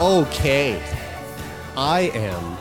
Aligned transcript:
Okay. 0.00 0.82
I 1.76 2.10
am 2.14 2.56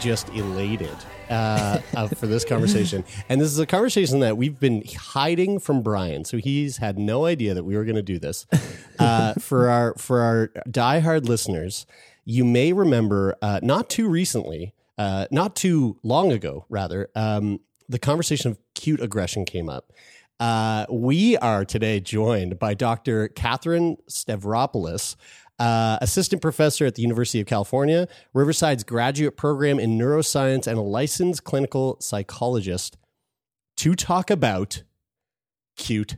just 0.00 0.28
elated 0.34 0.94
uh, 1.30 1.80
uh, 1.96 2.08
for 2.08 2.26
this 2.26 2.44
conversation. 2.44 3.04
And 3.30 3.40
this 3.40 3.48
is 3.48 3.58
a 3.58 3.64
conversation 3.64 4.20
that 4.20 4.36
we've 4.36 4.60
been 4.60 4.84
hiding 4.86 5.60
from 5.60 5.82
Brian. 5.82 6.26
So 6.26 6.36
he's 6.36 6.76
had 6.76 6.98
no 6.98 7.24
idea 7.24 7.54
that 7.54 7.64
we 7.64 7.74
were 7.74 7.84
going 7.84 7.96
to 7.96 8.02
do 8.02 8.18
this. 8.18 8.46
Uh, 9.00 9.32
for 9.34 9.68
our 9.68 9.94
for 9.96 10.20
our 10.20 10.48
diehard 10.68 11.24
listeners, 11.28 11.86
you 12.24 12.44
may 12.44 12.72
remember 12.72 13.36
uh, 13.40 13.60
not 13.62 13.88
too 13.88 14.08
recently, 14.08 14.74
uh, 14.98 15.26
not 15.30 15.54
too 15.54 15.96
long 16.02 16.32
ago, 16.32 16.64
rather, 16.68 17.08
um, 17.14 17.60
the 17.88 18.00
conversation 18.00 18.50
of 18.50 18.58
cute 18.74 19.00
aggression 19.00 19.44
came 19.44 19.68
up. 19.68 19.92
Uh, 20.40 20.84
we 20.90 21.36
are 21.36 21.64
today 21.64 22.00
joined 22.00 22.58
by 22.58 22.74
Dr. 22.74 23.28
Katherine 23.28 23.98
Stavropoulos, 24.10 25.14
uh, 25.58 25.98
assistant 26.00 26.40
professor 26.42 26.86
at 26.86 26.94
the 26.94 27.02
University 27.02 27.40
of 27.40 27.46
California, 27.46 28.06
Riverside's 28.34 28.84
graduate 28.84 29.36
program 29.36 29.78
in 29.80 29.98
neuroscience, 29.98 30.66
and 30.66 30.78
a 30.78 30.82
licensed 30.82 31.44
clinical 31.44 31.96
psychologist 32.00 32.96
to 33.78 33.94
talk 33.94 34.30
about 34.30 34.82
cute 35.76 36.16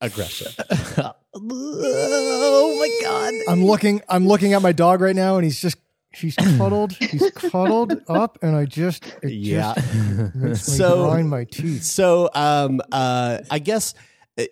aggression. 0.00 0.52
Oh 1.40 2.76
my 2.78 3.06
god. 3.08 3.34
I'm 3.52 3.64
looking. 3.64 4.00
I'm 4.08 4.26
looking 4.26 4.54
at 4.54 4.62
my 4.62 4.72
dog 4.72 5.00
right 5.00 5.14
now, 5.14 5.36
and 5.36 5.44
he's 5.44 5.60
just 5.60 5.76
he's 6.10 6.34
cuddled. 6.34 6.92
he's 6.92 7.30
cuddled 7.34 8.02
up, 8.08 8.38
and 8.42 8.56
I 8.56 8.64
just 8.64 9.04
it 9.22 9.32
Yeah. 9.32 9.74
just 9.76 9.94
makes 10.34 10.68
me 10.68 10.74
So- 10.76 11.04
grind 11.10 11.28
my 11.30 11.44
teeth. 11.44 11.84
So, 11.84 12.28
um, 12.34 12.80
uh, 12.90 13.38
I 13.50 13.58
guess 13.60 13.94
uh, 14.38 14.44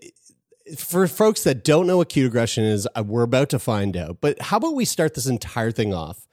for 0.77 1.06
folks 1.06 1.45
that 1.45 1.64
don't 1.64 1.86
know 1.86 1.98
what 1.98 2.09
cute 2.09 2.27
aggression 2.27 2.64
is, 2.64 2.89
uh, 2.97 3.03
we're 3.05 3.22
about 3.22 3.50
to 3.50 3.59
find 3.59 3.97
out. 3.97 4.19
But 4.20 4.41
how 4.41 4.56
about 4.56 4.75
we 4.75 4.84
start 4.84 5.14
this 5.14 5.27
entire 5.27 5.70
thing 5.70 5.95
off, 5.95 6.27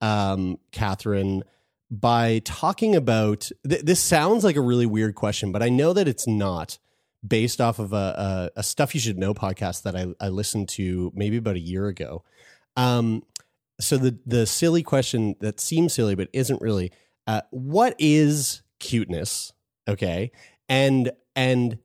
um, 0.00 0.58
Katherine, 0.72 1.42
by 1.90 2.40
talking 2.44 2.96
about 2.96 3.50
th- 3.68 3.82
this? 3.82 4.00
Sounds 4.00 4.44
like 4.44 4.56
a 4.56 4.60
really 4.60 4.86
weird 4.86 5.14
question, 5.14 5.52
but 5.52 5.62
I 5.62 5.68
know 5.68 5.92
that 5.92 6.08
it's 6.08 6.26
not. 6.26 6.78
Based 7.26 7.60
off 7.60 7.80
of 7.80 7.92
a, 7.92 8.50
a, 8.54 8.60
a 8.60 8.62
stuff 8.62 8.94
you 8.94 9.00
should 9.00 9.18
know 9.18 9.34
podcast 9.34 9.82
that 9.82 9.96
I, 9.96 10.06
I 10.20 10.28
listened 10.28 10.68
to 10.70 11.10
maybe 11.12 11.38
about 11.38 11.56
a 11.56 11.60
year 11.60 11.88
ago. 11.88 12.22
Um, 12.76 13.24
so 13.80 13.96
the 13.96 14.18
the 14.26 14.46
silly 14.46 14.82
question 14.82 15.36
that 15.40 15.60
seems 15.60 15.92
silly 15.92 16.14
but 16.14 16.28
isn't 16.32 16.60
really 16.60 16.92
uh, 17.26 17.42
what 17.50 17.94
is 17.98 18.62
cuteness 18.78 19.52
okay 19.88 20.30
and 20.68 21.12
and 21.34 21.78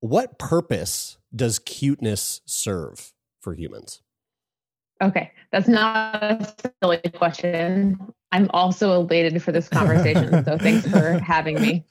what 0.00 0.38
purpose 0.38 1.18
does 1.34 1.58
cuteness 1.58 2.40
serve 2.46 3.12
for 3.40 3.54
humans 3.54 4.02
Okay, 5.02 5.32
that's 5.50 5.68
not 5.68 6.22
a 6.22 6.54
silly 6.82 7.00
question. 7.14 7.98
I'm 8.32 8.50
also 8.52 8.92
elated 9.00 9.42
for 9.42 9.50
this 9.50 9.68
conversation, 9.68 10.44
so 10.44 10.58
thanks 10.58 10.86
for 10.86 11.18
having 11.20 11.58
me. 11.58 11.86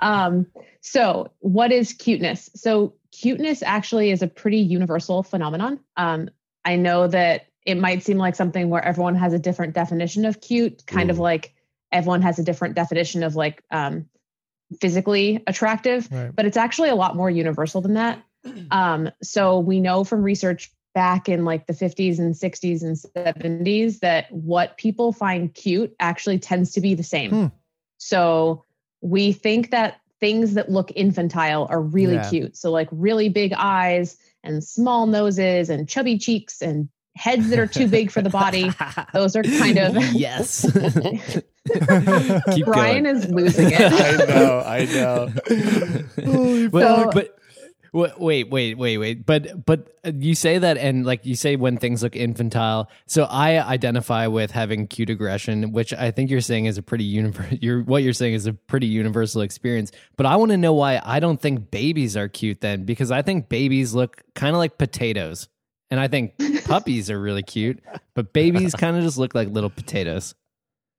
Um, 0.00 0.46
so, 0.80 1.32
what 1.40 1.72
is 1.72 1.92
cuteness? 1.92 2.50
So, 2.54 2.94
cuteness 3.10 3.62
actually 3.64 4.10
is 4.10 4.22
a 4.22 4.28
pretty 4.28 4.58
universal 4.58 5.22
phenomenon. 5.24 5.80
Um, 5.96 6.30
I 6.64 6.76
know 6.76 7.08
that 7.08 7.46
it 7.66 7.78
might 7.78 8.02
seem 8.04 8.18
like 8.18 8.36
something 8.36 8.70
where 8.70 8.84
everyone 8.84 9.16
has 9.16 9.32
a 9.32 9.38
different 9.38 9.74
definition 9.74 10.24
of 10.24 10.40
cute, 10.40 10.86
kind 10.86 11.10
of 11.10 11.16
Mm. 11.16 11.20
like 11.20 11.54
everyone 11.90 12.22
has 12.22 12.38
a 12.38 12.44
different 12.44 12.74
definition 12.76 13.22
of 13.22 13.34
like 13.34 13.62
um, 13.70 14.08
physically 14.80 15.42
attractive, 15.46 16.08
Right. 16.10 16.34
but 16.34 16.46
it's 16.46 16.56
actually 16.56 16.88
a 16.88 16.94
lot 16.94 17.16
more 17.16 17.30
universal 17.30 17.80
than 17.80 17.94
that. 17.94 18.22
Um, 18.72 19.10
so 19.22 19.60
we 19.60 19.78
know 19.78 20.02
from 20.02 20.22
research 20.22 20.72
back 20.94 21.28
in 21.28 21.44
like 21.44 21.66
the 21.66 21.72
50s 21.72 22.18
and 22.18 22.34
60s 22.34 22.82
and 22.82 22.96
70s 22.96 24.00
that 24.00 24.30
what 24.32 24.76
people 24.76 25.12
find 25.12 25.54
cute 25.54 25.94
actually 26.00 26.38
tends 26.38 26.72
to 26.72 26.80
be 26.80 26.94
the 26.94 27.04
same. 27.04 27.30
Hmm. 27.30 27.46
So 27.98 28.64
we 29.00 29.32
think 29.32 29.70
that 29.70 30.00
things 30.20 30.54
that 30.54 30.70
look 30.70 30.90
infantile 30.94 31.66
are 31.70 31.80
really 31.80 32.14
Yeah. 32.14 32.28
cute. 32.28 32.56
So 32.56 32.70
like 32.72 32.88
really 32.90 33.28
big 33.28 33.52
eyes 33.56 34.16
and 34.42 34.62
small 34.62 35.06
noses 35.06 35.70
and 35.70 35.88
chubby 35.88 36.18
cheeks 36.18 36.60
and 36.62 36.88
heads 37.14 37.50
that 37.50 37.58
are 37.58 37.66
too 37.66 37.88
big 37.88 38.10
for 38.10 38.22
the 38.22 38.30
body. 38.30 38.70
Those 39.12 39.36
are 39.36 39.42
kind 39.42 39.78
of 39.78 39.96
yes. 40.12 40.64
Keep 42.54 42.66
Brian 42.66 43.04
going. 43.04 43.06
is 43.06 43.28
losing 43.30 43.68
it. 43.70 43.80
i 43.92 44.24
know 44.34 44.62
i 44.66 44.84
know 44.86 46.68
but, 46.70 46.82
So- 46.82 47.10
but 47.12 47.38
wa- 47.92 48.10
wait, 48.18 48.50
wait, 48.50 48.76
wait, 48.78 48.98
wait. 48.98 49.24
But 49.26 49.64
but 49.64 49.94
uh, 50.04 50.12
you 50.16 50.34
say 50.34 50.58
that, 50.58 50.76
and 50.78 51.04
like 51.06 51.24
you 51.24 51.36
say, 51.36 51.56
when 51.56 51.76
things 51.76 52.02
look 52.02 52.16
infantile. 52.16 52.90
So 53.06 53.24
I 53.24 53.60
identify 53.64 54.26
with 54.26 54.50
having 54.50 54.86
cute 54.88 55.10
aggression, 55.10 55.72
which 55.72 55.92
I 55.94 56.10
think 56.10 56.30
you're 56.30 56.40
saying 56.40 56.64
is 56.66 56.78
a 56.78 56.82
pretty 56.82 57.04
universal. 57.04 57.58
You're 57.60 57.82
what 57.82 58.02
you're 58.02 58.12
saying 58.12 58.34
is 58.34 58.46
a 58.46 58.54
pretty 58.54 58.86
universal 58.86 59.42
experience. 59.42 59.92
But 60.16 60.26
I 60.26 60.36
want 60.36 60.50
to 60.50 60.56
know 60.56 60.72
why 60.72 61.00
I 61.04 61.20
don't 61.20 61.40
think 61.40 61.70
babies 61.70 62.16
are 62.16 62.28
cute 62.28 62.60
then, 62.60 62.84
because 62.84 63.10
I 63.12 63.22
think 63.22 63.48
babies 63.48 63.94
look 63.94 64.22
kind 64.34 64.54
of 64.54 64.58
like 64.58 64.78
potatoes, 64.78 65.48
and 65.92 66.00
I 66.00 66.08
think 66.08 66.32
puppies 66.64 67.10
are 67.10 67.20
really 67.20 67.42
cute, 67.42 67.78
but 68.14 68.32
babies 68.32 68.74
kind 68.74 68.96
of 68.96 69.02
just 69.02 69.18
look 69.18 69.34
like 69.34 69.48
little 69.48 69.68
potatoes. 69.68 70.34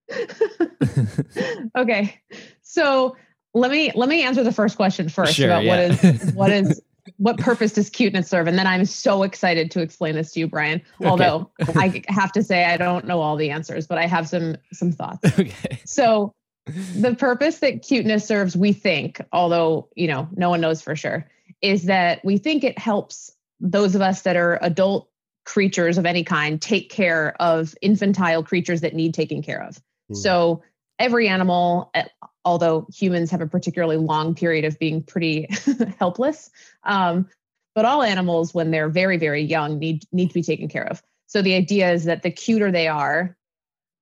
okay. 1.76 2.22
So 2.62 3.18
let 3.56 3.72
me 3.72 3.92
let 3.96 4.08
me 4.08 4.22
answer 4.22 4.44
the 4.44 4.52
first 4.52 4.76
question 4.76 5.10
first 5.10 5.34
Sure, 5.34 5.48
about 5.48 5.64
yeah. 5.64 5.72
what 5.72 5.80
is 5.80 6.34
what 6.36 6.52
is 6.52 6.82
what 7.18 7.40
purpose 7.40 7.74
does 7.74 7.90
cuteness 7.90 8.30
serve? 8.30 8.46
And 8.46 8.56
then 8.56 8.68
I'm 8.68 8.86
so 8.86 9.24
excited 9.24 9.72
to 9.72 9.82
explain 9.82 10.14
this 10.14 10.32
to 10.34 10.42
you, 10.42 10.48
Brian. 10.48 10.80
Although 11.04 11.50
I 11.76 12.04
have 12.10 12.32
to 12.34 12.44
say 12.44 12.66
I 12.66 12.78
don't 12.78 13.06
know 13.06 13.20
all 13.20 13.36
the 13.36 13.50
answers, 13.50 13.88
but 13.88 13.98
I 13.98 14.06
have 14.06 14.30
some 14.30 14.58
some 14.74 14.92
thoughts. 14.92 15.28
Okay. 15.40 15.82
So 15.86 16.36
the 16.68 17.16
purpose 17.16 17.60
that 17.60 17.82
cuteness 17.82 18.28
serves, 18.28 18.56
we 18.56 18.74
think, 18.74 19.22
although 19.32 19.90
you 19.96 20.08
know 20.08 20.30
no 20.36 20.52
one 20.52 20.62
knows 20.62 20.84
for 20.84 20.96
sure, 20.96 21.28
is 21.64 21.86
that 21.86 22.24
we 22.24 22.38
think 22.38 22.64
it 22.64 22.78
helps 22.78 23.32
those 23.64 23.96
of 23.96 24.02
us 24.02 24.22
that 24.22 24.36
are 24.36 24.60
adult 24.62 25.10
creatures 25.46 25.98
of 25.98 26.06
any 26.06 26.24
kind 26.24 26.62
take 26.62 26.90
care 26.90 27.36
of 27.42 27.74
infantile 27.82 28.44
creatures 28.44 28.82
that 28.82 28.94
need 28.94 29.14
taking 29.14 29.42
care 29.42 29.62
of. 29.64 29.82
Hmm. 30.10 30.16
So 30.16 30.64
every 31.00 31.28
animal, 31.28 31.90
eh, 31.96 32.06
although 32.46 32.86
humans 32.94 33.32
have 33.32 33.42
a 33.42 33.48
particularly 33.48 33.98
long 33.98 34.36
period 34.36 34.66
of 34.66 34.78
being 34.78 35.02
pretty 35.02 35.48
helpless, 36.00 36.52
um, 36.84 37.28
but 37.74 37.86
all 37.86 38.04
animals, 38.04 38.54
when 38.54 38.70
they're 38.70 38.90
very 38.90 39.18
very 39.18 39.42
young, 39.42 39.80
need 39.80 40.04
need 40.12 40.28
to 40.28 40.34
be 40.34 40.44
taken 40.44 40.68
care 40.68 40.88
of. 40.88 41.02
So 41.28 41.42
the 41.42 41.56
idea 41.56 41.92
is 41.92 42.04
that 42.04 42.22
the 42.22 42.30
cuter 42.30 42.72
they 42.72 42.88
are, 42.88 43.36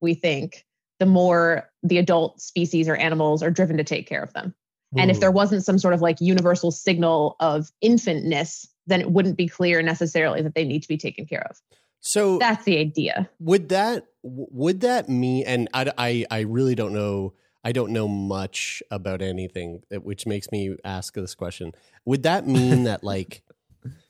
we 0.02 0.16
think, 0.16 0.66
the 1.00 1.06
more 1.06 1.70
the 1.84 1.98
adult 1.98 2.42
species 2.42 2.90
or 2.90 2.96
animals 2.96 3.42
are 3.42 3.52
driven 3.52 3.78
to 3.78 3.84
take 3.84 4.08
care 4.08 4.22
of 4.22 4.34
them. 4.34 4.54
And 4.98 5.10
if 5.10 5.18
Hmm. 5.18 5.22
there 5.22 5.32
wasn't 5.32 5.64
some 5.64 5.80
sort 5.80 5.94
of 5.94 6.02
like 6.02 6.20
universal 6.20 6.72
signal 6.72 7.38
of 7.40 7.72
infantness, 7.82 8.68
then 8.88 9.02
it 9.02 9.12
wouldn't 9.12 9.38
be 9.38 9.48
clear 9.48 9.82
necessarily 9.82 10.42
that 10.42 10.56
they 10.56 10.64
need 10.64 10.82
to 10.82 10.88
be 10.88 10.98
taken 10.98 11.26
care 11.26 11.46
of. 11.50 11.58
so 12.00 12.38
That's 12.38 12.66
the 12.66 12.78
idea. 12.78 13.30
would 13.40 13.70
that 13.70 14.06
would 14.24 14.82
that 14.82 15.10
mean 15.10 15.44
and 15.48 15.68
I, 15.74 15.92
I 15.98 16.26
i 16.30 16.40
really 16.42 16.76
don't 16.76 16.94
know 16.94 17.34
i 17.64 17.72
don't 17.72 17.92
know 17.92 18.08
much 18.08 18.84
about 18.92 19.24
anything 19.24 19.82
uh, 19.92 20.00
which 20.00 20.28
makes 20.28 20.52
me 20.52 20.76
ask 20.86 21.16
this 21.16 21.34
question 21.34 21.72
would 22.06 22.22
that 22.22 22.48
mean 22.48 22.84
that 22.84 23.04
like 23.14 23.42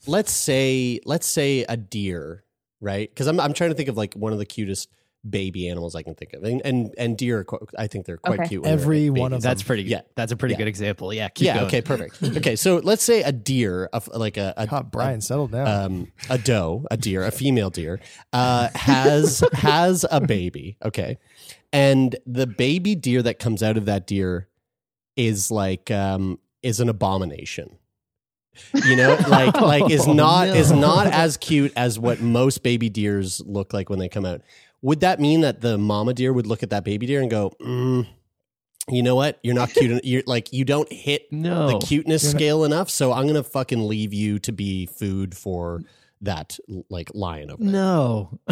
let's 0.05 0.33
say 0.33 0.99
let's 1.05 1.27
say 1.27 1.63
a 1.69 1.77
deer 1.77 2.43
right? 2.81 3.09
Because 3.09 3.27
I'm 3.27 3.39
I'm 3.39 3.53
trying 3.53 3.69
to 3.69 3.75
think 3.75 3.87
of 3.87 3.95
like 3.95 4.15
one 4.15 4.33
of 4.33 4.39
the 4.39 4.45
cutest 4.45 4.89
baby 5.29 5.69
animals 5.69 5.95
I 5.95 6.01
can 6.01 6.15
think 6.15 6.33
of, 6.33 6.43
and 6.43 6.61
and, 6.65 6.93
and 6.97 7.17
deer. 7.17 7.39
Are 7.39 7.43
quite, 7.43 7.61
I 7.77 7.87
think 7.87 8.05
they're 8.05 8.17
quite 8.17 8.39
Okay. 8.39 8.49
cute. 8.49 8.63
when 8.63 8.71
they're 8.71 8.79
Every 8.81 9.09
babies. 9.09 9.19
one 9.21 9.33
of 9.33 9.41
them. 9.41 9.49
That's 9.49 9.61
them. 9.61 9.67
pretty. 9.67 9.83
Yeah. 9.83 10.01
That's 10.15 10.31
a 10.31 10.35
pretty 10.37 10.53
Yeah. 10.53 10.57
good 10.59 10.67
example. 10.67 11.13
Yeah. 11.13 11.29
Keep 11.29 11.45
yeah. 11.45 11.53
going. 11.55 11.65
Okay. 11.67 11.81
Perfect. 11.81 12.23
okay. 12.37 12.55
So 12.55 12.77
let's 12.77 13.03
say 13.03 13.21
a 13.23 13.31
deer, 13.31 13.89
a, 13.93 14.01
like 14.13 14.37
a, 14.37 14.53
a 14.57 14.67
God, 14.67 14.89
Brian, 14.91 15.21
settle 15.21 15.47
down. 15.47 15.67
um, 15.67 16.11
a 16.29 16.37
doe, 16.37 16.85
a 16.89 16.97
deer, 16.97 17.23
a 17.23 17.31
female 17.31 17.69
deer, 17.69 17.99
uh, 18.33 18.69
has 18.75 19.43
has 19.53 20.05
a 20.09 20.19
baby. 20.21 20.77
Okay, 20.83 21.17
and 21.71 22.15
the 22.25 22.47
baby 22.47 22.95
deer 22.95 23.21
that 23.21 23.37
comes 23.39 23.61
out 23.61 23.77
of 23.77 23.85
that 23.85 24.07
deer 24.07 24.47
is 25.15 25.51
like 25.51 25.91
um, 25.91 26.39
is 26.63 26.79
an 26.79 26.89
abomination. 26.89 27.77
You 28.85 28.95
know, 28.97 29.17
like 29.29 29.59
like 29.61 29.89
is 29.91 30.07
Oh, 30.07 30.13
not 30.13 30.47
no. 30.49 30.53
is 30.55 30.71
not 30.71 31.07
as 31.07 31.37
cute 31.37 31.71
as 31.77 31.97
what 31.97 32.19
most 32.21 32.63
baby 32.63 32.89
deers 32.89 33.41
look 33.45 33.73
like 33.73 33.89
when 33.89 33.99
they 33.99 34.09
come 34.09 34.25
out. 34.25 34.41
Would 34.81 35.01
that 35.01 35.19
mean 35.19 35.41
that 35.41 35.61
the 35.61 35.77
mama 35.77 36.13
deer 36.13 36.33
would 36.33 36.47
look 36.47 36.63
at 36.63 36.69
that 36.71 36.83
baby 36.83 37.05
deer 37.05 37.21
and 37.21 37.29
go, 37.29 37.51
mm, 37.61 38.07
"You 38.89 39.03
know 39.03 39.15
what? 39.15 39.39
You're 39.43 39.53
not 39.55 39.69
cute. 39.73 39.91
en- 39.91 40.01
You're 40.03 40.23
like 40.25 40.51
you 40.51 40.65
don't 40.65 40.91
hit 40.91 41.31
No. 41.31 41.67
the 41.79 41.85
cuteness 41.85 42.23
You're 42.23 42.33
not- 42.33 42.39
scale 42.39 42.63
enough, 42.63 42.89
so 42.89 43.13
I'm 43.13 43.27
gonna 43.27 43.43
fucking 43.43 43.87
leave 43.87 44.13
you 44.13 44.39
to 44.39 44.51
be 44.51 44.85
food 44.87 45.35
for 45.37 45.81
that 46.21 46.57
like 46.89 47.09
lion 47.13 47.51
over 47.51 47.63
there. 47.63 47.71
No. 47.71 48.39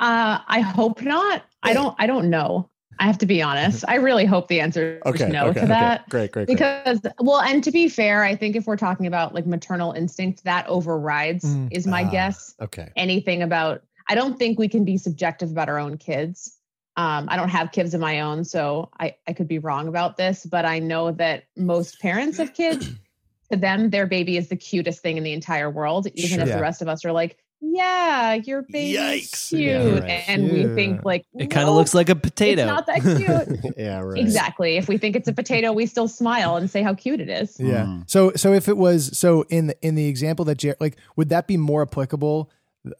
Uh, 0.00 0.38
I 0.48 0.60
hope 0.60 1.02
not. 1.02 1.44
I 1.62 1.74
don't. 1.74 1.94
I 1.98 2.06
don't 2.06 2.28
know. 2.30 2.68
I 2.98 3.06
have 3.06 3.18
to 3.18 3.26
be 3.26 3.40
honest. 3.42 3.84
I 3.86 3.96
really 3.96 4.24
hope 4.24 4.48
the 4.48 4.58
answer 4.60 4.96
is 4.96 5.12
Okay, 5.14 5.28
no 5.28 5.46
okay, 5.48 5.60
to 5.60 5.66
that. 5.66 6.00
okay. 6.00 6.10
Great, 6.10 6.32
great, 6.32 6.46
great. 6.46 6.56
Because 6.58 7.00
well, 7.20 7.40
and 7.40 7.62
to 7.62 7.70
be 7.70 7.88
fair, 7.88 8.24
I 8.24 8.34
think 8.34 8.56
if 8.56 8.66
we're 8.66 8.76
talking 8.76 9.06
about 9.06 9.34
like 9.34 9.46
maternal 9.46 9.92
instinct, 9.92 10.42
that 10.44 10.66
overrides 10.66 11.44
Mm. 11.44 11.68
is 11.70 11.86
my 11.86 12.04
Ah, 12.04 12.10
guess. 12.10 12.54
okay. 12.60 12.90
Anything 12.96 13.42
about 13.42 13.82
I 14.12 14.14
don't 14.14 14.38
think 14.38 14.58
we 14.58 14.68
can 14.68 14.84
be 14.84 14.98
subjective 14.98 15.50
about 15.50 15.68
our 15.70 15.78
own 15.78 15.96
kids. 15.96 16.58
Um, 16.98 17.28
I 17.30 17.36
don't 17.36 17.48
have 17.48 17.72
kids 17.72 17.94
of 17.94 18.00
my 18.02 18.20
own, 18.20 18.44
so 18.44 18.90
I, 19.00 19.16
I 19.26 19.32
could 19.32 19.48
be 19.48 19.58
wrong 19.58 19.88
about 19.88 20.18
this, 20.18 20.44
but 20.44 20.66
I 20.66 20.78
know 20.80 21.10
that 21.12 21.44
most 21.56 21.98
parents 22.00 22.38
of 22.38 22.52
kids, 22.52 22.90
to 23.50 23.56
them, 23.56 23.88
their 23.88 24.06
baby 24.06 24.36
is 24.36 24.48
the 24.48 24.56
cutest 24.56 25.00
thing 25.00 25.16
in 25.16 25.24
the 25.24 25.32
entire 25.32 25.70
world, 25.70 26.06
even 26.14 26.28
Sure. 26.28 26.40
if 26.42 26.48
Yeah. 26.48 26.56
the 26.56 26.60
rest 26.62 26.82
of 26.82 26.88
us 26.88 27.04
are 27.06 27.12
like, 27.12 27.38
yeah, 27.62 28.34
your 28.34 28.62
baby's 28.62 28.98
Yikes. 29.30 29.48
cute. 29.48 29.60
Yeah, 29.62 30.00
right. 30.00 30.24
And 30.28 30.52
we 30.52 30.66
think 30.74 31.04
like 31.04 31.24
It 31.38 31.46
kind 31.46 31.66
of 31.68 31.74
looks 31.76 31.94
like 31.94 32.08
a 32.10 32.16
potato. 32.16 32.62
it's 32.62 32.68
not 32.68 32.86
that 32.86 33.00
cute. 33.02 33.74
yeah, 33.78 34.00
right. 34.00 34.18
Exactly. 34.20 34.76
If 34.76 34.88
we 34.88 34.98
think 34.98 35.14
it's 35.16 35.28
a 35.28 35.32
potato, 35.32 35.72
we 35.72 35.86
still 35.86 36.08
smile 36.08 36.56
and 36.56 36.68
say 36.68 36.82
how 36.82 36.92
cute 36.92 37.20
it 37.20 37.30
is. 37.30 37.58
Yeah. 37.60 37.84
Mm. 37.84 38.10
So 38.10 38.32
so 38.34 38.52
if 38.52 38.68
it 38.68 38.76
was 38.76 39.16
so 39.16 39.42
in 39.48 39.68
the 39.68 39.76
in 39.80 39.94
the 39.94 40.06
example 40.08 40.44
that 40.46 40.58
Jer- 40.58 40.76
like 40.80 40.96
would 41.16 41.28
that 41.30 41.46
be 41.46 41.56
more 41.56 41.82
applicable 41.82 42.50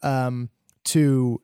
um 0.01 0.49
to 0.85 1.41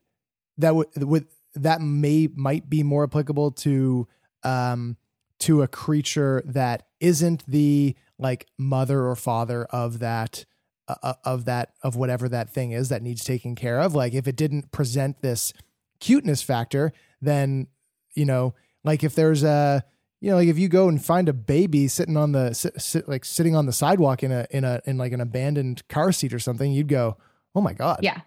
that 0.57 0.75
would 0.75 1.27
that 1.56 1.81
may 1.81 2.27
might 2.36 2.69
be 2.69 2.83
more 2.83 3.03
applicable 3.03 3.51
to 3.51 4.07
um 4.44 4.97
to 5.39 5.62
a 5.62 5.68
creature 5.68 6.44
that 6.45 6.83
isn't 7.00 7.45
the 7.47 7.95
like 8.18 8.47
mother 8.57 9.06
or 9.06 9.15
father 9.15 9.65
of 9.65 10.00
that 10.00 10.45
uh, 10.88 11.13
of 11.24 11.45
that 11.45 11.74
of 11.83 11.95
whatever 11.95 12.27
that 12.27 12.50
thing 12.50 12.71
is 12.71 12.89
that 12.89 13.01
needs 13.01 13.24
taken 13.24 13.56
care 13.56 13.80
of 13.80 13.95
like 13.95 14.13
if 14.13 14.27
it 14.27 14.36
didn't 14.36 14.71
present 14.71 15.21
this 15.21 15.53
cuteness 16.00 16.42
factor 16.42 16.92
then 17.21 17.68
you 18.15 18.25
know 18.25 18.53
like 18.83 19.03
if 19.03 19.15
there's 19.15 19.44
a 19.44 19.83
you 20.19 20.30
know 20.30 20.35
like 20.38 20.47
if 20.47 20.57
you 20.57 20.68
go 20.68 20.89
and 20.89 21.03
find 21.03 21.30
a 21.30 21.33
baby 21.33 21.88
sitting 21.88 22.18
on 22.18 22.31
the 22.31 22.53
sit, 22.53 22.80
sit, 22.81 23.07
like 23.07 23.24
sitting 23.24 23.56
on 23.56 23.65
the 23.65 23.74
sidewalk 23.74 24.24
in 24.24 24.31
a 24.31 24.47
in 24.51 24.63
a 24.63 24.81
in 24.85 24.97
like 24.97 25.12
an 25.13 25.21
abandoned 25.21 25.88
car 25.88 26.12
seat 26.12 26.33
or 26.33 26.39
something 26.39 26.71
you'd 26.71 26.88
go 26.88 27.18
oh 27.56 27.62
my 27.62 27.74
god 27.74 28.00
Yeah. 28.01 28.21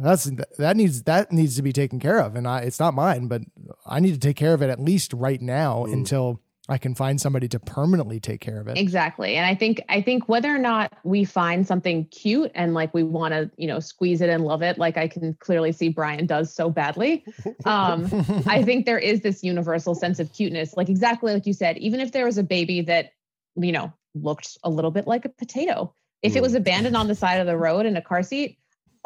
That's 0.00 0.30
that 0.58 0.76
needs 0.76 1.02
that 1.04 1.32
needs 1.32 1.56
to 1.56 1.62
be 1.62 1.72
taken 1.72 1.98
care 1.98 2.18
of 2.18 2.36
and 2.36 2.46
I 2.46 2.60
it's 2.60 2.80
not 2.80 2.94
mine 2.94 3.28
but 3.28 3.42
I 3.86 4.00
need 4.00 4.12
to 4.12 4.20
take 4.20 4.36
care 4.36 4.54
of 4.54 4.62
it 4.62 4.70
at 4.70 4.80
least 4.80 5.12
right 5.12 5.40
now 5.40 5.84
Mm. 5.86 5.92
until 5.92 6.40
I 6.70 6.76
can 6.76 6.94
find 6.94 7.18
somebody 7.18 7.48
to 7.48 7.58
permanently 7.58 8.20
take 8.20 8.42
care 8.42 8.60
of 8.60 8.68
it 8.68 8.76
Exactly. 8.76 9.36
And 9.36 9.46
I 9.46 9.54
think 9.54 9.80
I 9.88 10.02
think 10.02 10.28
whether 10.28 10.54
or 10.54 10.58
not 10.58 10.92
we 11.02 11.24
find 11.24 11.66
something 11.66 12.04
cute 12.06 12.50
and 12.54 12.74
like 12.74 12.92
we 12.92 13.02
want 13.02 13.32
to, 13.32 13.50
you 13.56 13.66
know, 13.66 13.80
squeeze 13.80 14.20
it 14.20 14.28
and 14.28 14.44
love 14.44 14.60
it, 14.60 14.76
like 14.76 14.98
I 14.98 15.08
can 15.08 15.32
clearly 15.40 15.72
see 15.72 15.88
Brian 15.88 16.26
does 16.26 16.52
so 16.54 16.68
badly. 16.68 17.24
Um, 17.64 18.04
I 18.46 18.62
think 18.62 18.84
there 18.84 18.98
is 18.98 19.22
this 19.22 19.42
universal 19.42 19.94
sense 19.94 20.18
of 20.20 20.30
cuteness. 20.34 20.76
Like 20.76 20.90
exactly 20.90 21.32
like 21.32 21.46
you 21.46 21.54
said, 21.54 21.78
even 21.78 22.00
if 22.00 22.12
there 22.12 22.26
was 22.26 22.36
a 22.36 22.42
baby 22.42 22.82
that, 22.82 23.12
you 23.56 23.72
know, 23.72 23.90
looked 24.14 24.58
a 24.62 24.68
little 24.68 24.90
bit 24.90 25.06
like 25.06 25.24
a 25.24 25.30
potato, 25.30 25.94
if 26.20 26.36
it 26.36 26.42
was 26.42 26.52
abandoned 26.52 26.96
on 26.96 27.08
the 27.08 27.14
side 27.14 27.40
of 27.40 27.46
the 27.46 27.56
road 27.56 27.86
in 27.86 27.96
a 27.96 28.02
car 28.02 28.22
seat, 28.22 28.58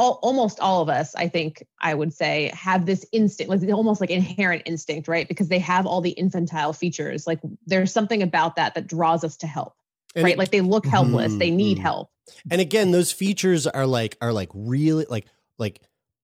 all, 0.02 0.18
almost 0.22 0.58
all 0.60 0.82
of 0.82 0.88
us, 0.88 1.14
I 1.14 1.28
think 1.28 1.64
I 1.80 1.94
would 1.94 2.12
say, 2.12 2.50
have 2.54 2.86
this 2.86 3.06
instinct, 3.12 3.50
like 3.50 3.72
almost 3.72 4.00
like 4.00 4.10
inherent 4.10 4.62
instinct, 4.66 5.06
right? 5.08 5.28
Because 5.28 5.48
they 5.48 5.60
have 5.60 5.86
all 5.86 6.00
the 6.00 6.10
infantile 6.10 6.72
features. 6.72 7.26
Like 7.26 7.38
there's 7.66 7.92
something 7.92 8.22
about 8.22 8.56
that 8.56 8.74
that 8.74 8.86
draws 8.88 9.22
us 9.24 9.36
to 9.38 9.46
help, 9.46 9.74
And 10.16 10.24
right? 10.24 10.32
it- 10.32 10.38
like 10.38 10.50
they 10.50 10.60
look 10.60 10.86
helpless, 10.86 11.36
they 11.36 11.50
need 11.50 11.78
Mhm. 11.78 11.82
help. 11.82 12.08
and 12.50 12.60
again, 12.60 12.90
those 12.92 13.10
features 13.12 13.66
are 13.66 13.86
like 13.86 14.16
are 14.20 14.32
like 14.32 14.48
really 14.54 15.06
like 15.08 15.26
like 15.58 15.80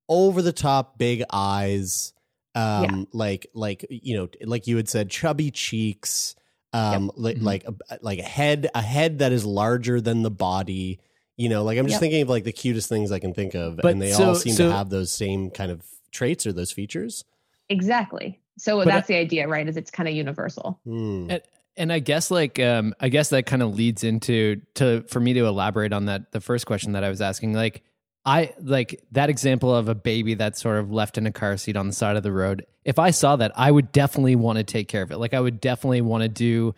over 0.08 0.42
the 0.42 0.52
top 0.52 0.96
big 0.98 1.22
eyes, 1.32 2.12
um, 2.54 2.82
Yeah. 2.82 3.04
like 3.12 3.46
like 3.54 3.84
you 3.90 4.16
know, 4.16 4.28
like 4.44 4.66
you 4.66 4.76
had 4.76 4.88
said, 4.88 5.10
chubby 5.10 5.50
cheeks, 5.50 6.34
um, 6.72 7.10
like 7.16 7.36
Mhm. 7.38 7.42
like 7.42 7.64
a, 7.66 7.74
like 8.00 8.18
a 8.20 8.22
head 8.22 8.68
a 8.74 8.82
head 8.82 9.18
that 9.18 9.32
is 9.32 9.44
larger 9.44 10.00
than 10.00 10.22
the 10.22 10.30
body. 10.30 10.98
You 11.38 11.48
know, 11.48 11.62
like 11.64 11.78
I'm 11.78 11.86
just 11.86 11.94
Yep. 11.94 12.00
thinking 12.00 12.22
of 12.22 12.28
like 12.28 12.44
the 12.44 12.52
cutest 12.52 12.88
things 12.90 13.10
I 13.12 13.18
can 13.20 13.32
think 13.32 13.54
of, 13.54 13.76
But 13.76 13.92
and 13.92 14.02
they 14.02 14.10
so- 14.12 14.28
all 14.28 14.34
seem 14.34 14.52
so- 14.54 14.68
to 14.68 14.72
have 14.76 14.90
those 14.90 15.10
same 15.10 15.50
kind 15.50 15.70
of 15.70 15.82
traits 16.12 16.46
or 16.46 16.52
those 16.52 16.70
features. 16.72 17.24
Exactly. 17.68 18.40
So 18.58 18.78
But 18.78 18.86
that's 18.86 19.08
the 19.08 19.14
idea, 19.16 19.46
right? 19.46 19.68
Is 19.68 19.76
it's 19.76 19.90
kind 19.90 20.08
of 20.08 20.14
universal. 20.14 20.80
Hmm. 20.84 21.28
And, 21.30 21.42
and 21.76 21.92
I 21.92 22.00
guess 22.00 22.30
like 22.30 22.58
um 22.58 22.92
I 22.98 23.08
guess 23.08 23.28
that 23.30 23.46
kind 23.46 23.62
of 23.62 23.74
leads 23.76 24.02
into 24.04 24.60
to 24.74 25.02
for 25.08 25.20
me 25.20 25.32
to 25.34 25.46
elaborate 25.46 25.92
on 25.92 26.06
that 26.06 26.32
the 26.32 26.40
first 26.40 26.66
question 26.66 26.92
that 26.92 27.04
I 27.04 27.08
was 27.08 27.20
asking 27.20 27.52
like 27.54 27.82
I 28.26 28.52
like 28.60 29.04
that 29.12 29.30
example 29.30 29.74
of 29.74 29.88
a 29.88 29.94
baby 29.94 30.34
that's 30.34 30.60
sort 30.60 30.78
of 30.78 30.90
left 30.92 31.18
in 31.18 31.26
a 31.26 31.32
car 31.32 31.56
seat 31.56 31.76
on 31.76 31.86
the 31.86 31.92
side 31.92 32.16
of 32.16 32.22
the 32.24 32.32
road. 32.32 32.66
If 32.84 32.98
I 32.98 33.10
saw 33.10 33.36
that, 33.36 33.52
I 33.54 33.70
would 33.70 33.92
definitely 33.92 34.34
want 34.36 34.58
to 34.58 34.64
take 34.64 34.88
care 34.88 35.02
of 35.02 35.12
it. 35.12 35.18
Like 35.18 35.34
I 35.34 35.40
would 35.40 35.60
definitely 35.60 36.00
want 36.00 36.22
to 36.22 36.28
do 36.28 36.74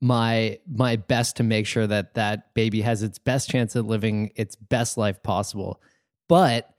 my 0.00 0.58
my 0.66 0.96
best 0.96 1.36
to 1.36 1.42
make 1.42 1.66
sure 1.66 1.86
that 1.86 2.14
that 2.14 2.54
baby 2.54 2.80
has 2.82 3.02
its 3.02 3.18
best 3.18 3.50
chance 3.50 3.76
at 3.76 3.84
living 3.84 4.32
its 4.34 4.56
best 4.56 4.96
life 4.96 5.22
possible. 5.22 5.80
But 6.28 6.72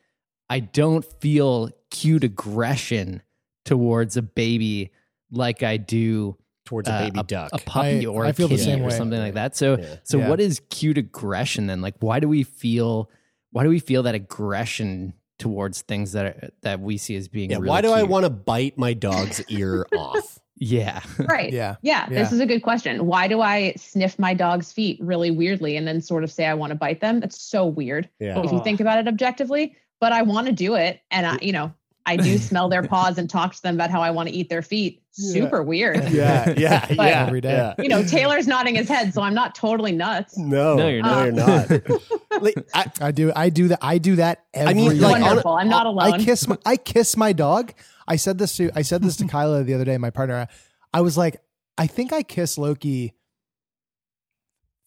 I 0.49 0.59
don't 0.59 1.05
feel 1.21 1.69
cute 1.91 2.23
aggression 2.23 3.21
towards 3.65 4.17
a 4.17 4.21
baby 4.21 4.91
like 5.31 5.63
I 5.63 5.77
do 5.77 6.37
Towards 6.65 6.87
a 6.89 6.93
uh, 6.93 7.03
baby 7.05 7.23
duck. 7.23 7.49
a 7.53 7.57
puppy 7.57 8.05
I- 8.05 8.09
or 8.09 8.25
I 8.25 8.29
a 8.29 8.33
feel 8.33 8.47
the 8.47 8.55
kitty 8.55 8.65
same 8.71 8.81
or 8.81 8.85
way. 8.87 8.97
something 8.97 9.19
like 9.19 9.33
that. 9.33 9.55
So, 9.57 9.77
Yeah. 9.77 9.95
so 10.03 10.19
Yeah. 10.19 10.29
what 10.29 10.39
is 10.39 10.61
cute 10.69 10.97
aggression 10.97 11.67
then? 11.67 11.81
Like, 11.81 11.95
why 11.99 12.19
do 12.19 12.27
we 12.29 12.43
feel? 12.43 13.09
Why 13.51 13.63
do 13.63 13.69
we 13.69 13.79
feel 13.79 14.03
that 14.03 14.15
aggression 14.15 15.13
towards 15.39 15.81
things 15.81 16.11
that 16.13 16.25
are, 16.25 16.49
that 16.61 16.79
we 16.79 16.97
see 16.97 17.15
as 17.15 17.27
being? 17.27 17.49
yeah. 17.49 17.57
really 17.57 17.67
Why 17.69 17.81
do 17.81 17.91
I 17.91 18.03
want 18.03 18.23
to 18.25 18.29
bite 18.29 18.77
my 18.77 18.93
dog's 18.93 19.41
ear 19.49 19.85
off? 19.97 20.39
Yeah, 20.63 21.01
Right. 21.17 21.51
yeah 21.51 21.77
Yeah, 21.81 22.07
this 22.07 22.31
is 22.31 22.39
a 22.39 22.45
good 22.45 22.61
question. 22.61 23.07
Why 23.07 23.27
do 23.27 23.41
I 23.41 23.73
sniff 23.77 24.19
my 24.19 24.35
dog's 24.35 24.71
feet 24.71 24.99
really 25.01 25.31
weirdly 25.31 25.75
and 25.75 25.87
then 25.87 26.01
sort 26.01 26.23
of 26.23 26.31
say 26.31 26.45
I 26.45 26.53
want 26.53 26.69
to 26.69 26.75
bite 26.75 27.01
them? 27.01 27.19
That's 27.19 27.41
so 27.41 27.65
weird 27.65 28.07
Yeah. 28.19 28.39
if 28.43 28.51
you 28.51 28.63
think 28.63 28.79
about 28.79 28.99
it 28.99 29.07
objectively. 29.07 29.75
But 29.99 30.13
I 30.13 30.21
want 30.21 30.47
to 30.47 30.53
do 30.53 30.75
it, 30.75 30.99
and 31.11 31.25
I, 31.25 31.37
you 31.41 31.51
know, 31.51 31.73
I 32.05 32.17
do 32.17 32.37
smell 32.49 32.69
their 32.69 32.83
paws 32.83 33.17
and 33.17 33.29
talk 33.29 33.53
to 33.55 33.61
them 33.61 33.75
about 33.75 33.89
how 33.91 34.01
I 34.01 34.11
want 34.11 34.29
to 34.29 34.35
eat 34.35 34.49
their 34.49 34.61
feet. 34.61 35.03
Super 35.11 35.61
weird. 35.61 36.03
Yeah, 36.11 36.53
yeah, 36.57 36.85
But- 36.95 36.95
yeah. 36.97 37.25
Every 37.27 37.41
day. 37.41 37.51
yeah. 37.51 37.73
You 37.77 37.89
know, 37.89 38.03
Taylor's 38.03 38.47
nodding 38.47 38.75
his 38.75 38.87
head, 38.87 39.13
so 39.13 39.21
I'm 39.21 39.33
not 39.33 39.55
totally 39.55 39.91
nuts. 39.91 40.37
No, 40.37 40.75
No, 40.75 40.87
you're 40.87 41.01
No, 41.03 41.09
um, 41.29 41.35
not. 41.35 41.69
you're 41.69 41.81
not. 41.87 42.41
like, 42.43 42.55
I, 42.73 42.91
I 43.01 43.11
do 43.11 43.31
I 43.35 43.49
do 43.49 43.67
that 43.69 43.79
I 43.81 43.97
do 43.97 44.15
that 44.17 44.45
every 44.53 44.71
I 44.71 44.73
mean, 44.73 44.99
like, 44.99 45.15
on- 45.15 45.21
Wonderful. 45.21 45.51
I'm 45.51 45.69
not 45.69 45.85
alone. 45.85 46.13
I 46.13 46.17
kiss 46.23 46.47
my 46.47 46.57
I 46.65 46.77
kiss 46.77 47.17
my 47.17 47.33
dog. 47.33 47.73
I 48.07 48.15
said 48.15 48.37
this 48.37 48.55
to 48.57 48.71
I 48.75 48.81
said 48.83 49.03
this 49.03 49.17
to 49.17 49.27
Kyla 49.27 49.63
the 49.63 49.73
other 49.73 49.85
day, 49.85 49.97
my 49.97 50.09
partner. 50.09 50.47
I 50.93 51.01
was 51.01 51.17
like, 51.17 51.41
I 51.77 51.87
think 51.87 52.11
I 52.13 52.23
kiss 52.23 52.57
Loki 52.57 53.13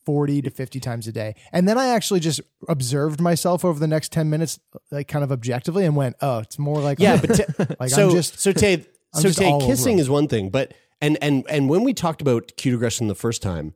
40 0.05 0.43
to 0.43 0.51
50 0.51 0.81
times 0.81 1.07
a 1.07 1.13
day. 1.13 1.35
And 1.53 1.69
then 1.69 1.79
I 1.79 1.89
actually 1.89 2.21
just 2.21 2.41
observed 2.69 3.21
myself 3.21 3.65
over 3.65 3.79
the 3.79 3.87
next 3.87 4.13
10 4.13 4.31
minutes, 4.31 4.59
like 4.91 5.09
kind 5.09 5.25
of 5.25 5.33
objectively, 5.33 5.85
and 5.85 5.97
went, 5.97 6.17
oh, 6.21 6.39
it's 6.39 6.59
more 6.59 6.81
like 6.81 6.99
yeah, 6.99 7.21
but 7.21 7.35
t- 7.35 7.75
like 7.81 7.91
so 7.91 8.09
I'm 8.09 8.15
just 8.15 8.39
so 8.39 8.53
Tay, 8.53 8.87
I'm 9.15 9.23
so 9.23 9.31
Tay, 9.31 9.59
kissing 9.67 9.99
is 9.99 10.11
one 10.11 10.29
thing, 10.29 10.51
but 10.51 10.75
and 11.01 11.19
and 11.21 11.45
and 11.49 11.69
when 11.69 11.85
we 11.85 11.93
talked 11.93 12.21
about 12.21 12.53
cute 12.57 12.75
aggression 12.75 13.09
the 13.09 13.15
first 13.15 13.43
time, 13.43 13.75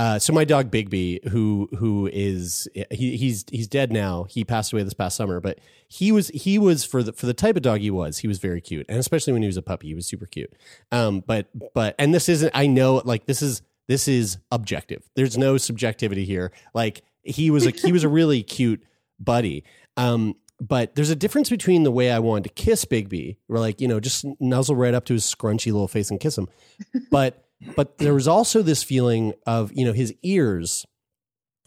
uh, 0.00 0.18
so 0.18 0.32
my 0.32 0.44
dog 0.44 0.70
Bigby, 0.70 1.28
who 1.28 1.68
who 1.76 2.08
is 2.10 2.66
he, 2.90 3.18
he's 3.18 3.44
he's 3.50 3.68
dead 3.68 3.92
now. 3.92 4.24
He 4.24 4.44
passed 4.44 4.72
away 4.72 4.82
this 4.82 4.94
past 4.94 5.14
summer, 5.14 5.40
but 5.40 5.58
he 5.88 6.10
was 6.10 6.28
he 6.28 6.58
was 6.58 6.84
for 6.84 7.02
the 7.02 7.12
for 7.12 7.26
the 7.26 7.34
type 7.34 7.54
of 7.56 7.62
dog 7.62 7.80
he 7.80 7.90
was, 7.90 8.18
he 8.18 8.26
was 8.26 8.38
very 8.38 8.62
cute, 8.62 8.86
and 8.88 8.98
especially 8.98 9.34
when 9.34 9.42
he 9.42 9.46
was 9.46 9.58
a 9.58 9.62
puppy, 9.62 9.88
he 9.88 9.94
was 9.94 10.06
super 10.06 10.24
cute. 10.24 10.52
Um, 10.90 11.20
but 11.26 11.48
but 11.74 11.94
and 11.98 12.14
this 12.14 12.30
isn't 12.30 12.50
I 12.54 12.66
know 12.66 13.02
like 13.04 13.26
this 13.26 13.42
is 13.42 13.60
this 13.90 14.06
is 14.06 14.38
objective. 14.52 15.02
There's 15.16 15.36
no 15.36 15.56
subjectivity 15.58 16.24
here. 16.24 16.52
Like 16.74 17.02
he 17.24 17.50
was 17.50 17.66
a 17.66 17.70
he 17.70 17.90
was 17.92 18.04
a 18.04 18.08
really 18.18 18.42
cute 18.44 18.82
buddy. 19.18 19.64
Um, 19.96 20.36
but 20.60 20.94
there's 20.94 21.10
a 21.10 21.16
difference 21.16 21.50
between 21.50 21.82
the 21.82 21.90
way 21.90 22.10
I 22.12 22.20
wanted 22.20 22.44
to 22.44 22.50
kiss 22.50 22.84
Bigby, 22.84 23.36
or 23.48 23.58
like 23.58 23.80
you 23.80 23.88
know, 23.88 23.98
just 23.98 24.24
nuzzle 24.38 24.76
right 24.76 24.94
up 24.94 25.06
to 25.06 25.14
his 25.14 25.24
scrunchy 25.24 25.72
little 25.72 25.88
face 25.88 26.08
and 26.10 26.20
kiss 26.20 26.38
him. 26.38 26.48
But 27.10 27.44
but 27.76 27.98
there 27.98 28.14
was 28.14 28.28
also 28.28 28.62
this 28.62 28.82
feeling 28.84 29.34
of 29.44 29.72
you 29.74 29.84
know 29.84 29.92
his 29.92 30.14
ears, 30.22 30.86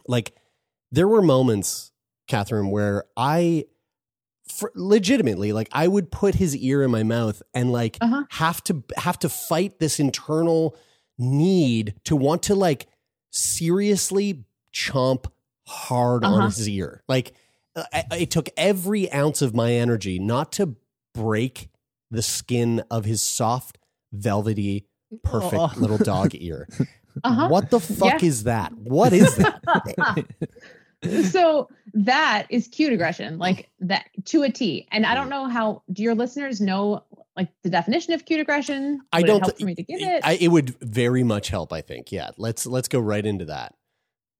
like 0.07 0.33
there 0.91 1.07
were 1.07 1.21
moments, 1.21 1.91
Katherine, 2.27 2.71
where 2.71 3.03
I 3.17 3.65
for, 4.47 4.71
legitimately 4.75 5.51
like 5.53 5.67
I 5.73 5.87
would 5.89 6.09
put 6.11 6.35
his 6.35 6.55
ear 6.55 6.83
in 6.83 6.91
my 6.91 7.03
mouth 7.03 7.41
and 7.53 7.71
like 7.71 7.97
Uh-huh. 7.99 8.23
have 8.29 8.63
to 8.65 8.83
have 8.97 9.19
to 9.19 9.29
fight 9.29 9.79
this 9.79 9.99
internal 9.99 10.75
need 11.23 11.95
to 12.05 12.15
want 12.15 12.43
to 12.43 12.55
like 12.55 12.87
seriously 13.31 14.43
chomp 14.73 15.25
hard 15.67 16.23
Uh-huh. 16.23 16.35
on 16.35 16.45
his 16.45 16.67
ear. 16.69 17.03
Like 17.07 17.33
I, 17.75 18.03
I- 18.11 18.17
it 18.17 18.31
took 18.31 18.49
every 18.57 19.11
ounce 19.11 19.41
of 19.41 19.55
my 19.55 19.71
energy 19.73 20.19
not 20.19 20.51
to 20.53 20.75
break 21.13 21.69
the 22.11 22.21
skin 22.21 22.83
of 22.91 23.05
his 23.05 23.21
soft, 23.21 23.77
velvety, 24.11 24.85
perfect 25.23 25.53
Oh. 25.55 25.71
little 25.77 25.97
dog 25.97 26.31
ear. 26.35 26.67
Uh-huh. 27.23 27.47
What 27.47 27.69
the 27.69 27.79
fuck 27.79 28.21
Yeah. 28.21 28.27
is 28.27 28.43
that? 28.43 28.73
What 28.73 29.13
is 29.13 29.35
that? 29.37 30.25
so 31.23 31.69
that 31.93 32.47
is 32.49 32.67
cute 32.67 32.93
aggression, 32.93 33.37
like 33.37 33.69
that 33.79 34.05
to 34.25 34.43
a 34.43 34.49
T. 34.49 34.87
And 34.91 35.05
I 35.05 35.15
don't 35.15 35.29
know 35.29 35.47
how 35.47 35.83
do 35.91 36.03
your 36.03 36.15
listeners 36.15 36.61
know 36.61 37.03
like 37.35 37.49
the 37.63 37.69
definition 37.69 38.13
of 38.13 38.25
cute 38.25 38.39
aggression? 38.39 39.01
I 39.11 39.17
Would 39.17 39.23
it 39.23 39.27
don't 39.27 39.41
help 39.41 39.59
for 39.59 39.65
me 39.65 39.75
to 39.75 39.83
give 39.83 40.01
it. 40.01 40.21
I, 40.23 40.33
it 40.33 40.49
would 40.49 40.75
very 40.79 41.23
much 41.23 41.49
help. 41.49 41.73
I 41.73 41.81
think. 41.81 42.11
Yeah. 42.11 42.31
Let's 42.37 42.65
let's 42.65 42.87
go 42.87 42.99
right 42.99 43.25
into 43.25 43.45
that. 43.45 43.75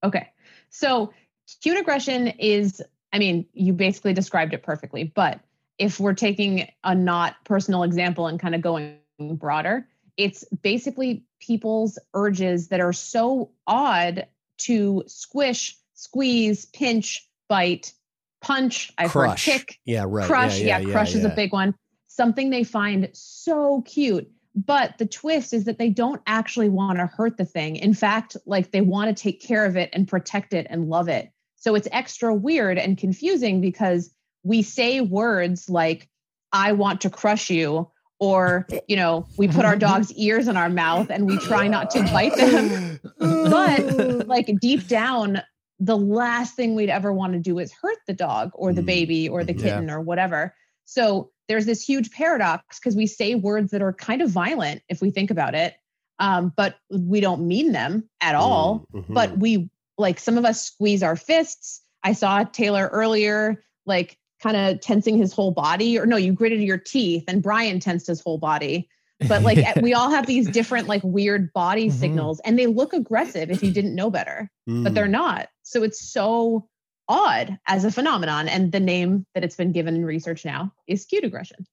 Okay. 0.03 0.29
So 0.70 1.13
cute 1.62 1.77
aggression 1.77 2.27
is, 2.27 2.82
I 3.12 3.20
mean, 3.20 3.46
you 3.53 3.74
basically 3.74 4.13
described 4.13 4.53
it 4.53 4.63
perfectly. 4.63 5.03
But 5.03 5.39
if 5.77 6.00
we're 6.00 6.13
taking 6.13 6.70
a 6.84 6.96
not 6.96 7.36
personal 7.46 7.84
example 7.84 8.27
and 8.27 8.39
kind 8.39 8.55
of 8.55 8.62
going 8.62 8.98
broader, 9.20 9.88
it's 10.17 10.43
basically 10.62 11.24
people's 11.39 11.98
urges 12.13 12.67
that 12.70 12.79
are 12.79 12.93
so 12.93 13.51
odd 13.65 14.27
to 14.60 15.03
squish, 15.08 15.77
squeeze, 16.04 16.66
pinch, 16.66 17.28
bite, 17.50 17.94
punch. 18.42 18.92
I've 18.98 19.12
Crush. 19.12 19.46
heard 19.46 19.60
kick, 19.60 19.80
Yeah. 19.86 20.06
Right. 20.08 20.26
crush. 20.28 20.60
Yeah. 20.60 20.80
Yeah, 20.80 20.88
yeah, 20.88 20.92
crush 20.92 21.16
is 21.16 21.24
a 21.24 21.30
big 21.30 21.54
one. 21.54 21.76
Something 22.08 22.50
they 22.50 22.64
find 22.64 23.10
so 23.14 23.82
cute. 23.82 24.30
But 24.56 25.00
the 25.00 25.08
twist 25.08 25.52
is 25.54 25.64
that 25.66 25.80
they 25.80 25.90
don't 25.90 26.22
actually 26.28 26.70
want 26.70 27.00
to 27.00 27.08
hurt 27.08 27.38
the 27.38 27.46
thing. 27.46 27.76
In 27.78 27.94
fact, 27.96 28.38
like 28.46 28.70
they 28.72 28.82
want 28.82 29.16
to 29.16 29.20
take 29.20 29.42
care 29.42 29.66
of 29.66 29.76
it 29.78 29.90
and 29.94 30.08
protect 30.08 30.54
it 30.54 30.68
and 30.70 30.90
love 30.90 31.08
it. 31.10 31.30
So 31.56 31.74
it's 31.74 31.88
extra 31.92 32.36
weird 32.36 32.78
and 32.78 32.96
confusing 32.98 33.62
because 33.62 34.14
we 34.44 34.62
say 34.62 35.02
words 35.02 35.70
like, 35.70 36.08
I 36.52 36.74
want 36.74 37.02
to 37.02 37.10
crush 37.10 37.50
you, 37.50 37.90
or, 38.20 38.68
you 38.88 38.96
know, 38.96 39.26
we 39.38 39.48
put 39.48 39.66
our 39.66 39.76
dog's 39.76 40.14
ears 40.18 40.48
in 40.48 40.56
our 40.56 40.70
mouth 40.70 41.10
and 41.10 41.26
we 41.26 41.38
try 41.40 41.68
not 41.68 41.90
to 41.92 42.04
bite 42.04 42.36
them. 42.36 43.00
But 43.20 44.28
like 44.28 44.54
deep 44.62 44.88
down, 44.88 45.42
the 45.84 45.98
last 45.98 46.56
thing 46.56 46.75
we'd 46.75 46.90
ever 46.90 47.12
want 47.12 47.34
to 47.34 47.40
do 47.40 47.60
is 47.60 47.74
hurt 47.74 47.98
the 48.08 48.13
dog 48.13 48.52
or 48.54 48.72
the 48.74 48.82
Mm. 48.82 48.86
baby 48.86 49.30
or 49.30 49.44
the 49.44 49.54
Yeah. 49.54 49.62
kitten 49.63 49.90
or 49.90 50.00
whatever. 50.00 50.56
So 50.86 51.32
there's 51.50 51.66
this 51.66 51.84
huge 51.84 52.12
paradox 52.12 52.80
because 52.80 52.96
we 52.96 53.06
say 53.06 53.36
words 53.36 53.72
that 53.72 53.82
are 53.82 53.92
kind 53.92 54.22
of 54.22 54.30
violent 54.30 54.82
if 54.88 55.02
we 55.02 55.12
think 55.12 55.30
about 55.30 55.56
it, 55.56 55.75
um, 56.20 56.54
but 56.56 56.78
we 56.90 57.20
don't 57.20 57.46
mean 57.46 57.74
them 57.74 58.10
at 58.22 58.34
all. 58.36 58.88
Mm, 58.94 59.06
mhm. 59.06 59.13
But 59.13 59.38
we 59.38 59.70
like 59.98 60.20
some 60.20 60.38
of 60.38 60.46
us 60.46 60.63
squeeze 60.63 61.04
our 61.04 61.16
fists. 61.18 61.82
I 62.04 62.13
saw 62.13 62.44
Taylor 62.46 62.90
earlier, 62.92 63.63
like 63.86 64.18
kind 64.42 64.56
of 64.56 64.80
tensing 64.80 65.18
his 65.18 65.34
whole 65.34 65.52
body, 65.52 66.00
or 66.00 66.06
no, 66.06 66.16
you 66.18 66.32
gritted 66.34 66.62
your 66.62 66.78
teeth, 66.78 67.25
and 67.28 67.44
Brian 67.44 67.80
tensed 67.80 68.08
his 68.08 68.22
whole 68.22 68.38
body. 68.38 68.88
But 69.27 69.44
like 69.44 69.58
we 69.82 69.94
all 69.94 70.10
have 70.10 70.25
these 70.25 70.48
different 70.50 70.88
like 70.88 71.01
weird 71.03 71.51
body 71.53 71.88
Mhm. 71.89 71.94
signals, 71.94 72.39
and 72.46 72.58
they 72.58 72.68
look 72.68 72.94
aggressive 72.94 73.50
if 73.51 73.63
you 73.63 73.72
didn't 73.72 73.96
know 73.96 74.10
better 74.10 74.50
but 74.65 74.94
they're 74.94 75.08
Mm. 75.08 75.12
not. 75.12 75.50
So 75.63 75.84
it's 75.84 76.00
so 76.12 76.68
odd 77.10 77.58
as 77.68 77.84
a 77.84 77.92
phenomenon. 77.92 78.48
And 78.48 78.72
the 78.72 78.80
name 78.80 79.25
that 79.36 79.44
it's 79.44 79.58
been 79.58 79.72
given 79.74 79.96
in 79.96 80.06
research 80.06 80.46
now 80.46 80.72
is 80.88 81.03
cute 81.06 81.24
aggression. 81.25 81.65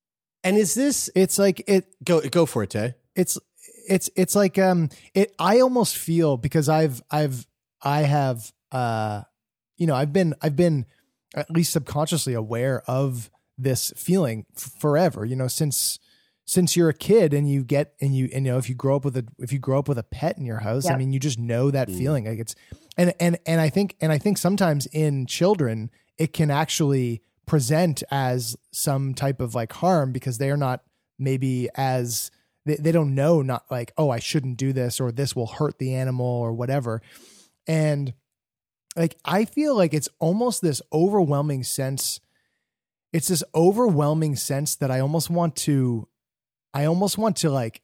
And 0.43 0.57
is 0.57 0.75
this 0.75 1.09
It's 1.15 1.39
like 1.39 1.63
it 1.69 1.95
go 2.05 2.21
go 2.29 2.47
for 2.47 2.63
it, 2.65 2.71
Tay? 2.71 2.95
it's 3.15 3.39
it's 3.89 4.09
it's 4.17 4.35
like 4.37 4.59
um 4.59 4.89
it 5.15 5.35
i 5.39 5.61
almost 5.61 5.97
feel 5.97 6.37
because 6.37 6.69
i've 6.69 7.03
i've 7.11 7.47
i 7.83 8.03
have 8.03 8.53
uh 8.73 9.23
you 9.77 9.87
know 9.87 9.95
i've 9.95 10.13
been 10.13 10.33
i've 10.43 10.55
been 10.57 10.87
at 11.35 11.51
least 11.51 11.73
subconsciously 11.73 12.33
aware 12.35 12.83
of 12.87 13.31
this 13.59 13.93
feeling 13.97 14.47
f- 14.57 14.73
forever 14.79 15.25
you 15.25 15.35
know 15.37 15.49
since 15.49 15.99
since 16.51 16.75
you're 16.75 16.89
a 16.89 16.95
kid 16.95 17.33
and 17.33 17.49
you 17.49 17.63
get 17.63 17.95
and 18.01 18.17
you 18.17 18.29
and 18.35 18.45
you 18.45 18.51
know 18.51 18.59
if 18.59 18.69
you 18.69 18.75
grow 18.75 18.97
up 18.97 19.05
with 19.05 19.17
a 19.17 19.25
if 19.39 19.53
you 19.53 19.61
grow 19.61 19.79
up 19.79 19.87
with 19.87 19.99
a 19.99 20.03
pet 20.03 20.37
in 20.37 20.45
your 20.45 20.59
house 20.59 20.85
i 20.95 20.97
mean 20.97 21.13
you 21.13 21.21
just 21.21 21.39
know 21.39 21.71
that 21.71 21.87
Mm. 21.87 21.97
feeling. 21.97 22.25
Like 22.25 22.41
it's 22.41 22.57
and 22.97 23.15
and 23.21 23.39
and 23.47 23.61
i 23.61 23.69
think 23.69 23.95
and 24.01 24.11
i 24.11 24.19
think 24.19 24.37
sometimes 24.37 24.87
in 24.87 25.27
children 25.27 25.91
it 26.19 26.33
can 26.33 26.51
actually 26.51 27.23
present 27.47 28.03
as 28.11 28.57
some 28.73 29.15
type 29.15 29.41
of 29.41 29.55
like 29.55 29.73
harm 29.75 30.11
because 30.11 30.39
they 30.39 30.51
are 30.51 30.57
not 30.57 30.83
maybe 31.21 31.69
as 31.77 32.33
they, 32.67 32.75
they 32.75 32.91
don't 32.91 33.15
know 33.15 33.43
not 33.43 33.63
like 33.71 33.93
oh 33.97 34.11
i 34.11 34.19
shouldn't 34.19 34.57
do 34.57 34.73
this 34.73 34.99
or 35.01 35.13
this 35.13 35.37
will 35.37 35.47
hurt 35.47 35.79
the 35.79 35.95
animal 35.95 36.27
or 36.27 36.53
whatever. 36.53 37.01
And 37.69 38.13
like 38.97 39.15
i 39.25 39.45
feel 39.45 39.77
like 39.77 39.95
it's 39.95 40.09
almost 40.19 40.63
this 40.63 40.83
overwhelming 40.93 41.63
sense 41.63 42.19
it's 43.13 43.29
this 43.29 43.45
overwhelming 43.55 44.35
sense 44.35 44.75
that 44.75 44.91
i 44.91 44.99
almost 44.99 45.31
want 45.31 45.55
to 45.55 46.09
i 46.75 46.85
almost 46.87 47.19
want 47.19 47.37
to 47.37 47.51
like 47.51 47.81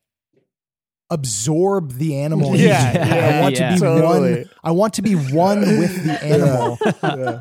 absorb 1.09 1.93
the 1.93 2.17
animal 2.17 2.53
in 2.55 2.61
Yeah, 2.61 2.93
yeah, 2.93 3.39
i 3.39 3.41
want 3.41 3.57
yeah. 3.59 3.69
to 3.71 3.75
be 3.77 3.81
Totally. 3.81 4.35
one 4.35 4.51
i 4.65 4.71
want 4.73 4.95
to 4.95 5.03
be 5.03 5.15
one 5.15 5.61
with 5.61 6.05
the 6.05 6.23
animal 6.25 6.79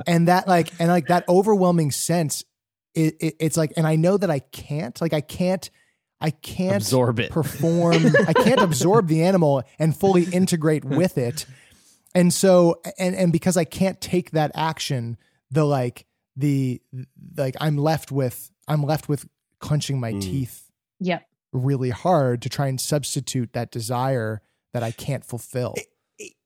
and 0.06 0.28
that 0.28 0.48
like 0.48 0.70
and 0.80 0.90
like 0.90 1.08
that 1.08 1.28
overwhelming 1.28 1.90
sense 1.92 2.44
it, 2.94 3.16
it, 3.20 3.36
it's 3.40 3.58
like 3.58 3.74
and 3.76 3.88
i 3.88 3.96
know 3.96 4.18
that 4.18 4.30
i 4.30 4.38
can't 4.40 5.02
like 5.02 5.14
i 5.14 5.22
can't 5.22 5.72
i 6.22 6.30
can't 6.30 6.76
Absorb 6.78 7.20
it. 7.20 7.32
perform 7.32 8.06
i 8.28 8.34
can't 8.34 8.62
absorb 8.62 9.08
the 9.08 9.24
animal 9.24 9.64
and 9.80 9.98
fully 9.98 10.26
integrate 10.26 10.86
with 10.86 11.18
it 11.18 11.48
and 12.14 12.32
so 12.32 12.80
and 13.00 13.16
and 13.16 13.32
because 13.34 13.58
i 13.58 13.64
can't 13.66 14.00
take 14.00 14.30
that 14.32 14.52
action 14.54 15.18
the 15.50 15.64
like 15.66 16.06
the 16.38 16.80
like 17.36 17.56
i'm 17.60 17.78
left 17.78 18.12
with 18.12 18.52
i'm 18.68 18.84
left 18.84 19.10
with 19.10 19.28
clenching 19.60 20.00
my 20.00 20.14
Mm. 20.14 20.22
teeth 20.22 20.62
Yep. 21.02 21.28
Really 21.56 21.90
hard 21.90 22.42
to 22.42 22.50
try 22.50 22.68
and 22.68 22.80
substitute 22.80 23.54
that 23.54 23.72
desire 23.72 24.42
that 24.74 24.84
i 24.84 24.92
can't 24.92 25.26
fulfill. 25.26 25.74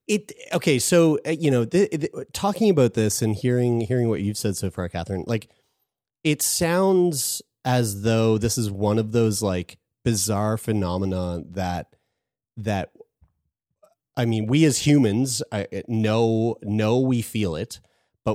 It 0.08 0.32
okay 0.54 0.80
so 0.80 1.20
uh, 1.28 1.30
you 1.30 1.52
know 1.52 1.66
th- 1.66 1.92
th- 1.92 2.12
talking 2.34 2.72
about 2.72 2.96
this 2.96 3.22
and 3.22 3.36
hearing 3.36 3.82
hearing 3.82 4.10
what 4.10 4.22
you've 4.22 4.40
said 4.40 4.58
so 4.58 4.72
far 4.72 4.90
catherine 4.90 5.24
like 5.28 5.50
it 6.24 6.42
sounds 6.42 7.44
as 7.64 8.02
though 8.02 8.40
this 8.40 8.58
is 8.58 8.72
one 8.72 8.98
of 8.98 9.12
those 9.12 9.44
like 9.44 9.78
bizarre 10.04 10.58
phenomena 10.58 11.44
that 11.52 11.96
that 12.58 12.90
i 14.18 14.26
mean 14.26 14.48
we 14.48 14.66
as 14.66 14.80
humans 14.80 15.44
I, 15.52 15.68
know 15.88 16.56
know 16.64 17.00
we 17.00 17.22
feel 17.22 17.56
it 17.56 17.80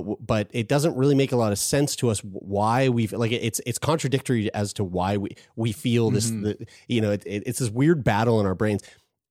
but 0.01 0.25
but 0.25 0.49
it 0.53 0.67
doesn't 0.67 0.95
really 0.95 1.15
make 1.15 1.31
a 1.31 1.35
lot 1.35 1.51
of 1.51 1.59
sense 1.59 1.95
to 1.97 2.09
us 2.09 2.19
why 2.21 2.89
we 2.89 3.07
like 3.07 3.31
it's 3.31 3.61
it's 3.65 3.77
contradictory 3.79 4.53
as 4.53 4.73
to 4.73 4.83
why 4.83 5.17
we 5.17 5.35
we 5.55 5.71
feel 5.71 6.09
this 6.11 6.29
Mhm. 6.31 6.43
the, 6.43 6.67
you 6.87 7.01
know 7.01 7.11
it, 7.11 7.23
it- 7.25 7.43
it's 7.45 7.59
this 7.59 7.69
weird 7.69 8.03
battle 8.03 8.39
in 8.39 8.45
our 8.45 8.55
brains 8.55 8.81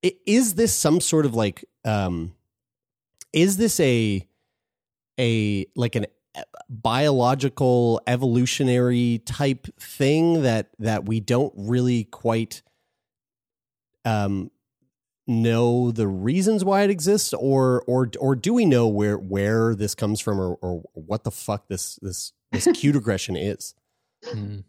I- 0.04 0.16
is 0.26 0.54
this 0.54 0.72
some 0.74 1.00
sort 1.00 1.26
of 1.26 1.34
like 1.34 1.64
um 1.84 2.34
is 3.32 3.56
this 3.56 3.78
a 3.80 4.26
a 5.18 5.66
like 5.76 5.94
an 5.96 6.06
biological 6.68 8.00
evolutionary 8.06 9.20
type 9.24 9.66
thing 9.78 10.42
that 10.42 10.68
that 10.78 11.06
we 11.06 11.20
don't 11.20 11.52
really 11.56 12.04
quite 12.04 12.62
um 14.04 14.50
know 15.26 15.90
the 15.90 16.06
reasons 16.06 16.64
why 16.64 16.82
it 16.82 16.90
exists 16.90 17.32
or 17.32 17.82
or 17.86 18.10
or 18.20 18.36
do 18.36 18.52
we 18.52 18.64
know 18.66 18.86
where 18.86 19.16
where 19.16 19.74
this 19.74 19.94
comes 19.94 20.20
from 20.20 20.38
or, 20.38 20.54
or 20.56 20.82
what 20.92 21.24
the 21.24 21.30
fuck 21.30 21.68
this 21.68 21.96
this 22.02 22.32
this 22.52 22.68
cute 22.74 22.96
aggression 22.96 23.36
is 23.36 23.74
Mm. 24.32 24.64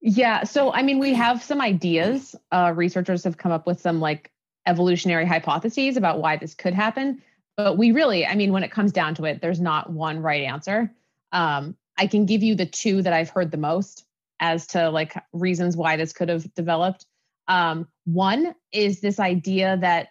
Yeah. 0.00 0.44
So, 0.44 0.72
I 0.72 0.82
mean, 0.82 0.98
we 0.98 1.14
have 1.14 1.42
some 1.42 1.60
ideas. 1.60 2.36
Uh, 2.52 2.72
researchers 2.74 3.24
have 3.24 3.38
come 3.38 3.52
up 3.52 3.66
with 3.66 3.80
some 3.80 4.00
like 4.00 4.30
evolutionary 4.66 5.26
hypotheses 5.26 5.96
about 5.96 6.20
why 6.20 6.36
this 6.36 6.54
could 6.54 6.74
happen. 6.74 7.22
But 7.56 7.78
we 7.78 7.92
really, 7.92 8.26
I 8.26 8.34
mean, 8.34 8.52
when 8.52 8.64
it 8.64 8.70
comes 8.70 8.92
down 8.92 9.14
to 9.16 9.24
it, 9.24 9.40
there's 9.40 9.60
not 9.60 9.90
one 9.90 10.20
right 10.20 10.42
answer. 10.42 10.92
Um, 11.32 11.76
I 11.96 12.06
can 12.06 12.26
give 12.26 12.42
you 12.42 12.54
the 12.54 12.66
two 12.66 13.02
that 13.02 13.12
I've 13.12 13.30
heard 13.30 13.50
the 13.50 13.56
most 13.56 14.04
as 14.40 14.66
to 14.68 14.90
like 14.90 15.14
reasons 15.32 15.76
why 15.76 15.96
this 15.96 16.12
could 16.12 16.28
have 16.28 16.52
developed. 16.54 17.06
Um, 17.48 17.88
one 18.04 18.54
is 18.72 19.00
this 19.00 19.20
idea 19.20 19.76
that 19.80 20.08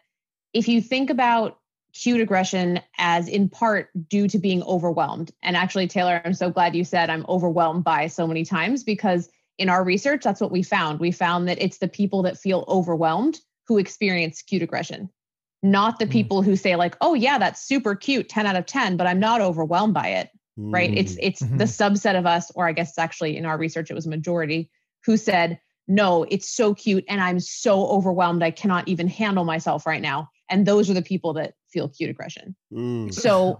if 0.53 0.67
you 0.67 0.81
think 0.81 1.09
about 1.09 1.59
cute 1.93 2.21
aggression 2.21 2.79
as 2.97 3.27
in 3.27 3.47
part 3.47 3.89
due 4.09 4.27
to 4.27 4.39
being 4.39 4.63
overwhelmed. 4.63 5.31
And 5.43 5.55
actually, 5.55 5.87
Taylor, 5.87 6.21
I'm 6.25 6.33
so 6.33 6.49
glad 6.49 6.75
you 6.75 6.83
said 6.83 7.09
I'm 7.09 7.25
overwhelmed 7.29 7.83
by 7.83 8.07
so 8.07 8.25
many 8.25 8.43
times 8.43 8.83
because 8.83 9.29
in 9.59 9.69
our 9.69 9.83
research, 9.83 10.23
that's 10.23 10.41
what 10.41 10.51
we 10.51 10.63
found. 10.63 10.99
We 10.99 11.11
found 11.11 11.47
that 11.47 11.61
it's 11.61 11.77
the 11.77 11.87
people 11.87 12.23
that 12.23 12.37
feel 12.39 12.65
overwhelmed 12.67 13.39
who 13.67 13.77
experience 13.77 14.41
cute 14.41 14.63
aggression, 14.63 15.09
not 15.61 15.99
the 15.99 16.05
Hmm. 16.05 16.11
people 16.11 16.41
who 16.41 16.55
say, 16.55 16.75
like, 16.75 16.97
oh, 16.99 17.13
yeah, 17.13 17.37
that's 17.37 17.61
super 17.63 17.95
cute, 17.95 18.27
10 18.27 18.47
out 18.47 18.55
of 18.55 18.65
10, 18.65 18.97
but 18.97 19.05
I'm 19.05 19.19
not 19.19 19.41
overwhelmed 19.41 19.93
by 19.93 20.07
it. 20.09 20.29
Right. 20.57 20.89
Hmm. 20.89 20.97
It's 20.97 21.17
it's 21.21 21.41
Mhm. 21.43 21.57
the 21.59 21.65
subset 21.65 22.17
of 22.17 22.25
us, 22.25 22.51
or 22.55 22.67
I 22.67 22.73
guess 22.73 22.89
it's 22.89 22.97
actually 22.97 23.37
in 23.37 23.45
our 23.45 23.57
research, 23.57 23.91
it 23.91 23.95
was 23.95 24.07
a 24.07 24.09
majority 24.09 24.71
who 25.05 25.17
said, 25.17 25.59
no, 25.87 26.23
it's 26.29 26.49
so 26.49 26.73
cute 26.73 27.03
and 27.07 27.21
I'm 27.21 27.39
so 27.39 27.87
overwhelmed. 27.87 28.43
I 28.43 28.51
cannot 28.51 28.87
even 28.87 29.07
handle 29.07 29.43
myself 29.43 29.85
right 29.85 30.01
now. 30.01 30.29
And 30.49 30.65
those 30.65 30.89
are 30.89 30.93
the 30.93 31.01
people 31.01 31.33
that 31.33 31.55
feel 31.69 31.89
cute 31.89 32.09
aggression. 32.09 32.55
Mm. 32.71 33.13
So 33.13 33.59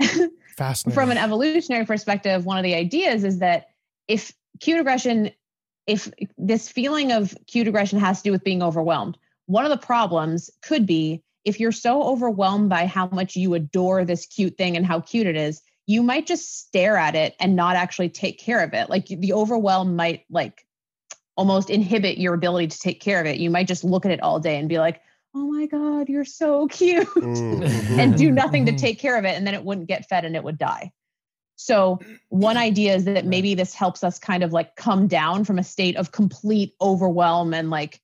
Fascinating. 0.56 0.94
from 0.94 1.10
an 1.10 1.18
evolutionary 1.18 1.86
perspective, 1.86 2.44
one 2.44 2.58
of 2.58 2.64
the 2.64 2.74
ideas 2.74 3.24
is 3.24 3.38
that 3.38 3.68
if 4.08 4.32
cute 4.60 4.80
aggression, 4.80 5.30
if 5.86 6.10
this 6.36 6.68
feeling 6.68 7.12
of 7.12 7.34
cute 7.46 7.68
aggression 7.68 7.98
has 7.98 8.18
to 8.18 8.24
do 8.24 8.32
with 8.32 8.44
being 8.44 8.62
overwhelmed, 8.62 9.16
one 9.46 9.64
of 9.64 9.70
the 9.70 9.76
problems 9.76 10.50
could 10.62 10.86
be 10.86 11.22
if 11.44 11.58
you're 11.58 11.72
so 11.72 12.02
overwhelmed 12.04 12.68
by 12.68 12.86
how 12.86 13.08
much 13.08 13.34
you 13.36 13.54
adore 13.54 14.04
this 14.04 14.26
cute 14.26 14.56
thing 14.56 14.76
and 14.76 14.86
how 14.86 15.00
cute 15.00 15.26
it 15.26 15.36
is, 15.36 15.60
you 15.86 16.02
might 16.02 16.26
just 16.26 16.58
stare 16.58 16.96
at 16.96 17.14
it 17.14 17.34
and 17.40 17.56
not 17.56 17.76
actually 17.76 18.08
take 18.08 18.38
care 18.38 18.62
of 18.62 18.72
it. 18.74 18.88
Like 18.88 19.06
the 19.06 19.32
overwhelm 19.32 19.96
might 19.96 20.24
like 20.30 20.64
almost 21.36 21.70
inhibit 21.70 22.18
your 22.18 22.34
ability 22.34 22.68
to 22.68 22.78
take 22.78 23.00
care 23.00 23.20
of 23.20 23.26
it. 23.26 23.38
You 23.38 23.50
might 23.50 23.66
just 23.66 23.84
look 23.84 24.04
at 24.04 24.12
it 24.12 24.22
all 24.22 24.38
day 24.40 24.58
and 24.58 24.68
be 24.68 24.78
like, 24.78 25.00
oh 25.34 25.50
my 25.50 25.66
God, 25.66 26.08
you're 26.08 26.24
so 26.24 26.66
cute 26.68 27.08
Mm. 27.16 27.98
and 27.98 28.16
do 28.16 28.30
nothing 28.30 28.66
to 28.66 28.72
Mhm. 28.72 28.78
take 28.78 28.98
care 28.98 29.16
of 29.18 29.24
it 29.24 29.36
and 29.36 29.46
then 29.46 29.54
it 29.54 29.64
wouldn't 29.64 29.88
get 29.88 30.08
fed 30.08 30.24
and 30.24 30.34
it 30.36 30.42
would 30.44 30.58
die 30.58 30.92
so 31.56 31.98
one 32.28 32.56
idea 32.56 32.94
is 32.94 33.04
that 33.04 33.26
maybe 33.26 33.54
this 33.54 33.74
helps 33.74 34.02
us 34.02 34.18
kind 34.18 34.42
of 34.42 34.52
like 34.52 34.74
come 34.74 35.06
down 35.06 35.44
from 35.44 35.58
a 35.58 35.62
state 35.62 35.96
of 35.96 36.10
complete 36.10 36.74
overwhelm 36.80 37.52
and 37.54 37.68
like 37.70 38.00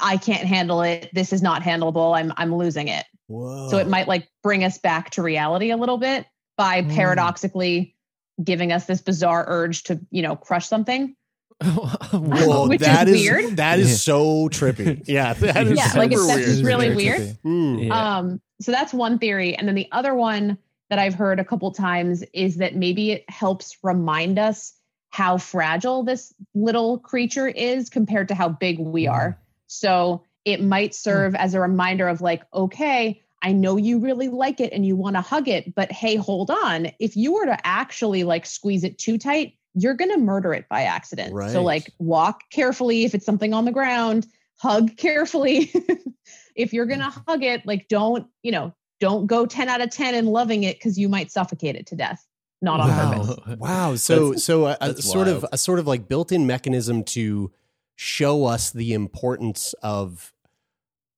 i 0.00 0.16
can't 0.16 0.46
handle 0.46 0.80
it 0.82 1.10
this 1.12 1.32
is 1.32 1.42
not 1.42 1.62
handleable 1.62 2.16
i'm 2.16 2.32
i'm 2.38 2.54
losing 2.54 2.88
it 2.88 3.04
Whoa. 3.26 3.68
so 3.68 3.76
it 3.78 3.88
might 3.88 4.08
like 4.08 4.26
bring 4.42 4.64
us 4.64 4.78
back 4.78 5.10
to 5.10 5.22
reality 5.22 5.70
a 5.70 5.76
little 5.76 5.98
bit 5.98 6.26
by 6.56 6.82
Mm. 6.82 6.94
paradoxically 6.94 7.94
giving 8.42 8.72
us 8.72 8.86
this 8.86 9.02
bizarre 9.02 9.44
urge 9.46 9.82
to 9.84 10.00
you 10.10 10.22
know 10.22 10.34
crush 10.34 10.66
something 10.66 11.14
Whoa, 12.12 12.68
which 12.68 12.80
is 12.80 12.86
that 12.86 13.08
is 13.08 13.20
weird. 13.20 13.56
That 13.56 13.78
is 13.78 14.02
so 14.02 14.48
trippy. 14.48 15.02
Yeah, 15.08 15.32
that 15.34 15.66
is 15.66 15.76
Yeah, 15.78 15.90
like, 15.96 16.12
super 16.12 16.22
it's- 16.24 16.26
weird. 16.36 16.44
just 16.48 16.64
really 16.64 16.86
Very 16.88 16.96
weird. 16.96 17.20
trippy. 17.20 17.38
Mm. 17.44 17.86
Yeah. 17.86 18.16
Um, 18.18 18.40
so 18.60 18.72
that's 18.72 18.92
one 18.92 19.18
theory. 19.18 19.54
And 19.56 19.66
then 19.68 19.74
the 19.74 19.88
other 19.92 20.14
one 20.14 20.58
that 20.90 20.98
I've 20.98 21.14
heard 21.14 21.40
a 21.40 21.44
couple 21.44 21.70
times 21.72 22.22
is 22.32 22.56
that 22.56 22.74
maybe 22.76 23.10
it 23.12 23.28
helps 23.28 23.76
remind 23.82 24.38
us 24.38 24.74
how 25.10 25.36
fragile 25.38 26.02
this 26.04 26.32
little 26.54 26.98
creature 26.98 27.48
is 27.48 27.90
compared 27.90 28.28
to 28.28 28.34
how 28.34 28.48
big 28.48 28.78
we 28.78 29.06
are. 29.06 29.38
So 29.66 30.22
it 30.44 30.62
might 30.62 30.94
serve 30.94 31.34
as 31.34 31.54
a 31.54 31.60
reminder 31.60 32.08
of 32.08 32.20
like, 32.20 32.42
okay, 32.54 33.22
I 33.42 33.52
know 33.52 33.76
you 33.76 33.98
really 33.98 34.28
like 34.28 34.60
it 34.60 34.72
and 34.72 34.86
you 34.86 34.94
want 34.96 35.16
to 35.16 35.20
hug 35.22 35.48
it, 35.48 35.74
but 35.74 35.90
hey, 35.90 36.16
hold 36.16 36.50
on. 36.50 36.88
If 37.00 37.16
you 37.16 37.32
were 37.34 37.46
to 37.46 37.66
actually 37.66 38.22
like 38.24 38.46
squeeze 38.46 38.84
it 38.84 38.98
too 38.98 39.18
tight, 39.18 39.54
you're 39.74 39.94
going 39.94 40.10
to 40.10 40.18
murder 40.18 40.52
it 40.52 40.68
by 40.68 40.82
accident. 40.82 41.32
Right. 41.32 41.50
So 41.50 41.62
like 41.62 41.92
walk 41.98 42.42
carefully 42.50 43.04
if 43.04 43.14
it's 43.14 43.26
something 43.26 43.54
on 43.54 43.64
the 43.64 43.72
ground, 43.72 44.26
hug 44.56 44.96
carefully. 44.96 45.72
if 46.54 46.72
you're 46.72 46.86
going 46.86 47.00
to 47.00 47.12
hug 47.26 47.42
it, 47.42 47.66
like 47.66 47.88
don't, 47.88 48.26
you 48.42 48.52
know, 48.52 48.74
don't 49.00 49.26
go 49.26 49.46
10 49.46 49.68
out 49.68 49.80
of 49.80 49.90
10 49.90 50.14
and 50.14 50.28
loving 50.28 50.62
it 50.64 50.76
because 50.76 50.98
you 50.98 51.08
might 51.08 51.30
suffocate 51.32 51.74
it 51.76 51.86
to 51.86 51.96
death. 51.96 52.26
Not 52.60 52.80
on 52.80 52.88
Wow. 52.88 53.24
purpose. 53.24 53.56
Wow. 53.58 53.94
So 53.96 54.34
so 54.34 54.66
a, 54.66 54.76
a 54.80 54.86
that's 54.88 55.10
sort 55.10 55.26
of 55.28 55.44
a 55.50 55.58
sort 55.58 55.78
of 55.80 55.86
like 55.86 56.06
built-in 56.08 56.46
mechanism 56.46 57.02
to 57.04 57.50
show 57.96 58.44
us 58.44 58.70
the 58.70 58.92
importance 58.94 59.74
of 59.82 60.32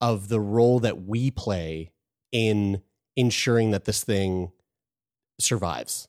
of 0.01 0.29
the 0.29 0.41
role 0.41 0.81
that 0.81 1.03
we 1.03 1.31
play 1.31 1.93
in 2.33 2.83
ensuring 3.17 3.71
that 3.73 3.85
this 3.85 4.03
thing 4.05 4.53
survives. 5.39 6.09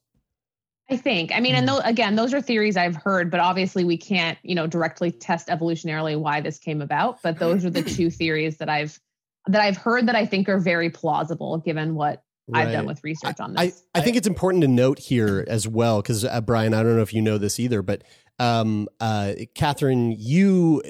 I 0.89 0.97
think. 0.97 1.31
I 1.33 1.39
mean, 1.39 1.55
and 1.55 1.67
though, 1.67 1.79
again, 1.79 2.15
those 2.15 2.33
are 2.33 2.41
theories 2.41 2.77
I've 2.77 2.95
heard, 2.95 3.31
but 3.31 3.39
obviously 3.39 3.83
we 3.83 3.97
can't, 3.97 4.37
you 4.43 4.53
know, 4.53 4.67
directly 4.67 5.11
test 5.11 5.47
evolutionarily 5.47 6.19
why 6.19 6.41
this 6.41 6.59
came 6.59 6.81
about. 6.81 7.21
But 7.23 7.39
those 7.39 7.65
are 7.65 7.71
the 7.71 7.81
two 7.83 8.11
theories 8.11 8.57
that 8.57 8.69
I've 8.69 8.99
that 9.47 9.61
I've 9.61 9.77
heard 9.77 10.07
that 10.07 10.15
I 10.15 10.25
think 10.25 10.49
are 10.49 10.59
very 10.59 10.89
plausible 10.89 11.59
given 11.59 11.95
what 11.95 12.23
I've 12.53 12.71
done 12.71 12.85
with 12.85 13.03
research 13.03 13.39
on 13.39 13.57
I, 13.57 13.67
this. 13.67 13.83
I 13.95 14.01
think 14.01 14.17
it's 14.17 14.27
important 14.27 14.61
to 14.61 14.67
note 14.67 14.99
here 14.99 15.45
as 15.47 15.67
well, 15.67 16.01
because 16.01 16.23
uh, 16.23 16.41
Brian, 16.41 16.73
I 16.73 16.83
don't 16.83 16.95
know 16.95 17.01
if 17.01 17.13
you 17.13 17.21
know 17.21 17.37
this 17.37 17.59
either, 17.59 17.81
but 17.81 18.03
um, 18.37 18.87
uh, 18.99 19.33
Katherine, 19.55 20.15
you 20.17 20.83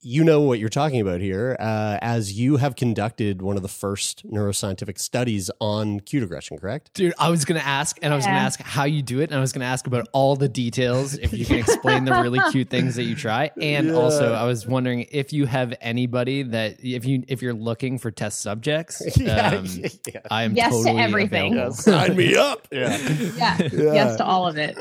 you 0.00 0.22
know 0.22 0.40
what 0.42 0.58
you're 0.60 0.68
talking 0.68 1.00
about 1.00 1.20
here, 1.20 1.56
uh, 1.58 1.98
as 2.00 2.38
you 2.38 2.56
have 2.58 2.76
conducted 2.76 3.42
one 3.42 3.56
of 3.56 3.62
the 3.62 3.68
first 3.68 4.24
neuroscientific 4.30 4.98
studies 4.98 5.50
on 5.60 6.00
cute 6.00 6.22
aggression, 6.22 6.56
correct? 6.58 6.92
Dude, 6.94 7.14
I 7.18 7.30
was 7.30 7.44
gonna 7.44 7.60
ask, 7.60 7.98
and 8.02 8.12
I 8.12 8.16
was 8.16 8.24
gonna 8.24 8.36
ask 8.38 8.60
how 8.60 8.84
you 8.84 9.02
do 9.02 9.20
it, 9.20 9.30
and 9.30 9.34
I 9.34 9.40
was 9.40 9.52
gonna 9.52 9.64
ask 9.64 9.86
about 9.86 10.06
all 10.12 10.36
the 10.36 10.48
details. 10.48 11.14
If 11.14 11.32
you 11.32 11.44
can 11.44 11.58
explain 11.58 12.04
the 12.04 12.12
really 12.12 12.38
cute 12.52 12.70
things 12.70 12.94
that 12.96 13.04
you 13.04 13.14
try, 13.16 13.50
and 13.60 13.90
also 13.90 14.32
I 14.34 14.44
was 14.44 14.66
wondering 14.66 15.06
if 15.10 15.32
you 15.32 15.46
have 15.46 15.74
anybody 15.80 16.42
that 16.44 16.76
if 16.82 17.04
you 17.04 17.24
if 17.28 17.42
you're 17.42 17.54
looking 17.54 17.98
for 17.98 18.10
test 18.10 18.40
subjects, 18.40 19.00
um, 19.20 19.20
yeah. 19.26 20.20
I 20.30 20.44
am 20.44 20.54
Yes 20.54 20.84
to 20.84 20.90
everything. 20.90 21.54
available. 21.54 21.74
Sign 21.74 22.16
me 22.16 22.36
up. 22.36 22.68
Yeah. 22.70 22.96
yeah. 23.36 23.58
Yes 23.72 24.16
to 24.16 24.24
all 24.24 24.46
of 24.46 24.56
it. 24.58 24.76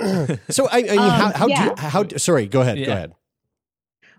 So 0.50 0.68
I, 0.68 0.78
I 0.78 0.82
mean, 0.82 1.00
Um, 1.00 1.10
how, 1.10 1.32
how 1.34 1.48
yeah. 1.48 1.70
do 1.70 1.82
how? 1.82 2.08
Sorry, 2.18 2.48
go 2.48 2.62
ahead. 2.62 2.78
Go 2.86 2.92
ahead. 2.92 3.14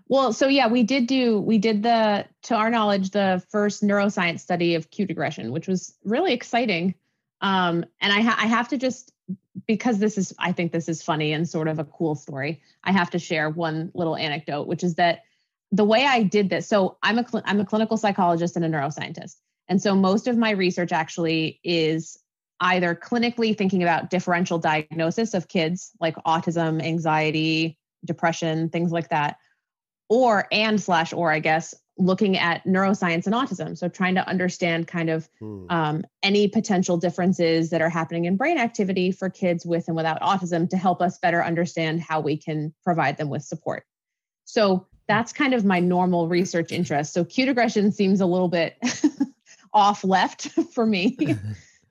Well, 0.09 0.33
so 0.33 0.47
yeah, 0.47 0.67
we 0.67 0.81
did 0.81 1.05
do 1.05 1.39
we 1.39 1.59
did 1.59 1.83
the 1.83 2.25
to 2.43 2.55
our 2.55 2.71
knowledge 2.71 3.11
the 3.11 3.43
first 3.51 3.83
neuroscience 3.83 4.39
study 4.39 4.73
of 4.73 4.89
cute 4.89 5.11
aggression, 5.11 5.51
which 5.51 5.67
was 5.67 5.93
really 6.03 6.33
exciting. 6.33 6.95
Um, 7.41 7.85
and 8.01 8.11
I 8.11 8.21
ha- 8.21 8.37
I 8.39 8.47
have 8.47 8.67
to 8.69 8.77
just 8.77 9.13
because 9.67 9.99
this 9.99 10.17
is 10.17 10.33
I 10.39 10.51
think 10.51 10.71
this 10.71 10.89
is 10.89 11.03
funny 11.03 11.31
and 11.31 11.47
sort 11.47 11.67
of 11.67 11.77
a 11.77 11.85
cool 11.85 12.15
story. 12.15 12.63
I 12.83 12.91
have 12.91 13.11
to 13.11 13.19
share 13.19 13.51
one 13.51 13.91
little 13.93 14.15
anecdote, 14.15 14.67
which 14.67 14.83
is 14.83 14.95
that 14.95 15.25
the 15.71 15.85
way 15.85 16.05
I 16.07 16.23
did 16.23 16.49
this. 16.49 16.67
So 16.67 16.97
I'm 17.03 17.19
a 17.19 17.27
cl- 17.27 17.43
I'm 17.45 17.59
a 17.59 17.65
clinical 17.65 17.95
psychologist 17.95 18.55
and 18.55 18.65
a 18.65 18.69
neuroscientist, 18.69 19.35
and 19.67 19.79
so 19.79 19.93
most 19.93 20.27
of 20.27 20.35
my 20.35 20.49
research 20.49 20.91
actually 20.91 21.59
is 21.63 22.17
either 22.61 22.95
clinically 22.95 23.55
thinking 23.55 23.83
about 23.83 24.09
differential 24.09 24.57
diagnosis 24.57 25.35
of 25.35 25.47
kids 25.47 25.91
like 26.01 26.15
autism, 26.25 26.81
anxiety, 26.81 27.77
depression, 28.03 28.69
things 28.69 28.91
like 28.91 29.09
that 29.09 29.37
or 30.09 30.47
and 30.51 30.81
slash 30.81 31.13
or 31.13 31.31
i 31.31 31.39
guess 31.39 31.73
looking 32.01 32.37
at 32.37 32.63
neuroscience 32.63 33.25
and 33.25 33.35
autism. 33.35 33.77
So 33.77 33.89
trying 33.89 34.15
to 34.15 34.25
understand 34.25 34.87
kind 34.87 35.09
of 35.09 35.29
Hmm. 35.39 35.65
um, 35.69 36.03
any 36.23 36.47
potential 36.47 36.95
differences 36.95 37.71
that 37.71 37.81
are 37.81 37.89
happening 37.89 38.23
in 38.23 38.37
brain 38.37 38.57
activity 38.57 39.11
for 39.11 39.29
kids 39.29 39.65
with 39.65 39.87
and 39.89 39.97
without 39.97 40.21
autism 40.21 40.69
to 40.69 40.77
help 40.77 41.01
us 41.01 41.17
better 41.19 41.43
understand 41.43 41.99
how 41.99 42.21
we 42.21 42.37
can 42.37 42.73
provide 42.85 43.17
them 43.17 43.29
with 43.29 43.43
support. 43.43 43.83
So 44.45 44.87
that's 45.09 45.33
kind 45.33 45.53
of 45.53 45.65
my 45.65 45.81
normal 45.81 46.29
research 46.29 46.71
interest. 46.71 47.11
So 47.11 47.25
cute 47.25 47.49
aggression 47.49 47.91
seems 47.91 48.21
a 48.21 48.25
little 48.25 48.47
bit 48.47 48.77
off 49.73 50.05
left 50.05 50.47
for 50.73 50.85
me. 50.85 51.17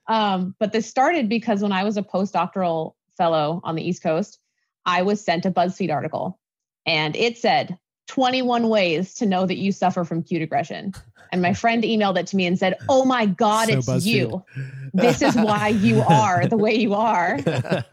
Um, 0.07 0.55
but 0.59 0.71
this 0.73 0.89
started 0.89 1.29
because 1.29 1.61
when 1.61 1.71
i 1.71 1.83
was 1.83 1.95
a 1.95 2.01
postdoctoral 2.01 2.93
fellow 3.15 3.61
on 3.63 3.75
the 3.75 3.87
east 3.87 4.01
coast 4.01 4.39
i 4.83 5.03
was 5.03 5.23
sent 5.23 5.45
a 5.45 5.51
buzzfeed 5.51 5.93
article 5.93 6.39
and 6.87 7.15
it 7.15 7.37
said 7.37 7.77
21 8.09 8.69
ways 8.69 9.13
to 9.15 9.25
know 9.25 9.45
that 9.45 9.57
you 9.57 9.71
suffer 9.71 10.03
from 10.03 10.23
cute 10.23 10.41
aggression. 10.41 10.93
And 11.31 11.43
my 11.43 11.53
friend 11.53 11.83
emailed 11.83 12.17
it 12.17 12.25
to 12.27 12.35
me 12.35 12.47
and 12.47 12.57
said, 12.57 12.75
Oh 12.89 13.05
my 13.05 13.27
God, 13.27 13.69
So 13.69 13.77
it's 13.77 13.87
BuzzFeed. 13.87 14.03
you. 14.05 14.43
This 14.95 15.21
is 15.21 15.35
why 15.35 15.67
you 15.67 16.01
are 16.09 16.47
the 16.47 16.57
way 16.57 16.73
you 16.73 16.95
are. 16.95 17.37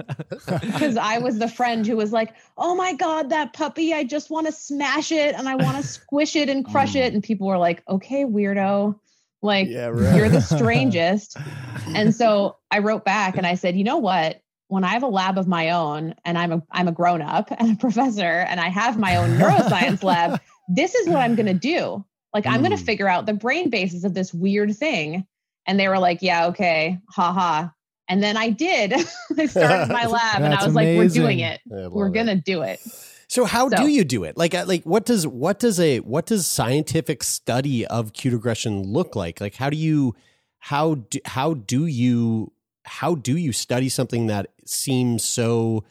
Because 0.47 0.97
I 0.97 1.19
was 1.19 1.39
the 1.39 1.49
friend 1.49 1.87
who 1.87 1.97
was 1.97 2.13
like, 2.13 2.35
Oh 2.57 2.75
my 2.75 2.95
God, 2.95 3.31
that 3.31 3.53
puppy, 3.53 3.93
I 3.93 4.05
just 4.05 4.31
want 4.31 4.47
to 4.47 4.53
smash 4.53 5.13
it 5.13 5.35
and 5.35 5.49
I 5.49 5.55
want 5.57 5.77
to 5.77 5.83
squish 5.83 6.35
it 6.35 6.49
and 6.49 6.65
crush 6.65 6.95
it. 6.95 7.13
Mm. 7.13 7.17
And 7.17 7.23
people 7.23 7.47
were 7.47 7.59
like, 7.59 7.83
Okay, 7.89 8.25
weirdo. 8.25 8.99
Like, 9.43 9.69
Yeah, 9.69 9.89
right. 9.89 10.17
you're 10.17 10.29
the 10.31 10.41
strangest. 10.41 11.37
and 11.89 12.15
so 12.15 12.57
I 12.71 12.79
wrote 12.79 13.05
back 13.05 13.37
and 13.37 13.47
I 13.47 13.55
said, 13.55 13.77
you 13.77 13.85
know 13.85 13.99
what? 13.99 14.41
When 14.69 14.83
I 14.85 14.89
have 14.89 15.03
a 15.05 15.09
lab 15.09 15.39
of 15.39 15.47
my 15.47 15.71
own 15.71 16.15
and 16.25 16.37
I'm 16.37 16.53
a 16.53 16.63
I'm 16.73 16.89
a 16.89 16.93
grown 16.93 17.23
up 17.23 17.49
and 17.57 17.73
a 17.73 17.77
professor 17.77 18.23
and 18.23 18.59
I 18.61 18.69
have 18.69 18.99
my 18.99 19.17
own 19.17 19.31
neuroscience 19.39 20.03
lab, 20.03 20.41
this 20.69 20.95
is 20.95 21.09
what 21.09 21.19
I'm 21.19 21.35
going 21.37 21.47
to 21.47 21.55
do. 21.55 22.05
Like 22.35 22.47
I'm 22.47 22.61
going 22.63 22.77
to 22.77 22.83
Mm. 22.83 22.87
figure 22.87 23.09
out 23.09 23.27
the 23.27 23.33
brain 23.35 23.71
basis 23.71 24.05
of 24.05 24.13
this 24.15 24.35
weird 24.35 24.77
thing. 24.77 25.27
And 25.67 25.79
they 25.81 25.89
were 25.89 25.99
like, 25.99 26.19
yeah, 26.21 26.47
okay, 26.49 26.99
haha. 27.11 27.69
And 28.09 28.23
then 28.23 28.37
I 28.37 28.51
did. 28.51 28.93
I 29.39 29.47
started 29.47 29.93
my 29.93 30.07
lab 30.07 30.43
and 30.43 30.55
I 30.55 30.65
was 30.65 30.75
like, 30.75 30.97
we're 30.97 31.09
doing 31.09 31.41
it. 31.41 31.61
We're 31.67 32.09
going 32.11 32.27
to 32.29 32.37
do 32.37 32.63
it. 32.63 32.81
So 33.29 33.45
how 33.45 33.69
So- 33.69 33.77
do 33.79 33.89
you 33.89 34.05
do 34.05 34.23
it? 34.25 34.37
Like, 34.37 34.55
uh, 34.55 34.65
like 34.67 34.85
what 34.85 35.05
does 35.07 35.27
what 35.27 35.59
does 35.59 35.81
a 35.81 35.99
what 36.01 36.27
does 36.27 36.47
scientific 36.47 37.23
study 37.25 37.87
of 37.87 38.13
cute 38.13 38.35
aggression 38.35 38.83
look 38.83 39.17
like? 39.17 39.41
Like, 39.41 39.55
how 39.57 39.71
do 39.71 39.77
you 39.77 40.15
how 40.59 40.95
do, 40.97 41.19
how 41.25 41.55
do 41.55 41.87
you 41.87 42.53
how 42.87 43.14
do 43.14 43.37
you 43.37 43.53
study 43.53 43.88
something 43.88 44.29
that 44.29 44.46
seems 44.64 45.25
so 45.25 45.85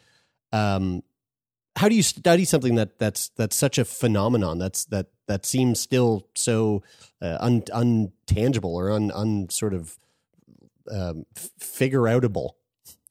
um 0.52 1.04
how 1.76 1.90
do 1.90 1.96
you 1.96 2.04
study 2.04 2.46
something 2.46 2.76
that 2.76 2.98
that's 3.00 3.30
that's 3.38 3.56
such 3.56 3.78
a 3.78 3.86
phenomenon 3.86 4.58
that's 4.58 4.86
that 4.86 5.08
that 5.28 5.46
seems 5.46 5.80
still 5.80 6.28
so 6.36 6.84
uh, 7.22 7.38
un, 7.40 7.62
untangible 7.64 8.74
or 8.74 8.92
un, 8.92 9.12
un 9.12 9.50
sort 9.50 9.74
of 9.74 9.98
um, 10.92 11.26
figure 11.60 12.02
outable 12.02 12.52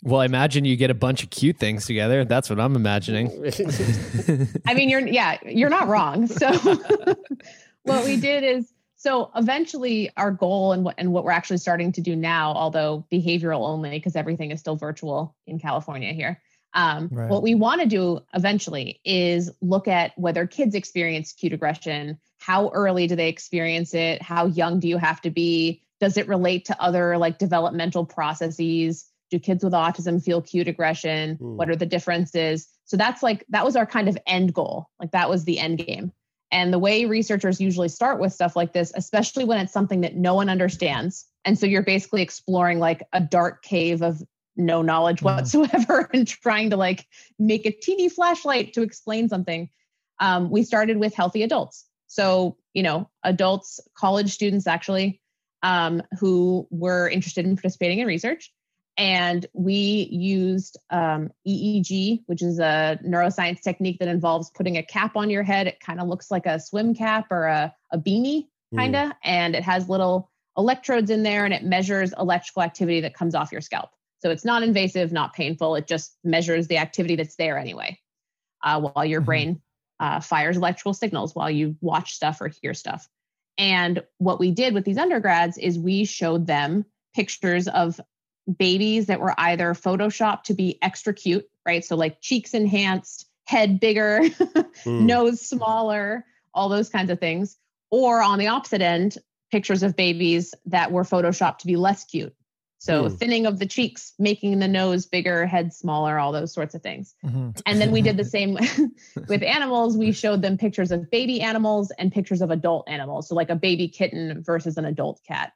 Well, 0.03 0.21
I 0.21 0.27
imagine 0.27 0.65
you 0.65 0.77
get 0.77 0.91
a 0.91 0.95
bunch 0.95 1.23
of 1.23 1.31
cute 1.31 1.59
things 1.59 1.87
together. 1.87 2.25
That's 2.25 2.51
what 2.51 2.61
I'm 2.61 2.77
imagining. 2.77 3.31
I 4.67 4.75
mean, 4.75 4.91
you're 4.91 5.07
yeah, 5.07 5.39
you're 5.45 5.71
not 5.71 5.89
wrong. 5.89 6.27
So 6.27 6.53
what 7.83 8.05
we 8.05 8.17
did 8.17 8.45
is 8.45 8.73
so 9.05 9.31
eventually 9.37 10.11
our 10.17 10.31
goal 10.31 10.73
and 10.73 10.83
what 10.83 10.95
and 10.97 11.13
what 11.13 11.25
we're 11.25 11.31
actually 11.31 11.59
starting 11.59 11.93
to 11.93 12.01
do 12.01 12.17
now, 12.17 12.55
although 12.55 13.07
behavioral 13.13 13.69
only 13.69 13.91
because 13.91 14.17
everything 14.17 14.51
is 14.51 14.61
still 14.61 14.77
virtual 14.77 15.37
in 15.47 15.59
California 15.59 16.15
here. 16.15 16.41
Um, 16.73 17.11
Right. 17.13 17.29
What 17.29 17.43
we 17.43 17.55
want 17.55 17.83
to 17.83 17.87
do 17.87 18.21
eventually 18.33 19.03
is 19.05 19.51
look 19.61 19.89
at 19.89 20.19
whether 20.19 20.47
kids 20.47 20.75
experience 20.75 21.35
cute 21.35 21.53
aggression. 21.53 22.19
How 22.39 22.71
early 22.71 23.07
do 23.07 23.15
they 23.15 23.29
experience 23.29 23.93
it? 23.93 24.23
How 24.23 24.47
young 24.47 24.81
do 24.81 24.89
you 24.89 24.97
have 24.97 25.21
to 25.21 25.31
be? 25.31 25.83
Does 26.01 26.17
it 26.17 26.27
relate 26.27 26.65
to 26.67 26.83
other 26.83 27.19
like 27.19 27.37
developmental 27.37 28.07
processes? 28.07 29.05
Do 29.31 29.39
kids 29.39 29.63
with 29.63 29.75
autism 29.75 30.25
feel 30.25 30.41
cute 30.41 30.67
aggression? 30.67 31.37
Hmm. 31.37 31.57
What 31.59 31.69
are 31.69 31.77
the 31.77 31.85
differences? 31.85 32.69
So 32.87 32.97
that's 32.97 33.23
like 33.23 33.45
that 33.51 33.67
was 33.67 33.77
our 33.77 33.87
kind 33.87 34.09
of 34.09 34.17
end 34.27 34.55
goal. 34.55 34.89
Like 34.99 35.11
that 35.11 35.29
was 35.29 35.45
the 35.45 35.59
end 35.59 35.77
game. 35.77 36.13
And 36.55 36.73
the 36.73 36.79
way 36.79 37.05
researchers 37.05 37.61
usually 37.61 37.89
start 37.89 38.21
with 38.21 38.33
stuff 38.33 38.55
like 38.55 38.73
this, 38.73 38.93
especially 38.95 39.45
when 39.45 39.59
it's 39.59 39.73
something 39.73 40.03
that 40.03 40.15
no 40.15 40.35
one 40.37 40.49
understands. 40.49 41.27
And 41.45 41.59
so 41.59 41.67
you're 41.67 41.83
basically 41.83 42.23
exploring 42.23 42.79
like 42.79 43.03
a 43.13 43.21
dark 43.21 43.65
cave 43.65 44.03
of 44.03 44.23
no 44.57 44.81
knowledge 44.81 45.19
Mhm. 45.19 45.25
whatsoever 45.25 46.09
and 46.15 46.29
trying 46.29 46.71
to 46.71 46.77
like 46.77 47.09
make 47.41 47.67
a 47.67 47.73
teeny 47.73 48.09
flashlight 48.09 48.73
to 48.75 48.83
explain 48.83 49.29
something. 49.29 49.69
Um, 50.21 50.49
we 50.49 50.63
started 50.63 50.99
with 50.99 51.13
healthy 51.13 51.43
adults. 51.43 51.87
So, 52.07 52.57
you 52.73 52.85
know, 52.85 53.11
adults, 53.25 53.81
college 53.97 54.33
students 54.33 54.69
actually, 54.69 55.21
um, 55.65 56.05
who 56.21 56.69
were 56.71 57.09
interested 57.09 57.45
in 57.47 57.57
participating 57.57 57.99
in 57.99 58.07
research. 58.07 58.54
And 58.97 59.45
we 59.53 60.09
used 60.13 60.79
um, 60.91 61.31
EEG, 61.47 62.23
which 62.27 62.43
is 62.43 62.61
a 62.61 62.99
neuroscience 63.05 63.61
technique 63.61 63.99
that 63.99 64.09
involves 64.09 64.51
putting 64.51 64.77
a 64.77 64.83
cap 64.83 65.17
on 65.17 65.31
your 65.31 65.43
head. 65.43 65.67
It 65.67 65.81
kind 65.81 66.01
of 66.01 66.07
looks 66.07 66.31
like 66.31 66.47
a 66.47 66.61
swim 66.61 66.95
cap 66.95 67.27
or 67.31 67.47
a, 67.47 67.75
a 67.91 67.99
beanie, 67.99 68.47
kind 68.77 68.95
of. 68.95 69.13
And 69.25 69.57
it 69.57 69.65
has 69.65 69.89
little 69.89 70.31
electrodes 70.57 71.11
in 71.11 71.25
there 71.25 71.45
and 71.45 71.53
it 71.53 71.65
measures 71.65 72.15
electrical 72.19 72.63
activity 72.63 73.01
that 73.01 73.15
comes 73.15 73.35
off 73.35 73.51
your 73.51 73.61
scalp. 73.61 73.91
So 74.21 74.31
it's 74.31 74.45
not 74.45 74.63
invasive, 74.63 75.13
not 75.13 75.35
painful. 75.35 75.75
It 75.75 75.89
just 75.89 76.17
measures 76.23 76.69
the 76.69 76.79
activity 76.79 77.17
that's 77.17 77.37
there 77.37 77.59
anyway, 77.59 77.99
uh, 78.63 78.81
while 78.81 79.05
your 79.05 79.21
Mhm. 79.21 79.27
brain 79.27 79.63
uh, 80.01 80.21
fires 80.21 80.57
electrical 80.57 80.95
signals 80.95 81.35
while 81.35 81.51
you 81.51 81.77
watch 81.81 82.13
stuff 82.15 82.41
or 82.41 82.49
hear 82.49 82.75
stuff. 82.75 83.09
And 83.59 84.03
what 84.19 84.41
we 84.41 84.51
did 84.51 84.75
with 84.75 84.85
these 84.85 84.99
undergrads 84.99 85.59
is 85.59 85.79
we 85.79 86.05
showed 86.05 86.47
them 86.47 86.85
pictures 87.15 87.69
of 87.69 88.01
babies 88.59 89.07
that 89.07 89.21
were 89.21 89.35
either 89.39 89.75
photoshopped 89.75 90.45
to 90.45 90.55
be 90.55 90.79
extra 90.83 91.15
cute, 91.15 91.49
right? 91.67 91.85
So 91.85 91.97
like 91.97 92.21
cheeks 92.21 92.55
enhanced, 92.55 93.27
head 93.47 93.81
bigger, 93.81 94.23
Hmm. 94.85 95.07
nose 95.07 95.41
smaller, 95.41 96.25
all 96.53 96.69
those 96.69 96.89
kinds 96.89 97.11
of 97.11 97.21
things. 97.21 97.57
Or 97.91 98.23
on 98.23 98.39
the 98.39 98.49
opposite 98.49 98.83
end, 98.83 99.19
pictures 99.51 99.83
of 99.83 99.95
babies 99.97 100.53
that 100.67 100.91
were 100.91 101.05
photoshopped 101.05 101.59
to 101.59 101.67
be 101.67 101.77
less 101.77 102.05
cute. 102.05 102.35
So 102.79 103.09
Hmm. 103.09 103.15
thinning 103.15 103.47
of 103.47 103.59
the 103.59 103.67
cheeks, 103.67 104.13
making 104.19 104.59
the 104.59 104.69
nose 104.69 105.07
bigger, 105.07 105.47
head 105.47 105.73
smaller, 105.73 106.19
all 106.19 106.33
those 106.33 106.53
sorts 106.53 106.75
of 106.75 106.83
things. 106.83 107.15
Mhm. 107.25 107.59
And 107.65 107.81
then 107.81 107.93
we 107.93 108.03
did 108.03 108.17
the 108.19 108.25
same 108.37 108.59
with 109.29 109.43
animals. 109.43 109.97
We 109.97 110.13
showed 110.13 110.43
them 110.43 110.59
pictures 110.59 110.91
of 110.91 111.11
baby 111.11 111.41
animals 111.41 111.93
and 111.99 112.13
pictures 112.13 112.43
of 112.43 112.51
adult 112.51 112.89
animals. 112.89 113.29
So 113.29 113.35
like 113.37 113.49
a 113.49 113.57
baby 113.57 113.89
kitten 113.89 114.43
versus 114.43 114.77
an 114.77 114.85
adult 114.85 115.21
cat. 115.27 115.53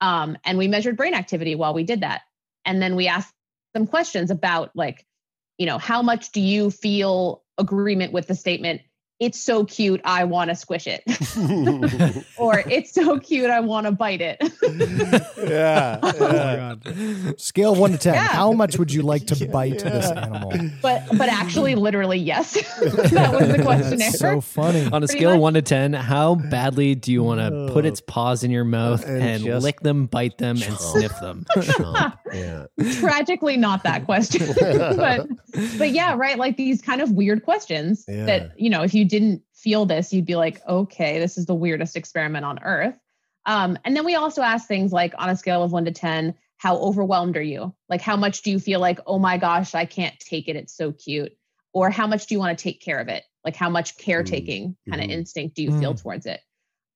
Um, 0.00 0.36
and 0.44 0.58
we 0.58 0.68
measured 0.68 0.96
brain 0.96 1.14
activity 1.14 1.54
while 1.54 1.74
we 1.74 1.84
did 1.84 2.00
that. 2.02 2.22
And 2.64 2.80
then 2.80 2.96
we 2.96 3.08
asked 3.08 3.34
them 3.74 3.86
questions 3.86 4.30
about 4.30 4.70
like, 4.74 5.04
you 5.58 5.66
know, 5.66 5.78
how 5.78 6.02
much 6.02 6.32
do 6.32 6.40
you 6.40 6.70
feel 6.70 7.42
agreement 7.58 8.12
with 8.12 8.26
the 8.28 8.34
statement, 8.34 8.82
it's 9.20 9.40
so 9.40 9.64
cute, 9.64 10.00
I 10.04 10.24
want 10.24 10.50
to 10.50 10.54
squish 10.56 10.86
it. 10.86 11.02
or 12.38 12.62
it's 12.68 12.92
so 12.92 13.18
cute, 13.18 13.50
I 13.50 13.60
want 13.60 13.86
to 13.86 13.92
bite 13.92 14.20
it. 14.20 14.38
yeah, 15.48 15.98
Oh 16.02 16.32
yeah. 16.32 16.74
God. 16.84 17.40
Scale 17.40 17.74
one 17.74 17.92
to 17.92 17.98
ten. 17.98 18.14
Yeah. 18.14 18.28
How 18.28 18.52
much 18.52 18.78
would 18.78 18.92
you 18.92 19.02
like 19.02 19.26
to 19.26 19.46
bite 19.50 19.80
this 19.80 20.10
animal? 20.10 20.52
but 20.82 21.02
but 21.16 21.28
actually 21.28 21.74
literally 21.74 22.18
yes. 22.18 22.52
that 22.52 23.32
was 23.32 23.48
the 23.48 23.62
questionnaire. 23.62 24.10
That's 24.10 24.18
so 24.18 24.40
funny. 24.40 24.84
On 24.86 25.02
a 25.02 25.06
Pretty 25.06 25.18
scale 25.18 25.32
much. 25.32 25.40
one 25.40 25.54
to 25.54 25.62
10, 25.62 25.92
how 25.94 26.36
badly 26.36 26.94
do 26.94 27.12
you 27.12 27.22
want 27.22 27.40
to 27.40 27.72
put 27.72 27.84
its 27.84 28.00
paws 28.00 28.44
in 28.44 28.50
your 28.50 28.64
mouth 28.64 29.04
And 29.06 29.44
and, 29.46 29.62
lick 29.62 29.80
them, 29.80 30.06
bite 30.06 30.38
them, 30.38 30.56
and 30.62 30.76
sniff 30.78 31.18
them? 31.20 31.44
Yeah. 32.32 32.66
tragically 33.00 33.56
not 33.56 33.82
that 33.84 34.04
question 34.04 34.46
but 34.96 35.26
but 35.78 35.90
yeah 35.92 36.14
right 36.14 36.36
like 36.38 36.56
these 36.58 36.82
kind 36.82 37.00
of 37.00 37.12
weird 37.12 37.42
questions 37.42 38.04
Yeah. 38.06 38.26
that 38.26 38.60
you 38.60 38.68
know 38.70 38.82
if 38.82 38.92
you 38.94 39.04
didn't 39.08 39.42
feel 39.54 39.86
this 39.86 40.12
you'd 40.12 40.24
be 40.26 40.36
like 40.36 40.60
okay 40.68 41.18
this 41.18 41.36
is 41.38 41.46
the 41.46 41.54
weirdest 41.54 41.96
experiment 41.96 42.44
on 42.44 42.58
earth 42.62 42.98
um, 43.46 43.78
and 43.84 43.96
then 43.96 44.04
we 44.04 44.14
also 44.14 44.42
ask 44.42 44.68
things 44.68 44.92
like 44.92 45.14
on 45.16 45.30
a 45.30 45.36
scale 45.36 45.62
of 45.62 45.72
1 45.72 45.84
to 45.86 45.90
10 45.92 46.34
how 46.58 46.76
overwhelmed 46.78 47.36
are 47.36 47.42
you 47.42 47.74
like 47.88 48.00
how 48.00 48.16
much 48.16 48.42
do 48.42 48.50
you 48.50 48.58
feel 48.58 48.80
like 48.80 49.00
oh 49.06 49.18
my 49.18 49.38
gosh 49.38 49.74
i 49.74 49.84
can't 49.84 50.18
take 50.20 50.48
it 50.48 50.56
it's 50.56 50.76
so 50.76 50.92
cute 50.92 51.32
or 51.72 51.90
how 51.90 52.06
much 52.06 52.26
do 52.26 52.34
you 52.34 52.38
want 52.38 52.56
to 52.56 52.62
take 52.62 52.80
care 52.80 52.98
of 52.98 53.08
it 53.08 53.24
like 53.44 53.56
how 53.56 53.70
much 53.70 53.96
caretaking 53.98 54.76
kind 54.88 55.02
of 55.02 55.08
Mhm. 55.08 55.12
instinct 55.12 55.56
do 55.56 55.62
you 55.62 55.70
feel 55.72 55.94
Mm. 55.94 56.02
towards 56.02 56.26
it 56.26 56.40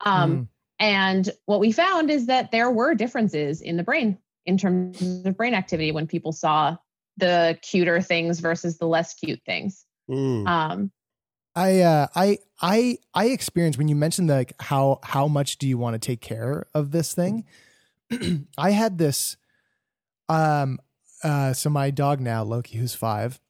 um, 0.05 0.31
Mm. 0.31 0.49
and 0.81 1.31
what 1.47 1.61
we 1.61 1.73
found 1.73 2.11
is 2.11 2.27
that 2.27 2.51
there 2.51 2.71
were 2.71 2.95
differences 2.95 3.61
in 3.61 3.77
the 3.77 3.85
brain 3.85 4.19
in 4.47 4.59
terms 4.59 5.23
of 5.25 5.37
brain 5.37 5.55
activity 5.55 5.93
when 5.93 6.07
people 6.09 6.33
saw 6.33 6.77
the 7.19 7.59
cuter 7.63 8.01
things 8.01 8.41
versus 8.41 8.79
the 8.79 8.87
less 8.87 9.15
cute 9.15 9.41
things. 9.47 9.85
Mm. 10.11 10.49
Um, 10.49 10.93
I 11.55 11.81
uh 11.81 12.07
I 12.15 12.39
I 12.61 12.99
I 13.15 13.27
experienced 13.27 13.79
when 13.79 13.89
you 13.89 13.97
mentioned 13.97 14.29
like 14.29 14.55
how 14.61 15.01
how 15.03 15.29
much 15.29 15.59
do 15.59 15.69
you 15.69 15.77
want 15.77 15.95
to 15.95 15.99
take 15.99 16.21
care 16.21 16.67
of 16.75 16.91
this 16.91 17.15
thing? 17.15 17.45
I 18.59 18.71
had 18.71 18.99
this 18.99 19.37
um 20.29 20.79
uh 21.23 21.53
so 21.53 21.69
my 21.71 21.91
dog 21.91 22.21
now, 22.21 22.43
Loki, 22.43 22.79
who's 22.79 22.95
five, 22.95 23.41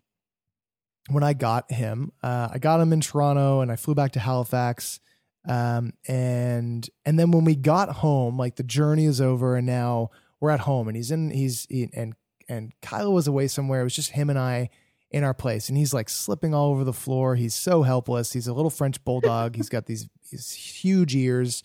when 1.11 1.23
I 1.23 1.33
got 1.33 1.71
him, 1.71 2.13
uh 2.23 2.49
I 2.53 2.59
got 2.59 2.81
him 2.81 2.93
in 2.93 3.01
Toronto 3.01 3.61
and 3.61 3.71
I 3.71 3.77
flew 3.77 3.95
back 3.95 4.13
to 4.13 4.21
Halifax. 4.21 4.99
Um 5.47 5.93
and 6.09 6.89
and 7.05 7.19
then 7.19 7.31
when 7.31 7.45
we 7.45 7.55
got 7.55 7.89
home, 7.97 8.37
like 8.37 8.57
the 8.57 8.63
journey 8.65 9.05
is 9.05 9.21
over 9.21 9.57
and 9.57 9.67
now 9.67 10.11
we're 10.41 10.51
at 10.51 10.61
home 10.61 10.89
and 10.89 10.97
he's 10.97 11.13
in 11.13 11.31
he's 11.31 11.67
he, 11.71 11.89
and 11.95 12.15
and 12.49 12.73
Kyle 12.83 13.13
was 13.13 13.29
away 13.29 13.47
somewhere. 13.47 13.81
It 13.81 13.85
was 13.85 13.95
just 13.95 14.11
him 14.11 14.29
and 14.29 14.39
I 14.39 14.71
in 15.13 15.25
our 15.25 15.35
place 15.35 15.69
and 15.69 15.77
he's 15.77 15.93
like 15.93 16.09
slipping 16.09 16.55
all 16.55 16.71
over 16.71 16.85
the 16.85 16.93
floor. 16.93 17.37
He's 17.37 17.55
so 17.55 17.83
helpless. 17.83 18.33
He's 18.33 18.47
a 18.47 18.55
little 18.55 18.71
French 18.71 19.03
bulldog. 19.05 19.57
he's 19.57 19.69
got 19.69 19.87
these, 19.87 20.09
these 20.31 20.53
huge 20.53 21.15
ears. 21.15 21.63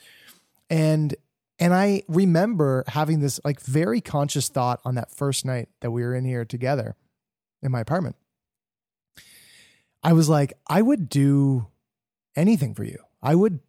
And 0.70 1.16
and 1.60 1.74
I 1.74 2.04
remember 2.08 2.84
having 2.88 3.20
this 3.20 3.40
like 3.44 3.62
very 3.62 4.00
conscious 4.00 4.48
thought 4.50 4.80
on 4.86 4.96
that 4.96 5.10
first 5.10 5.44
night 5.44 5.70
that 5.80 5.90
we 5.90 6.04
were 6.04 6.14
in 6.14 6.24
here 6.24 6.46
together 6.46 6.96
in 7.64 7.72
my 7.72 7.80
apartment. 7.80 8.16
I 10.04 10.14
was 10.14 10.30
like, 10.30 10.54
I 10.68 10.82
would 10.82 11.10
do 11.10 11.68
anything 12.36 12.76
for 12.76 12.84
you. 12.84 13.00
I 13.24 13.34
would 13.34 13.60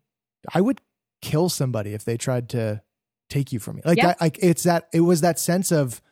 I 0.53 0.61
would 0.61 0.81
kill 1.23 1.49
somebody 1.49 1.95
if 1.95 2.05
they 2.05 2.17
tried 2.17 2.51
to 2.51 2.83
take 3.31 3.53
you 3.53 3.59
from 3.59 3.77
me. 3.77 3.83
Like 3.85 3.99
Yeah. 3.99 4.15
I, 4.21 4.25
like 4.25 4.39
it's 4.43 4.65
that 4.65 4.89
it 4.93 5.01
was 5.01 5.23
that 5.23 5.39
sense 5.39 5.73
of 5.73 6.03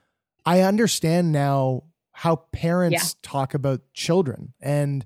I 0.47 0.61
understand 0.61 1.33
now 1.33 1.83
how 2.21 2.37
parents 2.53 2.95
Yeah. 3.15 3.31
talk 3.31 3.53
about 3.55 3.81
children. 3.93 4.55
And 4.61 5.05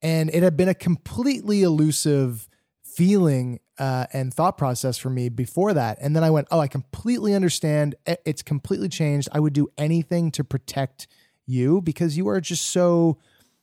and 0.00 0.30
it 0.34 0.42
had 0.42 0.56
been 0.56 0.68
a 0.68 0.74
completely 0.74 1.62
elusive 1.62 2.48
feeling 2.84 3.58
uh, 3.78 4.06
and 4.12 4.32
thought 4.34 4.58
process 4.58 4.98
for 4.98 5.10
me 5.10 5.28
before 5.28 5.72
that. 5.74 5.98
And 6.00 6.14
then 6.14 6.22
i 6.24 6.30
went 6.30 6.46
oh 6.50 6.60
i 6.60 6.68
completely 6.68 7.34
understand. 7.34 7.94
It's 8.24 8.42
completely 8.42 8.88
changed. 8.88 9.28
I 9.32 9.40
would 9.40 9.52
do 9.54 9.68
anything 9.76 10.30
to 10.32 10.44
protect 10.44 11.08
you 11.46 11.80
because 11.82 12.16
you 12.16 12.28
are 12.28 12.40
just 12.40 12.66
so 12.66 13.18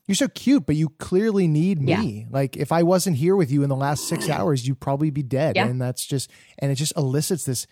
you're 0.08 0.16
so 0.16 0.28
cute 0.28 0.66
but 0.66 0.76
you 0.76 0.90
clearly 0.98 1.48
need 1.48 1.82
me. 1.82 2.26
Like 2.30 2.58
if 2.58 2.72
i 2.72 2.84
wasn't 2.84 3.16
here 3.18 3.36
with 3.38 3.50
you 3.52 3.64
in 3.64 3.70
the 3.70 3.76
last 3.78 4.08
six 4.10 4.28
hours 4.38 4.68
you'd 4.68 4.80
probably 4.82 5.10
be 5.10 5.24
dead. 5.24 5.56
Yeah. 5.56 5.68
and 5.68 5.82
that's 5.82 6.06
just 6.06 6.30
and 6.58 6.70
it 6.72 6.76
just 6.76 6.94
elicits 6.98 7.46
this 7.46 7.66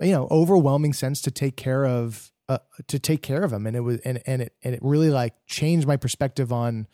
you 0.00 0.10
know 0.10 0.26
overwhelming 0.30 0.92
sense 0.92 1.20
to 1.22 1.30
take 1.30 1.56
care 1.56 1.84
of 1.86 2.31
uh, 2.54 2.82
to 2.88 2.98
take 2.98 3.22
care 3.22 3.42
of 3.42 3.52
him 3.52 3.66
and 3.66 3.76
it 3.76 3.80
was 3.80 4.00
and, 4.00 4.22
and 4.26 4.42
it 4.42 4.54
and 4.62 4.74
it 4.74 4.80
really 4.82 5.10
like 5.10 5.34
changed 5.46 5.86
my 5.86 5.96
perspective 5.96 6.52
on 6.52 6.86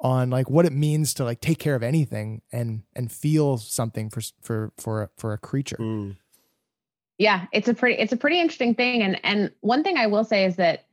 on 0.00 0.30
like 0.30 0.50
what 0.50 0.64
it 0.66 0.72
means 0.72 1.14
to 1.14 1.24
like 1.24 1.40
take 1.40 1.58
care 1.58 1.74
of 1.74 1.82
anything 1.82 2.42
and 2.52 2.82
and 2.94 3.12
feel 3.12 3.56
something 3.56 4.10
for 4.10 4.20
for 4.40 4.72
for 4.76 5.10
for 5.16 5.32
a 5.32 5.38
creature 5.38 5.76
Mm. 5.78 6.16
Yeah, 7.22 7.46
it's 7.52 7.68
a 7.68 7.74
pretty 7.74 8.00
it's 8.00 8.12
a 8.12 8.16
pretty 8.16 8.40
interesting 8.40 8.74
thing. 8.74 9.00
And 9.02 9.20
and 9.24 9.52
one 9.60 9.84
thing 9.84 9.96
I 9.96 10.08
will 10.08 10.24
say 10.24 10.44
is 10.44 10.56
that 10.56 10.86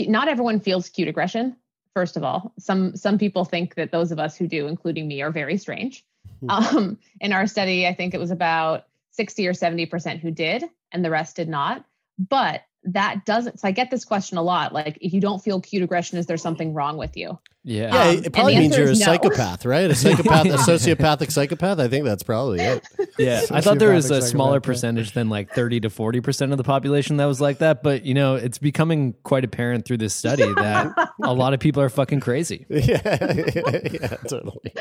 not 0.00 0.26
everyone 0.26 0.58
feels 0.58 0.88
cute 0.88 1.06
aggression. 1.06 1.56
First 1.94 2.16
of 2.16 2.24
all, 2.24 2.52
some 2.58 2.96
some 2.96 3.16
people 3.16 3.44
think 3.44 3.76
that 3.76 3.92
those 3.92 4.10
of 4.10 4.18
us 4.18 4.36
who 4.36 4.48
do, 4.48 4.66
including 4.66 5.06
me, 5.06 5.22
are 5.22 5.30
very 5.30 5.56
strange. 5.56 6.04
Um, 6.48 6.98
in 7.20 7.32
our 7.32 7.46
study, 7.46 7.86
I 7.86 7.94
think 7.94 8.14
it 8.14 8.18
was 8.20 8.30
about 8.30 8.86
sixty 9.10 9.46
or 9.46 9.54
seventy 9.54 9.86
percent 9.86 10.20
who 10.20 10.30
did, 10.30 10.64
and 10.92 11.04
the 11.04 11.10
rest 11.10 11.36
did 11.36 11.48
not. 11.48 11.84
But 12.18 12.62
that 12.84 13.24
doesn't. 13.24 13.60
So 13.60 13.68
I 13.68 13.72
get 13.72 13.90
this 13.90 14.04
question 14.04 14.38
a 14.38 14.42
lot. 14.42 14.72
Like, 14.72 14.98
if 15.00 15.12
you 15.12 15.20
don't 15.20 15.42
feel 15.42 15.60
cute 15.60 15.82
aggression, 15.82 16.18
is 16.18 16.26
there 16.26 16.36
something 16.36 16.74
wrong 16.74 16.96
with 16.96 17.16
you? 17.16 17.38
Yeah. 17.64 17.92
Yeah, 17.92 18.18
Um, 18.18 18.24
it 18.24 18.32
probably 18.32 18.56
means 18.56 18.76
you're 18.76 18.86
a 18.86 18.90
no. 18.90 18.94
psychopath, 18.94 19.66
right? 19.66 19.90
A 19.90 19.94
psychopath, 19.94 20.46
a 20.46 20.48
sociopathic 20.56 21.30
psychopath. 21.30 21.78
I 21.78 21.88
think 21.88 22.04
that's 22.04 22.22
probably 22.22 22.60
it. 22.60 22.86
Yeah, 23.18 23.42
I 23.50 23.60
thought 23.62 23.80
there 23.80 23.92
was 23.92 24.12
a 24.12 24.22
smaller 24.22 24.60
percentage 24.60 25.10
than 25.10 25.28
like 25.28 25.50
30 25.50 25.80
to 25.80 25.88
40% 25.90 26.52
of 26.52 26.56
the 26.56 26.62
population 26.62 27.16
that 27.16 27.24
was 27.24 27.40
like 27.40 27.58
that. 27.58 27.82
But, 27.82 28.04
you 28.04 28.14
know, 28.14 28.36
it's 28.36 28.58
becoming 28.58 29.14
quite 29.24 29.44
apparent 29.44 29.86
through 29.86 29.96
this 29.96 30.14
study 30.14 30.44
that 30.54 30.94
a 31.24 31.34
lot 31.34 31.52
of 31.52 31.58
people 31.58 31.82
are 31.82 31.88
fucking 31.88 32.20
crazy. 32.20 32.64
Yeah, 32.70 33.00
yeah, 33.34 33.80
yeah, 33.90 34.06
totally. 34.28 34.72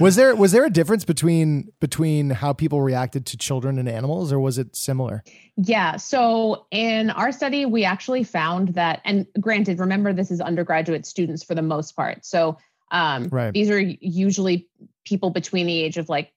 Was 0.00 0.16
there 0.16 0.34
was 0.34 0.52
there 0.52 0.64
a 0.64 0.70
difference 0.70 1.04
between 1.04 1.70
between 1.78 2.30
how 2.30 2.54
people 2.54 2.80
reacted 2.80 3.26
to 3.26 3.36
children 3.36 3.78
and 3.78 3.86
animals, 3.86 4.32
or 4.32 4.40
was 4.40 4.56
it 4.56 4.74
similar? 4.74 5.22
Yeah. 5.58 5.96
So 5.96 6.64
in 6.70 7.10
our 7.10 7.32
study, 7.32 7.66
we 7.66 7.84
actually 7.84 8.24
found 8.24 8.68
that, 8.68 9.02
and 9.04 9.26
granted, 9.38 9.78
remember 9.78 10.14
this 10.14 10.30
is 10.30 10.40
undergraduate 10.40 11.04
students 11.04 11.44
for 11.44 11.54
the 11.54 11.60
most 11.60 11.81
part. 11.90 12.24
So 12.24 12.58
um, 12.92 13.28
Right. 13.30 13.52
these 13.52 13.70
are 13.70 13.80
usually 13.80 14.68
people 15.04 15.30
between 15.30 15.66
the 15.66 15.82
age 15.82 15.96
of 15.96 16.08
like 16.08 16.32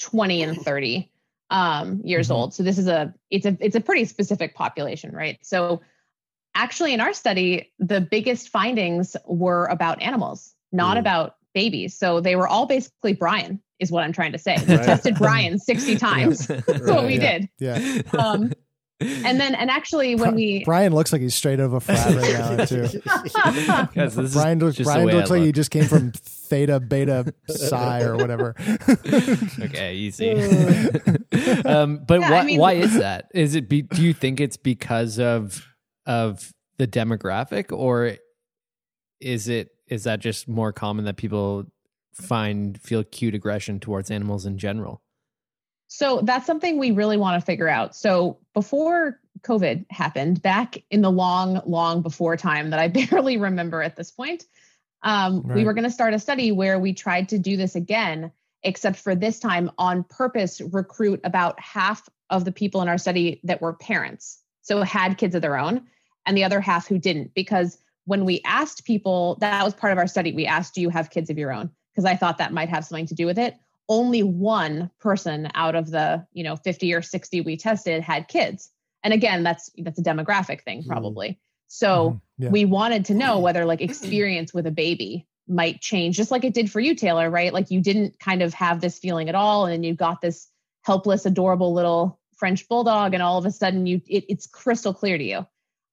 20 0.00 0.42
and 0.42 0.56
30 0.62 1.12
um, 1.50 2.00
years 2.02 2.28
Mhm. 2.28 2.34
old. 2.34 2.54
So 2.54 2.62
this 2.62 2.78
is 2.78 2.88
a 2.88 3.14
it's 3.30 3.46
a 3.46 3.56
it's 3.60 3.76
a 3.76 3.80
pretty 3.80 4.04
specific 4.06 4.54
population, 4.54 5.12
right? 5.14 5.38
So 5.42 5.80
actually, 6.54 6.92
in 6.94 7.00
our 7.00 7.12
study, 7.12 7.72
the 7.78 8.00
biggest 8.00 8.48
findings 8.48 9.16
were 9.26 9.66
about 9.66 10.02
animals, 10.02 10.54
not 10.72 10.96
Mm. 10.96 11.00
about 11.00 11.36
babies. 11.54 11.96
So 11.98 12.20
they 12.20 12.36
were 12.36 12.48
all 12.48 12.66
basically 12.66 13.12
Brian, 13.14 13.60
is 13.78 13.90
what 13.90 14.04
I'm 14.04 14.12
trying 14.12 14.32
to 14.32 14.38
say. 14.38 14.58
We 14.68 14.74
Right. 14.76 14.84
tested 14.84 15.16
Brian 15.18 15.58
60 15.58 15.96
times. 16.08 16.46
That's 16.46 16.66
what 16.68 17.06
we 17.06 17.16
Yeah. 17.16 17.38
did. 17.38 17.48
Yeah, 17.58 18.02
Um, 18.18 18.52
and 19.00 19.40
then 19.40 19.54
and 19.54 19.70
actually 19.70 20.14
when 20.16 20.34
we 20.34 20.64
Brian 20.64 20.92
looks 20.92 21.12
like 21.12 21.20
he's 21.22 21.34
straight 21.34 21.60
out 21.60 21.66
of 21.66 21.72
a 21.74 21.80
frat 21.80 22.14
right 22.16 22.32
now 22.58 22.64
too. 22.64 22.82
Guys, 23.94 24.14
this 24.14 24.18
is 24.18 24.34
Brian 24.34 24.58
looks 24.58 24.76
just 24.76 24.88
Brian 24.88 25.06
looks 25.08 25.30
I 25.30 25.34
like 25.36 25.44
he 25.44 25.52
just 25.52 25.70
came 25.70 25.84
from 25.84 26.10
Theta 26.12 26.80
Beta 26.80 27.32
Psi 27.48 28.02
or 28.02 28.16
whatever. 28.16 28.54
Okay, 29.60 29.94
easy. 29.94 30.30
um, 31.64 31.98
but 32.06 32.20
Yeah, 32.20 32.30
why, 32.30 32.38
I 32.38 32.44
mean- 32.44 32.58
why 32.60 32.72
is 32.74 32.94
that? 32.98 33.30
Is 33.34 33.54
it? 33.54 33.68
Be, 33.68 33.82
do 33.82 34.02
you 34.02 34.12
think 34.12 34.40
it's 34.40 34.56
because 34.56 35.18
of 35.18 35.64
of 36.06 36.52
the 36.78 36.86
demographic, 36.86 37.70
or 37.76 38.16
is 39.20 39.48
it 39.48 39.70
is 39.88 40.04
that 40.04 40.20
just 40.20 40.48
more 40.48 40.72
common 40.72 41.04
that 41.04 41.16
people 41.16 41.64
find 42.14 42.80
feel 42.80 43.04
cute 43.04 43.34
aggression 43.34 43.78
towards 43.80 44.10
animals 44.10 44.46
in 44.46 44.58
general? 44.58 45.02
So 45.88 46.20
that's 46.22 46.46
something 46.46 46.78
we 46.78 46.90
really 46.90 47.16
want 47.16 47.40
to 47.40 47.44
figure 47.44 47.68
out. 47.68 47.96
So 47.96 48.38
before 48.54 49.18
COVID 49.40 49.86
happened, 49.90 50.42
back 50.42 50.76
in 50.90 51.00
the 51.00 51.10
long, 51.10 51.62
long 51.66 52.02
before 52.02 52.36
time 52.36 52.70
that 52.70 52.78
I 52.78 52.88
barely 53.10 53.38
remember 53.38 53.82
at 53.82 53.96
this 53.96 54.10
point, 54.10 54.44
um, 55.02 55.46
we 55.46 55.64
were 55.64 55.74
going 55.74 55.84
to 55.84 55.90
start 55.90 56.12
a 56.12 56.18
study 56.18 56.52
where 56.52 56.78
we 56.78 56.92
tried 56.92 57.28
to 57.30 57.38
do 57.38 57.56
this 57.56 57.74
again, 57.76 58.32
except 58.64 58.96
for 58.96 59.14
this 59.14 59.38
time 59.38 59.70
on 59.78 60.04
purpose, 60.04 60.60
recruit 60.60 61.20
about 61.24 61.58
half 61.60 62.08
of 62.30 62.44
the 62.44 62.52
people 62.52 62.82
in 62.82 62.88
our 62.88 62.98
study 62.98 63.40
that 63.44 63.62
were 63.62 63.72
parents, 63.72 64.42
so 64.62 64.82
had 64.82 65.16
kids 65.16 65.36
of 65.36 65.42
their 65.42 65.56
own, 65.56 65.86
and 66.26 66.36
the 66.36 66.42
other 66.42 66.60
half 66.60 66.88
who 66.88 66.98
didn't. 66.98 67.32
Because 67.32 67.78
when 68.06 68.24
we 68.24 68.40
asked 68.44 68.84
people, 68.84 69.36
that 69.40 69.64
was 69.64 69.72
part 69.72 69.92
of 69.92 69.98
our 69.98 70.08
study. 70.08 70.32
We 70.32 70.46
asked, 70.46 70.74
"Do 70.74 70.80
you 70.80 70.90
have 70.90 71.10
kids 71.10 71.30
of 71.30 71.38
your 71.38 71.52
own?" 71.52 71.70
Because 71.94 72.04
I 72.04 72.16
thought 72.16 72.38
that 72.38 72.52
might 72.52 72.68
have 72.68 72.84
something 72.84 73.06
to 73.06 73.14
do 73.14 73.24
with 73.24 73.38
it 73.38 73.54
only 73.88 74.22
one 74.22 74.90
person 75.00 75.48
out 75.54 75.74
of 75.74 75.90
the 75.90 76.26
you 76.32 76.44
know 76.44 76.56
50 76.56 76.92
or 76.94 77.02
60 77.02 77.40
we 77.42 77.56
tested 77.56 78.02
had 78.02 78.28
kids. 78.28 78.70
And 79.02 79.12
again 79.14 79.42
that's 79.42 79.70
that's 79.78 79.98
a 79.98 80.02
demographic 80.02 80.62
thing 80.62 80.84
probably. 80.84 81.38
So 81.68 82.10
Mhm. 82.10 82.20
Yeah. 82.38 82.50
we 82.50 82.64
wanted 82.64 83.04
to 83.06 83.14
know 83.14 83.40
whether 83.40 83.64
like 83.64 83.80
experience 83.80 84.52
with 84.54 84.66
a 84.66 84.70
baby 84.70 85.26
might 85.48 85.80
change 85.80 86.16
just 86.16 86.30
like 86.30 86.44
it 86.44 86.54
did 86.54 86.70
for 86.70 86.80
you 86.80 86.94
taylor 86.94 87.30
right? 87.30 87.52
Like 87.52 87.70
you 87.70 87.80
didn't 87.80 88.18
kind 88.20 88.42
of 88.42 88.52
have 88.54 88.80
this 88.80 88.98
feeling 88.98 89.28
at 89.28 89.34
all 89.34 89.66
and 89.66 89.84
you 89.84 89.94
got 89.94 90.20
this 90.20 90.48
helpless 90.84 91.26
adorable 91.26 91.72
little 91.74 92.20
french 92.36 92.68
bulldog 92.68 93.14
and 93.14 93.22
all 93.22 93.38
of 93.38 93.44
a 93.46 93.50
sudden 93.50 93.86
you 93.86 94.00
it, 94.06 94.24
it's 94.28 94.46
crystal 94.46 94.94
clear 94.94 95.18
to 95.18 95.24
you 95.24 95.46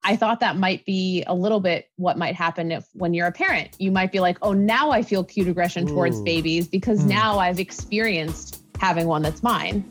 I 0.08 0.16
thought 0.16 0.40
that 0.42 0.56
might 0.56 0.86
be 0.86 1.24
a 1.26 1.34
little 1.34 1.60
bit 1.60 1.90
what 1.96 2.16
might 2.16 2.36
happen 2.36 2.72
if 2.72 2.86
when 2.94 3.16
you're 3.16 3.26
a 3.26 3.32
parent. 3.32 3.70
You 3.80 3.90
might 3.90 4.12
be 4.12 4.20
like, 4.20 4.38
oh, 4.44 4.54
now 4.54 4.92
I 4.92 5.02
feel 5.02 5.24
cute 5.24 5.48
aggression 5.48 5.88
towards 5.88 6.22
babies 6.22 6.68
because 6.68 7.02
Hmm. 7.02 7.10
now 7.10 7.40
I've 7.40 7.60
experienced 7.60 8.62
having 8.80 9.08
one 9.08 9.24
that's 9.24 9.42
mine. 9.42 9.84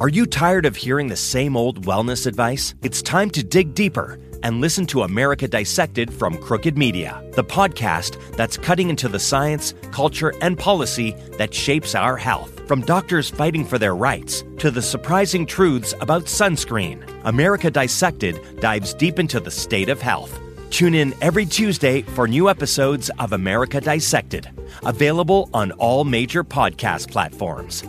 Are 0.00 0.08
you 0.08 0.24
tired 0.26 0.64
of 0.64 0.76
hearing 0.76 1.08
the 1.08 1.16
same 1.16 1.56
old 1.56 1.84
wellness 1.84 2.26
advice? 2.26 2.74
It's 2.82 3.02
time 3.02 3.28
to 3.30 3.42
dig 3.42 3.74
deeper 3.74 4.18
and 4.42 4.60
listen 4.60 4.86
to 4.86 5.02
America 5.02 5.48
Dissected 5.48 6.12
from 6.12 6.36
Crooked 6.38 6.76
Media, 6.76 7.22
the 7.32 7.44
podcast 7.44 8.16
that's 8.36 8.56
cutting 8.56 8.90
into 8.90 9.08
the 9.08 9.18
science, 9.18 9.74
culture, 9.90 10.32
and 10.40 10.58
policy 10.58 11.12
that 11.38 11.54
shapes 11.54 11.94
our 11.94 12.16
health. 12.16 12.66
From 12.66 12.82
doctors 12.82 13.28
fighting 13.28 13.64
for 13.64 13.78
their 13.78 13.96
rights 13.96 14.44
to 14.58 14.70
the 14.70 14.82
surprising 14.82 15.44
truths 15.46 15.94
about 16.00 16.24
sunscreen, 16.24 17.02
America 17.24 17.70
Dissected 17.70 18.60
dives 18.60 18.94
deep 18.94 19.18
into 19.18 19.40
the 19.40 19.50
state 19.50 19.88
of 19.88 20.00
health. 20.00 20.38
Tune 20.70 20.94
in 20.94 21.14
every 21.20 21.46
Tuesday 21.46 22.02
for 22.02 22.28
new 22.28 22.48
episodes 22.48 23.10
of 23.18 23.32
America 23.32 23.80
Dissected, 23.80 24.48
available 24.84 25.50
on 25.52 25.72
all 25.72 26.04
major 26.04 26.44
podcast 26.44 27.10
platforms. 27.10 27.82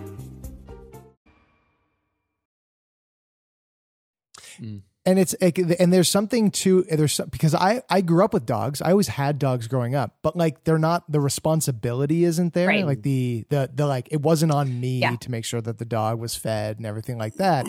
Hmm. 4.57 4.77
And 5.05 5.17
it's 5.17 5.33
and 5.33 5.91
there's 5.91 6.09
something 6.09 6.51
to 6.51 6.83
there's 6.83 7.13
some, 7.13 7.29
because 7.29 7.55
I 7.55 7.81
I 7.89 8.01
grew 8.01 8.23
up 8.23 8.33
with 8.33 8.45
dogs. 8.45 8.81
I 8.81 8.91
always 8.91 9.07
had 9.07 9.39
dogs 9.39 9.67
growing 9.67 9.95
up, 9.95 10.17
but 10.21 10.35
like 10.35 10.63
they're 10.63 10.77
not 10.77 11.11
the 11.11 11.19
responsibility 11.19 12.23
isn't 12.23 12.53
there. 12.53 12.67
Right. 12.67 12.85
Like 12.85 13.01
the 13.01 13.45
the 13.49 13.69
the 13.73 13.87
like 13.87 14.07
it 14.11 14.21
wasn't 14.21 14.51
on 14.51 14.79
me 14.79 14.99
Yeah. 14.99 15.15
to 15.15 15.31
make 15.31 15.45
sure 15.45 15.61
that 15.61 15.77
the 15.79 15.85
dog 15.85 16.19
was 16.19 16.35
fed 16.35 16.77
and 16.77 16.85
everything 16.85 17.17
like 17.17 17.35
that. 17.35 17.65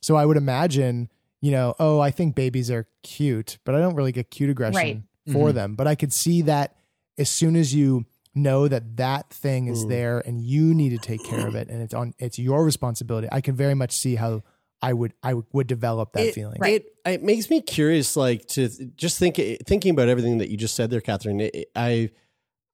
So 0.00 0.16
I 0.16 0.26
would 0.26 0.36
imagine, 0.36 1.08
you 1.40 1.50
know, 1.52 1.74
oh, 1.78 2.00
I 2.00 2.10
think 2.10 2.34
babies 2.34 2.70
are 2.70 2.86
cute, 3.02 3.58
but 3.64 3.74
I 3.74 3.78
don't 3.78 3.94
really 3.94 4.12
get 4.12 4.30
cute 4.30 4.50
aggression 4.50 4.74
Right. 5.26 5.32
for 5.32 5.50
Mhm. 5.50 5.54
them. 5.54 5.74
But 5.76 5.86
I 5.86 5.94
could 5.94 6.12
see 6.12 6.42
that 6.42 6.76
as 7.16 7.30
soon 7.30 7.56
as 7.56 7.74
you 7.74 8.04
know 8.34 8.66
that 8.68 8.96
that 8.96 9.30
thing 9.30 9.68
is 9.68 9.84
Mm. 9.84 9.88
there 9.88 10.18
and 10.26 10.40
you 10.42 10.74
need 10.74 10.90
to 10.90 10.98
take 10.98 11.24
care 11.24 11.46
of 11.46 11.54
it 11.54 11.68
and 11.70 11.80
it's 11.80 11.94
on 11.94 12.12
it's 12.18 12.38
your 12.38 12.64
responsibility. 12.64 13.28
I 13.32 13.40
can 13.40 13.54
very 13.54 13.74
much 13.74 13.92
see 13.96 14.16
how 14.16 14.42
I 14.84 14.92
would 14.92 15.14
I 15.22 15.34
would 15.52 15.66
develop 15.66 16.12
that 16.12 16.26
it, 16.26 16.34
feeling. 16.34 16.58
It, 16.62 16.86
it 17.06 17.22
makes 17.22 17.48
me 17.48 17.62
curious, 17.62 18.16
like 18.16 18.46
to 18.48 18.68
just 18.96 19.18
think, 19.18 19.36
thinking 19.66 19.90
about 19.92 20.08
everything 20.08 20.38
that 20.38 20.50
you 20.50 20.58
just 20.58 20.74
said 20.74 20.90
there, 20.90 21.00
Katherine. 21.00 21.40
It, 21.40 21.54
it- 21.54 21.70
I, 21.74 22.10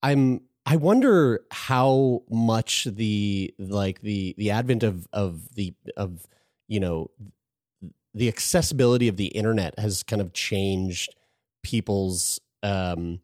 I'm, 0.03 0.41
I 0.67 0.75
wonder 0.75 1.43
how 1.53 2.23
much 2.29 2.85
the 2.85 3.55
like 3.59 4.01
the 4.01 4.35
the 4.39 4.51
advent 4.51 4.83
of 4.83 5.07
of 5.13 5.55
the 5.55 5.73
of 5.97 6.27
you 6.69 6.81
know 6.81 7.11
the 8.13 8.27
accessibility 8.29 9.07
of 9.07 9.17
the 9.17 9.27
internet 9.29 9.79
has 9.79 10.03
kind 10.03 10.21
of 10.21 10.33
changed 10.33 11.15
people's 11.63 12.41
um 12.63 13.21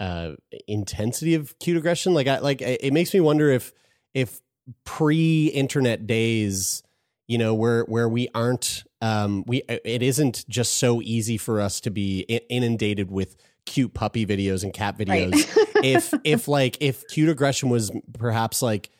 uh 0.00 0.32
intensity 0.66 1.34
of 1.34 1.58
cute 1.58 1.76
aggression 1.76 2.14
like 2.14 2.26
i 2.28 2.38
like 2.38 2.60
it 2.62 2.80
it 2.84 2.92
makes 2.92 3.12
me 3.12 3.20
wonder 3.20 3.50
if 3.50 3.72
if 4.14 4.40
pre-internet 4.84 6.06
days 6.06 6.82
you 7.28 7.38
know 7.38 7.54
where 7.54 7.82
where 7.84 8.08
we 8.08 8.28
aren't 8.34 8.82
um 9.00 9.44
we 9.46 9.62
it 9.68 10.02
isn't 10.02 10.44
just 10.48 10.76
so 10.78 11.00
easy 11.02 11.36
for 11.36 11.60
us 11.60 11.80
to 11.80 11.90
be 11.90 12.20
inundated 12.48 13.10
with 13.10 13.36
cute 13.66 13.94
puppy 13.94 14.26
videos 14.26 14.64
and 14.64 14.72
cat 14.72 14.98
videos 14.98 15.32
Right. 15.56 15.84
if 15.84 16.12
if 16.24 16.48
like 16.48 16.78
if 16.80 17.06
cute 17.06 17.28
aggression 17.28 17.68
was 17.68 17.92
perhaps 18.18 18.62
like 18.62 18.90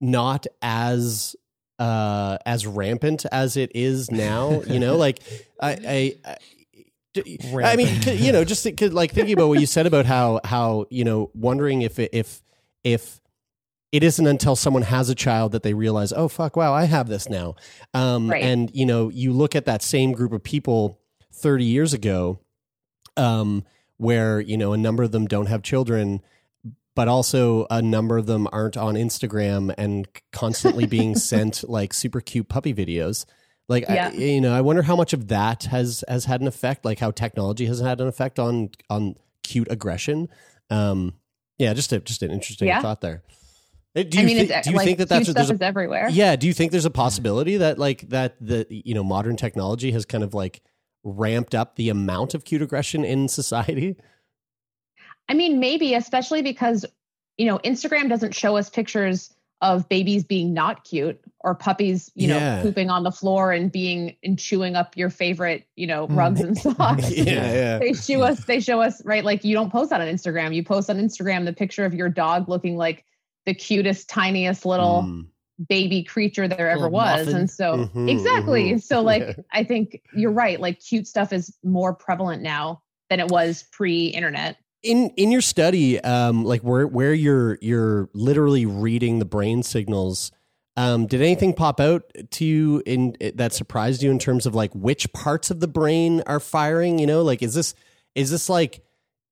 not 0.00 0.46
as 0.62 1.34
uh 1.78 2.38
as 2.46 2.66
rampant 2.66 3.24
as 3.32 3.56
it 3.56 3.72
is 3.74 4.10
now 4.10 4.62
you 4.66 4.78
know 4.78 4.96
like 4.96 5.20
i 5.60 5.70
i, 5.70 6.14
I 6.24 6.36
I 7.64 7.76
mean, 7.76 8.00
you 8.18 8.32
know, 8.32 8.42
just 8.44 8.64
th- 8.64 8.90
like 8.92 9.12
thinking 9.12 9.34
about 9.34 9.46
what 9.46 9.60
you 9.60 9.66
said 9.66 9.86
about 9.86 10.04
how 10.04 10.40
how 10.44 10.86
you 10.90 11.04
know 11.04 11.30
wondering 11.32 11.82
if 11.82 12.00
it, 12.00 12.10
if 12.12 12.42
if 12.82 13.20
it 13.94 14.02
isn't 14.02 14.26
until 14.26 14.56
someone 14.56 14.82
has 14.82 15.08
a 15.08 15.14
child 15.14 15.52
that 15.52 15.62
they 15.62 15.72
realize, 15.72 16.12
oh 16.12 16.26
fuck, 16.26 16.56
wow, 16.56 16.72
I 16.74 16.84
have 16.84 17.08
this 17.08 17.28
now. 17.28 17.54
Um, 17.94 18.28
Right. 18.28 18.42
And 18.42 18.70
you 18.74 18.84
know, 18.86 19.08
you 19.08 19.32
look 19.32 19.54
at 19.54 19.66
that 19.66 19.82
same 19.82 20.12
group 20.12 20.32
of 20.32 20.42
people 20.42 20.98
thirty 21.32 21.64
years 21.64 21.92
ago, 21.94 22.40
um, 23.16 23.64
where 23.96 24.40
you 24.40 24.56
know 24.56 24.72
a 24.72 24.76
number 24.76 25.02
of 25.04 25.12
them 25.12 25.26
don't 25.26 25.46
have 25.46 25.62
children 25.62 26.20
but 26.96 27.08
also 27.08 27.66
a 27.70 27.82
number 27.82 28.16
of 28.16 28.26
them 28.26 28.46
aren't 28.52 28.76
on 28.76 28.94
Instagram 28.94 29.74
and 29.76 30.06
constantly 30.30 30.86
being 30.86 31.16
sent 31.32 31.68
like 31.68 31.92
super 31.92 32.20
cute 32.20 32.48
puppy 32.48 32.72
videos. 32.72 33.24
Like, 33.68 33.84
Yeah. 33.88 34.10
I, 34.12 34.16
you 34.16 34.40
know, 34.40 34.54
I 34.54 34.60
wonder 34.60 34.82
how 34.82 34.94
much 34.94 35.12
of 35.12 35.26
that 35.26 35.64
has 35.64 36.04
has 36.06 36.26
had 36.26 36.40
an 36.40 36.46
effect, 36.46 36.84
like 36.84 37.00
how 37.00 37.10
technology 37.10 37.66
has 37.66 37.80
had 37.80 38.00
an 38.00 38.06
effect 38.06 38.38
on 38.38 38.70
on 38.88 39.16
cute 39.42 39.66
aggression. 39.72 40.28
Um, 40.70 41.14
yeah, 41.58 41.72
just 41.74 41.92
a, 41.92 41.98
just 41.98 42.22
an 42.22 42.30
interesting 42.30 42.68
Yeah. 42.68 42.80
thought 42.80 43.00
there. 43.00 43.22
Uh, 43.96 44.02
Do 44.02 44.18
I 44.18 44.20
you, 44.22 44.26
mean, 44.26 44.46
thi- 44.46 44.52
it's 44.52 44.66
do 44.66 44.70
you 44.72 44.76
like 44.76 44.84
think 44.86 44.98
that 44.98 45.08
that's 45.08 45.24
stuff 45.30 45.36
there's 45.36 45.50
is 45.50 45.60
everywhere. 45.60 46.08
yeah? 46.10 46.34
Do 46.36 46.46
you 46.46 46.52
think 46.52 46.72
there's 46.72 46.84
a 46.84 46.90
possibility 46.90 47.56
that 47.58 47.78
like 47.78 48.08
that 48.08 48.34
the 48.40 48.66
you 48.68 48.94
know 48.94 49.04
modern 49.04 49.36
technology 49.36 49.92
has 49.92 50.04
kind 50.04 50.24
of 50.24 50.34
like 50.34 50.62
ramped 51.04 51.54
up 51.54 51.76
the 51.76 51.88
amount 51.90 52.34
of 52.34 52.44
cute 52.44 52.62
aggression 52.62 53.04
in 53.04 53.28
society? 53.40 53.96
I 55.28 55.34
mean, 55.34 55.58
maybe, 55.60 55.94
especially 55.94 56.42
because, 56.42 56.84
you 57.38 57.46
know, 57.46 57.58
Instagram 57.58 58.08
doesn't 58.08 58.34
show 58.34 58.56
us 58.56 58.68
pictures 58.68 59.32
of 59.62 59.88
babies 59.88 60.24
being 60.24 60.52
not 60.52 60.84
cute 60.84 61.18
or 61.40 61.54
puppies, 61.54 62.10
you 62.14 62.28
know, 62.28 62.36
Yeah. 62.36 62.60
pooping 62.62 62.90
on 62.90 63.04
the 63.04 63.10
floor 63.12 63.50
and 63.52 63.72
being 63.72 64.16
and 64.22 64.38
chewing 64.38 64.76
up 64.76 64.94
your 64.96 65.08
favorite, 65.08 65.66
you 65.76 65.86
know, 65.86 66.06
Mm. 66.08 66.16
rugs 66.16 66.40
and 66.42 66.58
socks. 66.76 67.10
yeah, 67.16 67.24
yeah. 67.52 67.78
They 67.78 67.94
show 67.94 68.20
us, 68.22 68.44
they 68.44 68.60
show 68.60 68.82
us, 68.82 69.02
right? 69.06 69.24
Like 69.24 69.44
you 69.44 69.54
don't 69.54 69.70
post 69.70 69.88
that 69.90 70.02
on 70.02 70.08
Instagram. 70.08 70.54
You 70.54 70.62
post 70.64 70.90
on 70.90 70.98
Instagram 70.98 71.46
the 71.46 71.52
picture 71.54 71.86
of 71.86 71.94
your 71.94 72.10
dog 72.10 72.48
looking 72.48 72.76
like 72.76 73.04
the 73.46 73.54
cutest, 73.54 74.08
tiniest 74.08 74.64
little 74.66 75.02
Mm. 75.02 75.26
baby 75.68 76.02
creature 76.02 76.48
there 76.48 76.68
ever 76.70 76.82
Little 76.82 76.92
was. 76.92 77.26
muffin. 77.26 77.40
And 77.40 77.50
so 77.50 77.76
Mhm, 77.94 78.10
exactly. 78.10 78.72
mhm. 78.72 78.82
So 78.82 79.02
like 79.02 79.22
Yeah. 79.36 79.42
I 79.52 79.64
think 79.64 80.00
you're 80.16 80.32
right. 80.32 80.58
Like 80.60 80.80
cute 80.80 81.06
stuff 81.06 81.32
is 81.32 81.56
more 81.62 81.94
prevalent 81.94 82.42
now 82.42 82.82
than 83.10 83.20
it 83.20 83.28
was 83.28 83.64
pre-internet. 83.70 84.56
in 84.82 85.10
in 85.16 85.30
your 85.30 85.40
study 85.40 86.00
um 86.00 86.44
like 86.44 86.62
where 86.62 86.86
where 86.86 87.14
you're 87.14 87.58
you're 87.62 88.08
literally 88.14 88.66
reading 88.66 89.18
the 89.18 89.24
brain 89.24 89.62
signals 89.62 90.30
um 90.76 91.06
did 91.06 91.20
anything 91.22 91.54
pop 91.54 91.80
out 91.80 92.02
to 92.30 92.44
you 92.44 92.82
in 92.84 93.16
that 93.34 93.52
surprised 93.54 94.02
you 94.02 94.10
in 94.10 94.18
terms 94.18 94.44
of 94.44 94.54
like 94.54 94.70
which 94.74 95.10
parts 95.14 95.50
of 95.50 95.60
the 95.60 95.68
brain 95.68 96.22
are 96.26 96.40
firing 96.40 96.98
you 96.98 97.06
know 97.06 97.22
like 97.22 97.42
is 97.42 97.54
this 97.54 97.74
is 98.14 98.30
this 98.30 98.48
like 98.50 98.83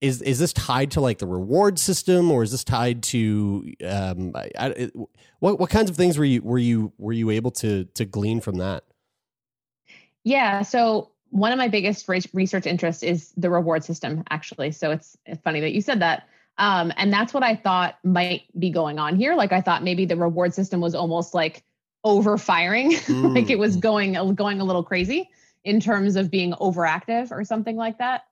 is 0.02 0.20
is 0.20 0.38
this 0.38 0.52
tied 0.52 0.90
to 0.90 1.00
like 1.00 1.18
the 1.18 1.26
reward 1.26 1.78
system 1.78 2.30
or 2.30 2.42
is 2.42 2.50
this 2.50 2.64
tied 2.64 3.02
to 3.02 3.72
um 3.88 4.32
I, 4.36 4.90
what 5.38 5.58
what 5.58 5.70
kinds 5.70 5.88
of 5.88 5.96
things 5.96 6.18
were 6.18 6.24
you 6.24 6.42
were 6.42 6.58
you 6.58 6.92
were 6.98 7.12
you 7.12 7.30
able 7.30 7.52
to 7.52 7.84
to 7.84 8.04
glean 8.04 8.40
from 8.40 8.56
that 8.56 8.84
Yeah. 10.24 10.62
So 10.62 11.10
one 11.30 11.52
of 11.52 11.58
my 11.58 11.68
biggest 11.68 12.06
research 12.08 12.66
interests 12.66 13.02
is 13.02 13.32
the 13.36 13.50
reward 13.50 13.84
system, 13.84 14.22
actually. 14.30 14.72
So 14.72 14.90
it's, 14.90 15.16
it's 15.24 15.40
funny 15.42 15.60
that 15.60 15.72
you 15.72 15.80
said 15.80 16.00
that. 16.00 16.28
Um, 16.58 16.92
and 16.96 17.12
that's 17.12 17.32
what 17.32 17.42
I 17.42 17.56
thought 17.56 17.98
might 18.04 18.42
be 18.58 18.70
going 18.70 18.98
on 18.98 19.16
here. 19.16 19.34
Like 19.34 19.52
I 19.52 19.62
thought 19.62 19.82
maybe 19.82 20.04
the 20.04 20.16
reward 20.16 20.52
system 20.52 20.80
was 20.80 20.94
almost 20.94 21.32
like 21.32 21.64
overfiring, 22.04 22.90
like 23.34 23.48
it 23.48 23.58
was 23.58 23.76
going 23.76 24.12
going 24.34 24.60
a 24.60 24.64
little 24.64 24.84
crazy 24.84 25.30
in 25.64 25.80
terms 25.80 26.16
of 26.16 26.30
being 26.30 26.52
overactive 26.54 27.30
or 27.30 27.44
something 27.44 27.76
like 27.76 27.98
that. 27.98 28.24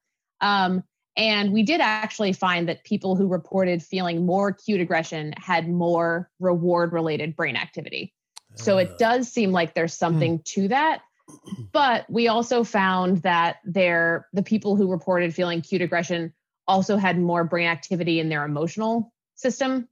Um, 0.42 0.85
and 1.16 1.53
we 1.53 1.62
did 1.62 1.81
actually 1.81 2.33
find 2.33 2.68
that 2.68 2.85
people 2.85 3.16
who 3.16 3.27
reported 3.27 3.83
feeling 3.83 4.25
more 4.25 4.53
cute 4.53 4.81
aggression 4.81 5.35
had 5.37 5.68
more 5.68 6.31
reward 6.38 6.92
related 6.92 7.37
brain 7.37 7.57
activity. 7.57 8.14
So 8.57 8.79
it 8.79 8.99
does 8.99 9.29
seem 9.29 9.53
like 9.53 9.75
there's 9.75 9.94
something 9.94 10.40
to 10.46 10.68
that. 10.68 11.03
But 11.73 12.11
we 12.11 12.29
also 12.29 12.64
found 12.64 13.18
that 13.18 13.59
there 13.64 14.27
the 14.33 14.42
people 14.42 14.77
who 14.77 14.90
reported 14.90 15.35
feeling 15.35 15.62
cute 15.62 15.83
aggression 15.83 16.33
also 16.66 16.96
had 16.96 17.18
more 17.18 17.44
brain 17.44 17.68
activity 17.68 18.18
in 18.20 18.29
their 18.29 18.44
emotional 18.44 19.12
system 19.37 19.88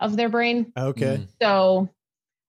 of 0.00 0.16
their 0.16 0.28
brain. 0.28 0.72
okay 0.76 1.18
Mm. 1.18 1.28
So 1.40 1.88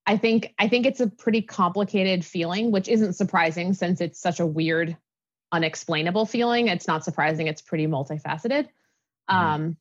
I 0.06 0.18
think 0.18 0.54
I 0.60 0.68
think 0.68 0.86
it's 0.86 1.00
a 1.00 1.08
pretty 1.08 1.42
complicated 1.42 2.26
feeling, 2.26 2.72
which 2.72 2.90
isn't 2.90 3.14
surprising 3.14 3.74
since 3.74 4.02
it's 4.02 4.20
such 4.20 4.40
a 4.40 4.46
weird, 4.46 4.98
unexplainable 5.54 6.26
feeling. 6.26 6.68
It's 6.68 6.88
not 6.88 7.06
surprising. 7.06 7.48
It's 7.48 7.62
pretty 7.62 7.88
multifaceted. 7.88 8.68
Um, 9.30 9.78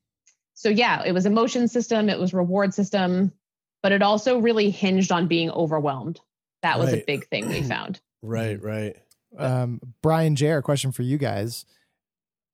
so 0.53 0.69
yeah, 0.69 1.03
it 1.03 1.11
was 1.11 1.25
emotion 1.25 1.67
system, 1.67 2.07
it 2.07 2.19
was 2.19 2.33
reward 2.33 2.73
system, 2.73 3.33
but 3.81 3.91
it 3.91 4.01
also 4.01 4.39
really 4.39 4.69
hinged 4.69 5.11
on 5.11 5.27
being 5.27 5.49
overwhelmed. 5.51 6.21
That 6.61 6.79
was 6.79 6.93
a 6.93 7.03
big 7.05 7.27
thing 7.27 7.49
we 7.49 7.61
found. 7.67 7.99
right 8.21 8.61
right 8.63 8.95
um, 9.37 9.81
Brian 10.01 10.35
J, 10.35 10.51
a 10.51 10.61
question 10.61 10.91
for 10.91 11.01
you 11.01 11.17
guys. 11.17 11.65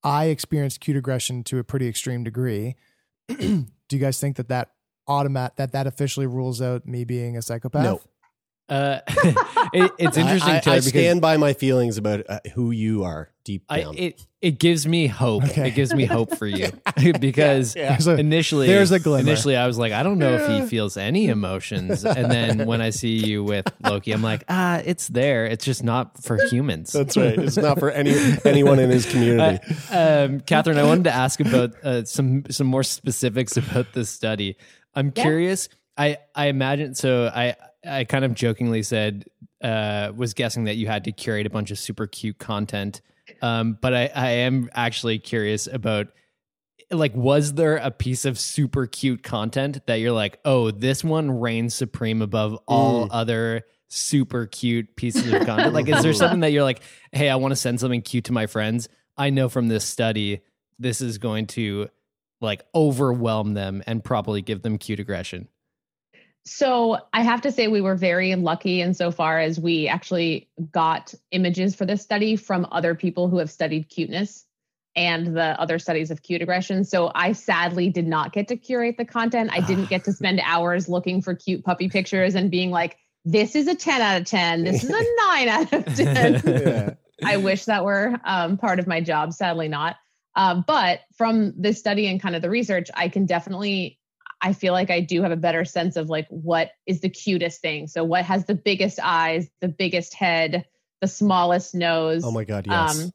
I 0.03 0.25
experienced 0.25 0.79
cute 0.79 0.97
aggression 0.97 1.43
to 1.45 1.59
a 1.59 1.63
pretty 1.63 1.87
extreme 1.87 2.23
degree. 2.23 2.75
Do 3.27 3.65
you 3.91 3.99
guys 3.99 4.19
think 4.19 4.37
that 4.37 4.47
that 4.47 4.71
automat 5.07 5.57
that 5.57 5.73
that 5.73 5.87
officially 5.87 6.25
rules 6.25 6.61
out 6.61 6.85
me 6.85 7.03
being 7.03 7.35
a 7.35 7.41
psychopath? 7.41 7.83
No. 7.83 8.01
Uh, 8.69 8.99
it, 9.73 9.91
it's 9.97 10.17
interesting 10.17 10.53
I, 10.53 10.57
I, 10.57 10.59
too 10.59 10.71
I 10.71 10.79
stand 10.79 11.21
by 11.21 11.37
my 11.37 11.53
feelings 11.53 11.97
about 11.97 12.21
uh, 12.29 12.39
who 12.53 12.71
you 12.71 13.03
are 13.03 13.31
deep 13.43 13.63
I, 13.67 13.81
down 13.81 13.97
it 13.97 14.25
it 14.41 14.57
gives 14.57 14.87
me 14.87 15.07
hope. 15.07 15.43
Okay. 15.43 15.67
It 15.67 15.71
gives 15.75 15.93
me 15.93 16.05
hope 16.05 16.37
for 16.37 16.47
you 16.47 16.69
because 17.19 17.73
There's 17.73 18.07
a- 18.07 18.15
initially 18.15 18.67
there's 18.67 18.91
a 18.91 18.99
glimmer. 18.99 19.19
Initially, 19.19 19.57
I 19.57 19.67
was 19.67 19.77
like, 19.77 19.91
I 19.91 20.01
don't 20.03 20.17
know 20.17 20.33
if 20.35 20.47
he 20.47 20.61
feels 20.67 20.95
any 20.95 21.27
emotions, 21.27 22.05
and 22.05 22.31
then 22.31 22.65
when 22.65 22.81
I 22.81 22.91
see 22.91 23.17
you 23.17 23.43
with 23.43 23.65
Loki, 23.83 24.13
I'm 24.13 24.21
like, 24.21 24.45
ah, 24.47 24.81
it's 24.85 25.07
there. 25.09 25.45
It's 25.45 25.65
just 25.65 25.83
not 25.83 26.23
for 26.23 26.37
humans. 26.47 26.93
That's 26.93 27.17
right. 27.17 27.37
It's 27.37 27.57
not 27.57 27.79
for 27.79 27.91
any 27.91 28.15
anyone 28.45 28.79
in 28.79 28.89
his 28.89 29.05
community. 29.05 29.59
Uh, 29.91 30.25
um, 30.29 30.39
Catherine, 30.41 30.77
I 30.77 30.83
wanted 30.83 31.03
to 31.05 31.13
ask 31.13 31.39
about 31.41 31.73
uh, 31.83 32.05
some 32.05 32.43
some 32.49 32.67
more 32.67 32.83
specifics 32.83 33.57
about 33.57 33.91
this 33.93 34.09
study. 34.09 34.55
I'm 34.95 35.11
Yeah. 35.15 35.23
curious. 35.23 35.67
I 35.97 36.17
I 36.33 36.47
imagine 36.47 36.95
so. 36.95 37.29
I 37.33 37.55
I 37.85 38.03
kind 38.03 38.25
of 38.25 38.33
jokingly 38.33 38.83
said 38.83 39.25
uh, 39.63 40.11
was 40.15 40.33
guessing 40.33 40.65
that 40.65 40.75
you 40.75 40.87
had 40.87 41.03
to 41.05 41.11
curate 41.11 41.45
a 41.45 41.49
bunch 41.49 41.71
of 41.71 41.79
super 41.79 42.07
cute 42.07 42.37
content, 42.37 43.01
um, 43.41 43.77
but 43.79 43.93
I 43.93 44.11
I 44.13 44.29
am 44.31 44.69
actually 44.73 45.19
curious 45.19 45.67
about 45.67 46.07
like 46.91 47.15
was 47.15 47.53
there 47.53 47.77
a 47.77 47.91
piece 47.91 48.25
of 48.25 48.39
super 48.39 48.87
cute 48.87 49.23
content 49.23 49.85
that 49.85 49.95
you're 49.95 50.11
like 50.11 50.39
oh 50.43 50.71
this 50.71 51.03
one 51.03 51.39
reigns 51.39 51.75
supreme 51.75 52.21
above 52.21 52.57
all 52.67 53.07
other 53.11 53.61
super 53.89 54.45
cute 54.45 54.95
pieces 54.95 55.31
of 55.31 55.45
content? 55.45 55.73
Like 55.73 55.87
is 55.87 56.01
there 56.01 56.13
something 56.15 56.39
that 56.41 56.51
you're 56.51 56.63
like 56.63 56.81
hey 57.11 57.29
i 57.29 57.35
want 57.35 57.51
to 57.51 57.55
send 57.55 57.79
something 57.79 58.01
cute 58.01 58.25
to 58.25 58.33
my 58.33 58.47
friends? 58.47 58.89
I 59.17 59.29
know 59.29 59.49
from 59.49 59.67
this 59.67 59.85
study 59.85 60.41
this 60.79 61.01
is 61.01 61.17
going 61.17 61.47
to 61.47 61.89
like 62.41 62.63
overwhelm 62.73 63.53
them 63.53 63.83
and 63.85 64.03
probably 64.03 64.41
give 64.41 64.61
them 64.61 64.77
cute 64.77 64.99
aggression 64.99 65.47
So 66.45 66.97
I 67.13 67.21
have 67.21 67.41
to 67.41 67.51
say 67.51 67.67
we 67.67 67.81
were 67.81 67.95
very 67.95 68.35
lucky 68.35 68.81
insofar 68.81 69.39
as 69.39 69.59
we 69.59 69.87
actually 69.87 70.49
got 70.71 71.13
images 71.31 71.75
for 71.75 71.85
this 71.85 72.01
study 72.01 72.35
from 72.35 72.67
other 72.71 72.95
people 72.95 73.29
who 73.29 73.37
have 73.37 73.51
studied 73.51 73.89
cuteness 73.89 74.45
and 74.95 75.37
the 75.37 75.59
other 75.59 75.79
studies 75.79 76.11
of 76.11 76.23
cute 76.23 76.41
aggression. 76.41 76.83
So 76.83 77.11
I 77.13 77.33
sadly 77.33 77.89
did 77.89 78.07
not 78.07 78.33
get 78.33 78.47
to 78.47 78.57
curate 78.57 78.97
the 78.97 79.05
content. 79.05 79.51
I 79.53 79.61
didn't 79.61 79.89
get 79.89 80.03
to 80.05 80.13
spend 80.13 80.41
hours 80.43 80.89
looking 80.89 81.21
for 81.21 81.35
cute 81.35 81.63
puppy 81.63 81.89
pictures 81.89 82.35
and 82.35 82.49
being 82.49 82.71
like, 82.71 82.97
this 83.25 83.55
is 83.55 83.67
a 83.67 83.75
10 83.75 84.01
out 84.01 84.21
of 84.21 84.27
10. 84.27 84.63
This 84.63 84.83
is 84.83 84.89
a 84.89 84.93
9 85.17 85.47
out 85.47 85.73
of 85.73 85.85
10. 85.85 86.41
Yeah. 86.45 86.93
I 87.23 87.37
wish 87.37 87.65
that 87.65 87.83
were 87.83 88.17
um, 88.23 88.57
part 88.57 88.79
of 88.79 88.87
my 88.87 89.01
job. 89.01 89.33
Sadly, 89.33 89.67
not. 89.67 89.97
Um, 90.35 90.63
but 90.65 91.01
from 91.17 91.53
this 91.57 91.79
study 91.79 92.07
and 92.07 92.21
kind 92.21 92.35
of 92.35 92.41
the 92.41 92.49
research, 92.49 92.89
I 92.93 93.09
can 93.09 93.25
definitely, 93.25 93.98
I 94.41 94.53
feel 94.53 94.73
like 94.73 94.89
I 94.89 94.99
do 95.01 95.21
have 95.23 95.31
a 95.31 95.35
better 95.37 95.65
sense 95.65 95.95
of 95.97 96.09
like 96.09 96.27
what 96.29 96.71
is 96.85 97.01
the 97.01 97.09
cutest 97.09 97.61
thing. 97.61 97.87
So, 97.87 98.03
what 98.03 98.23
has 98.25 98.45
the 98.45 98.55
biggest 98.55 98.99
eyes, 99.03 99.49
the 99.61 99.67
biggest 99.67 100.13
head, 100.13 100.65
the 101.01 101.07
smallest 101.07 101.75
nose? 101.75 102.23
Oh 102.23 102.31
my 102.31 102.43
god, 102.45 102.65
yes. 102.67 102.99
Um, 103.03 103.11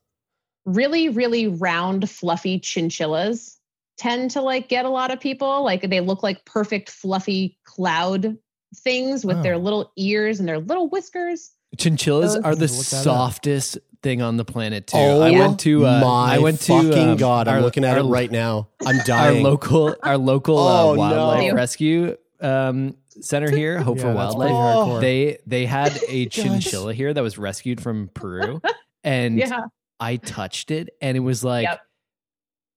really, 0.66 1.08
really 1.08 1.46
round, 1.48 2.08
fluffy 2.10 2.58
chinchillas 2.60 3.58
tend 3.96 4.32
to 4.32 4.42
like 4.42 4.68
get 4.68 4.84
a 4.84 4.88
lot 4.90 5.10
of 5.12 5.20
people. 5.20 5.62
Like 5.64 5.88
they 5.88 6.00
look 6.00 6.22
like 6.22 6.44
perfect, 6.44 6.90
fluffy 6.90 7.58
cloud 7.64 8.36
things 8.76 9.24
with 9.24 9.42
their 9.42 9.54
Oh. 9.54 9.58
little 9.58 9.92
ears 9.96 10.40
and 10.40 10.48
their 10.48 10.58
little 10.58 10.88
whiskers. 10.88 11.52
Chinchillas 11.78 12.34
Those- 12.34 12.42
are 12.44 12.54
the 12.54 12.66
Look 12.66 12.86
that 12.86 12.96
up. 12.98 13.04
softest 13.04 13.78
thing 14.04 14.22
on 14.22 14.36
the 14.36 14.44
planet 14.44 14.86
too. 14.86 14.96
oh 14.96 15.20
I 15.22 15.32
went 15.32 15.58
to 15.60 15.84
uh, 15.84 16.00
my 16.00 16.36
I 16.36 16.38
went 16.38 16.60
to 16.60 16.66
fucking 16.82 17.08
um, 17.10 17.16
god! 17.16 17.48
I'm 17.48 17.56
our- 17.56 17.60
looking 17.62 17.82
at 17.84 17.98
our, 17.98 18.04
it 18.04 18.08
right 18.08 18.30
now. 18.30 18.68
I'm 18.86 18.98
dying. 19.04 19.38
Our 19.44 19.50
local 19.50 19.96
our 20.04 20.16
local 20.16 20.56
Oh, 20.58 20.92
uh, 20.92 20.96
wildlife 20.96 21.42
Ew. 21.44 21.54
rescue 21.54 22.16
um, 22.40 22.96
center 23.20 23.50
here, 23.50 23.80
Hope 23.80 23.96
Yeah, 23.96 24.02
for 24.04 24.14
Wildlife. 24.14 25.00
pretty. 25.00 25.06
They 25.34 25.38
they 25.46 25.66
had 25.66 25.98
a 26.08 26.26
chinchilla 26.26 26.94
here 26.94 27.12
that 27.12 27.22
was 27.22 27.36
rescued 27.38 27.80
from 27.80 28.10
Peru, 28.14 28.60
and 29.04 29.38
Yeah. 29.38 29.64
I 29.98 30.16
touched 30.16 30.70
it, 30.70 30.90
and 31.00 31.16
it 31.16 31.20
was 31.20 31.42
like 31.42 31.64
Yep. 31.64 31.80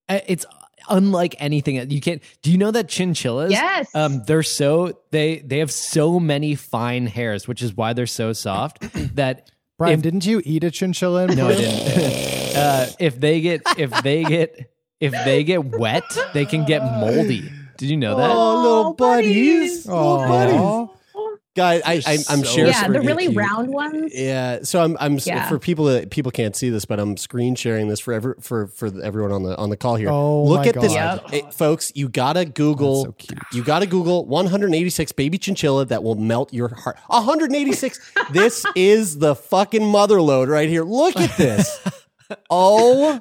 uh, 0.09 0.19
it's 0.27 0.45
unlike 0.89 1.35
anything 1.39 1.89
you 1.91 1.99
can't. 1.99 2.21
Do 2.43 2.51
you 2.51 2.57
know 2.57 2.71
that 2.71 2.87
chinchillas? 2.87 3.51
Yes. 3.51 3.93
Um, 3.93 4.23
they're 4.25 4.43
so 4.43 4.99
they 5.11 5.39
they 5.39 5.59
have 5.59 5.71
so 5.71 6.19
many 6.19 6.55
fine 6.55 7.07
hairs, 7.07 7.47
which 7.47 7.61
is 7.61 7.75
why 7.75 7.93
they're 7.93 8.05
so 8.07 8.31
soft. 8.33 8.81
that 9.15 9.51
Brian, 9.77 9.95
If- 9.95 10.01
didn't 10.01 10.25
you 10.25 10.41
eat 10.43 10.63
a 10.63 10.71
chinchilla? 10.71 11.25
in 11.27 11.35
no, 11.35 11.49
I 11.49 11.55
didn't. 11.55 12.55
uh, 12.57 12.87
if 12.99 13.19
they 13.19 13.41
get 13.41 13.61
if 13.77 13.91
they 14.01 14.23
get 14.23 14.71
if 14.99 15.11
they 15.11 15.43
get 15.43 15.63
wet, 15.65 16.03
they 16.33 16.45
can 16.45 16.65
get 16.65 16.81
moldy. 16.83 17.49
Did 17.77 17.89
you 17.91 17.97
know 17.97 18.17
that? 18.17 18.31
Oh, 18.31 18.61
little 18.61 18.93
buddies, 18.95 19.85
little 19.85 20.01
Aw. 20.01 20.27
buddies. 20.27 20.96
Guys, 21.57 21.81
I, 21.85 21.93
I, 21.93 22.13
I'm 22.29 22.43
so 22.43 22.43
sure. 22.43 22.67
yeah, 22.67 22.87
the 22.87 23.01
really 23.01 23.25
you- 23.25 23.31
round 23.31 23.69
ones. 23.69 24.13
Yeah, 24.15 24.59
so 24.61 24.81
I'm 24.81 24.95
I'm 24.99 25.17
Yeah. 25.25 25.49
for 25.49 25.59
people 25.59 25.85
that 25.85 26.11
people 26.11 26.31
can't 26.31 26.55
see 26.55 26.69
this, 26.69 26.85
but 26.85 26.99
I'm 26.99 27.17
screen 27.17 27.55
sharing 27.55 27.87
this 27.89 27.99
for 27.99 28.13
ever 28.13 28.37
for 28.39 28.67
for 28.67 28.91
everyone 29.01 29.31
on 29.31 29.43
the 29.43 29.57
on 29.57 29.69
the 29.69 29.75
call 29.77 29.95
here. 29.95 30.09
Oh 30.09 30.43
Look 30.43 30.61
my 30.61 30.67
at 30.67 30.75
this, 30.79 30.93
God. 30.93 31.23
Eh, 31.33 31.41
folks. 31.51 31.91
You 31.95 32.09
gotta 32.09 32.45
Google. 32.45 33.05
So. 33.05 33.15
You 33.53 33.63
gotta 33.63 33.87
Google 33.87 34.25
186 34.27 35.11
baby 35.13 35.37
chinchilla 35.37 35.85
that 35.85 36.03
will 36.03 36.15
melt 36.15 36.53
your 36.53 36.69
heart. 36.69 36.97
186. 37.07 37.99
this 38.31 38.63
is 38.75 39.17
the 39.17 39.35
fucking 39.35 39.85
mother 39.85 40.21
load 40.21 40.49
right 40.49 40.69
here. 40.69 40.83
Look 40.83 41.17
at 41.17 41.35
this. 41.37 41.79
Oh 42.49 43.19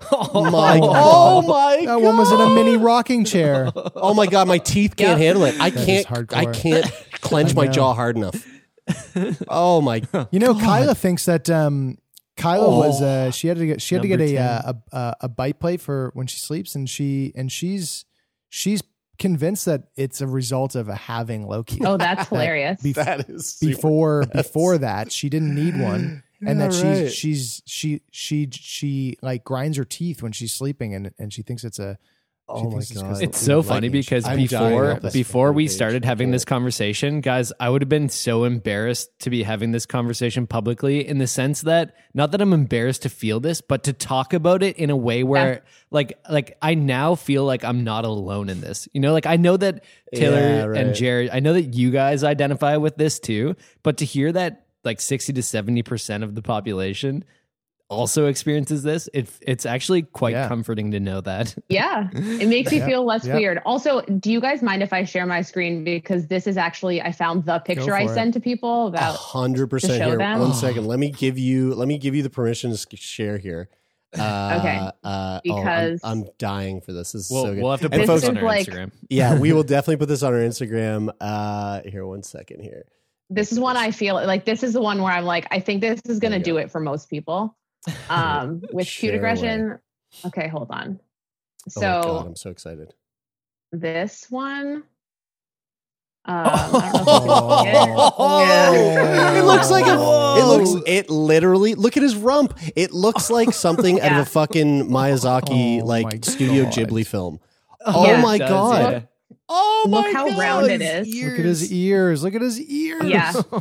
my! 0.51 0.81
God. 0.81 0.93
Oh 0.97 1.43
my! 1.43 1.85
God. 1.85 1.87
That 1.87 2.01
one 2.01 2.17
was 2.17 2.33
in 2.33 2.41
a 2.41 2.51
mini 2.51 2.77
rocking 2.77 3.25
chair. 3.25 3.71
Oh 3.95 4.15
my 4.15 4.27
god, 4.27 4.49
my 4.49 4.59
teeth 4.59 4.97
can't 4.97 5.21
handle 5.21 5.45
it. 5.45 5.55
I 5.61 5.71
That 5.71 5.79
is 5.79 5.87
can't. 5.87 6.07
hardcore. 6.09 6.35
I 6.37 6.53
can't 6.53 6.87
clench 7.21 7.55
my 7.55 7.67
jaw 7.69 7.95
hard 7.95 8.17
enough. 8.17 8.47
Oh 9.49 9.81
my! 9.81 10.03
You 10.31 10.39
know, 10.39 10.55
Kyla 10.55 10.95
thinks 10.95 11.25
that 11.27 11.51
um, 11.51 11.99
Kyla 12.37 12.71
was 12.77 13.03
Oh. 13.03 13.07
uh, 13.07 13.31
she 13.33 13.49
had 13.49 13.57
to 13.59 13.67
get 13.67 13.83
she 13.83 13.95
had 13.97 14.03
to 14.03 14.09
get 14.09 14.21
a, 14.21 14.39
uh, 14.39 14.73
a 14.93 14.97
a 14.97 15.17
a 15.23 15.29
bite 15.29 15.59
plate 15.59 15.81
for 15.81 16.11
when 16.15 16.27
she 16.29 16.39
sleeps, 16.39 16.75
and 16.77 16.89
she 16.89 17.33
and 17.35 17.51
she's 17.51 18.05
she's 18.49 18.83
convinced 19.19 19.65
that 19.65 19.85
it's 19.97 20.21
a 20.21 20.27
result 20.27 20.75
of 20.77 20.89
a 20.89 20.95
having 20.95 21.47
Loki. 21.49 21.81
Oh, 21.85 21.97
that's 21.97 22.29
hilarious. 22.29 22.81
Bef- 22.83 22.95
That 22.95 23.29
is 23.29 23.55
super- 23.55 23.75
before 23.75 24.27
before 24.33 24.79
that 24.79 25.11
she 25.11 25.29
didn't 25.29 25.55
need 25.55 25.81
one 25.81 26.23
and 26.47 26.61
that 26.61 26.73
Yeah, 26.75 26.79
she's 26.81 27.01
right. 27.03 27.13
she's 27.13 27.63
she 27.67 28.01
she 28.13 28.49
she 28.53 29.17
like 29.23 29.43
grinds 29.43 29.79
her 29.79 29.85
teeth 29.85 30.23
when 30.23 30.31
she's 30.33 30.53
sleeping 30.53 30.95
and 30.95 31.13
and 31.19 31.33
she 31.33 31.43
thinks 31.43 31.65
it's 31.65 31.79
a 31.81 31.99
Oh 32.49 32.65
my 32.65 32.71
thinks 32.71 32.91
it's 32.91 33.03
'cause 33.03 33.03
God. 33.19 33.23
It's 33.23 33.41
so 33.41 33.63
funny 33.63 33.89
because 33.89 34.25
I'm 34.25 34.37
before 34.37 35.01
before 35.13 35.53
we 35.53 35.65
page. 35.65 35.73
started 35.73 36.05
I 36.05 36.09
having 36.09 36.31
this 36.31 36.45
conversation, 36.45 37.21
guys, 37.21 37.53
I 37.59 37.69
would 37.69 37.83
have 37.83 37.89
been 37.89 38.09
so 38.09 38.45
embarrassed 38.45 39.11
to 39.21 39.31
be 39.31 39.43
having 39.43 39.73
this 39.73 39.85
conversation 39.85 40.47
publicly 40.47 41.07
in 41.07 41.19
the 41.19 41.27
sense 41.27 41.63
that 41.63 41.95
not 42.15 42.31
that 42.31 42.41
I'm 42.41 42.53
embarrassed 42.53 43.03
to 43.03 43.09
feel 43.09 43.41
this, 43.41 43.61
but 43.61 43.83
to 43.85 43.93
talk 43.93 44.33
about 44.33 44.63
it 44.63 44.77
in 44.77 44.91
a 44.91 44.97
way 44.97 45.25
where 45.25 45.65
like 45.91 46.19
like 46.31 46.57
I 46.63 46.75
now 46.75 47.17
feel 47.17 47.45
like 47.45 47.65
I'm 47.65 47.83
not 47.83 48.05
alone 48.05 48.49
in 48.49 48.61
this. 48.61 48.89
You 48.93 49.01
know, 49.01 49.13
like 49.13 49.27
I 49.27 49.37
know 49.37 49.57
that 49.57 49.83
Taylor 50.15 50.37
Yeah, 50.39 50.65
right. 50.67 50.81
and 50.81 50.95
Jared, 50.95 51.31
I 51.33 51.41
know 51.41 51.53
that 51.53 51.75
you 51.75 51.91
guys 51.91 52.23
identify 52.23 52.77
with 52.77 52.97
this 52.97 53.19
too, 53.19 53.57
but 53.83 53.97
to 53.99 54.05
hear 54.05 54.31
that 54.33 54.67
like 54.85 55.01
60 55.01 55.33
to 55.33 55.41
70% 55.43 56.23
of 56.23 56.37
the 56.37 56.43
population 56.43 57.25
also 57.89 58.27
experiences 58.27 58.83
this, 58.83 59.09
it, 59.15 59.29
it's 59.43 59.65
actually 59.65 60.03
quite 60.03 60.33
Yeah. 60.33 60.49
comforting 60.49 60.91
to 60.93 61.01
know 61.01 61.21
that. 61.21 61.55
Yeah, 61.69 62.09
it 62.13 62.49
makes 62.49 62.73
you 62.73 62.79
Yeah, 62.81 62.87
feel 62.87 63.05
less 63.05 63.25
yeah. 63.27 63.35
weird. 63.37 63.61
Also, 63.65 64.01
do 64.03 64.31
you 64.33 64.41
guys 64.41 64.63
mind 64.63 64.83
if 64.83 64.93
I 64.93 65.05
share 65.05 65.27
my 65.27 65.41
screen 65.43 65.85
because 65.85 66.27
this 66.27 66.47
is 66.47 66.57
actually 66.57 67.01
I 67.01 67.13
found 67.13 67.45
the 67.45 67.59
picture 67.61 67.95
I 67.95 68.03
it. 68.05 68.09
send 68.11 68.35
to 68.35 68.41
people 68.41 68.89
about. 68.89 69.15
hundred 69.17 69.69
percent 69.69 69.99
show 69.99 70.09
here. 70.11 70.19
them? 70.19 70.41
One 70.41 70.55
second. 70.55 70.87
Let 70.87 70.99
me 70.99 71.11
give 71.11 71.39
you. 71.39 71.75
Let 71.75 71.87
me 71.89 71.99
give 71.99 72.15
you 72.15 72.23
the 72.23 72.31
permission 72.31 72.75
to 72.75 72.97
share 72.97 73.39
here. 73.39 73.69
Uh, 74.17 74.57
Okay. 74.61 74.77
Uh, 74.79 74.91
oh, 75.05 75.13
I'm- 75.13 75.41
Because- 75.45 76.01
I'm, 76.05 76.25
dying 76.39 76.81
for 76.81 76.93
this. 76.93 77.13
This 77.13 77.27
is 77.27 77.31
We'll, 77.31 77.45
so 77.45 77.55
good. 77.55 77.63
we'll 77.63 77.71
have 77.73 77.81
to 77.83 77.91
put 77.91 77.99
This 77.99 78.07
this 78.09 78.21
folks, 78.25 78.29
on 78.31 78.39
our 78.39 78.45
like- 78.45 78.67
Instagram. 78.67 78.93
yeah, 79.11 79.39
we 79.39 79.53
will 79.53 79.63
definitely 79.75 79.97
put 79.99 80.09
this 80.09 80.23
on 80.23 80.33
our 80.33 80.41
Instagram. 80.41 81.11
Uh, 81.21 81.83
here, 81.85 82.07
one 82.07 82.23
second 82.23 82.61
here. 82.63 82.85
This 83.29 83.51
is 83.53 83.59
one 83.61 83.77
I 83.77 83.91
feel 83.91 84.15
like 84.15 84.45
this 84.45 84.63
is 84.63 84.73
the 84.73 84.81
one 84.81 85.03
where 85.03 85.13
I'm 85.13 85.25
like 85.25 85.47
I 85.51 85.59
think 85.61 85.81
this 85.83 86.01
is 86.07 86.19
going 86.21 86.33
to 86.33 86.39
you 86.39 86.45
do 86.45 86.57
it 86.59 86.71
for 86.71 86.81
most 86.81 87.11
people. 87.11 87.57
Um, 88.09 88.63
with 88.73 88.87
cute 88.87 88.87
Share 88.87 89.11
away. 89.13 89.17
aggression. 89.19 89.79
Okay, 90.25 90.49
hold 90.49 90.71
on. 90.71 90.99
Oh 91.77 91.81
my 91.81 91.83
God, 91.83 92.03
So 92.05 92.19
I'm 92.27 92.37
so 92.37 92.51
excited. 92.51 92.95
this 93.73 94.27
one. 94.31 94.85
Um, 96.29 96.35
I 96.45 96.51
don't 96.53 96.73
know 96.73 96.79
if 96.79 96.85
you 96.85 96.91
can 96.91 97.05
see 97.07 97.69
it. 97.69 98.49
Yeah. 98.49 99.39
It 99.41 99.45
looks 99.45 99.71
like 99.71 99.87
a. 99.87 99.93
It 100.41 100.45
looks. 100.45 100.83
It 100.87 101.09
literally. 101.11 101.75
Look 101.77 101.97
at 101.97 102.03
his 102.03 102.17
rump. 102.17 102.59
It 102.75 102.93
looks 102.93 103.31
like 103.31 103.53
something 103.53 104.01
out 104.01 104.13
of 104.13 104.19
a 104.19 104.25
fucking 104.25 104.89
Miyazaki 104.89 105.81
Oh 105.83 105.85
like 105.87 106.05
my 106.05 106.19
Studio 106.23 106.65
God. 106.65 106.73
Ghibli 106.73 107.07
film. 107.07 107.41
Oh 107.89 108.05
Yeah. 108.05 108.21
my 108.23 108.39
does, 108.39 108.49
god. 108.49 109.09
Yeah. 109.49 109.57
Oh 109.57 109.87
Look 109.89 110.07
my 110.07 110.13
how 110.13 110.29
god. 110.29 110.39
round 110.39 110.71
it 110.71 110.83
is. 110.83 111.07
look 111.25 111.39
at 111.39 111.45
his 111.45 111.73
ears 111.73 112.23
look 112.25 112.35
at 112.35 112.43
his 112.43 112.61
ears 112.61 113.05
Yeah. 113.05 113.33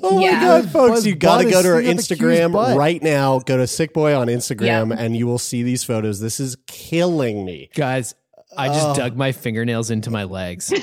Oh 0.00 0.20
my 0.20 0.30
god, 0.30 0.70
folks! 0.70 1.04
You 1.06 1.14
got 1.14 1.38
to 1.38 1.44
go 1.50 1.62
to 1.62 1.68
our 1.68 1.74
look 1.76 1.84
at 1.84 1.96
the 1.96 2.02
cute's 2.02 2.08
Instagram 2.08 2.76
right 2.76 3.02
now. 3.02 3.38
Go 3.40 3.56
to 3.56 3.66
Sick 3.66 3.92
Boy 3.92 4.14
on 4.14 4.26
Instagram, 4.28 4.90
Yeah. 4.90 4.96
and 5.02 5.16
you 5.16 5.26
will 5.26 5.38
see 5.38 5.62
these 5.62 5.82
photos. 5.84 6.20
This 6.20 6.38
is 6.40 6.56
killing 6.66 7.44
me. 7.44 7.70
Guys, 7.74 8.14
I 8.56 8.68
just 8.68 8.88
Oh. 8.88 8.94
dug 8.94 9.16
my 9.16 9.32
fingernails 9.32 9.90
into 9.90 10.10
my 10.10 10.24
legs. 10.24 10.72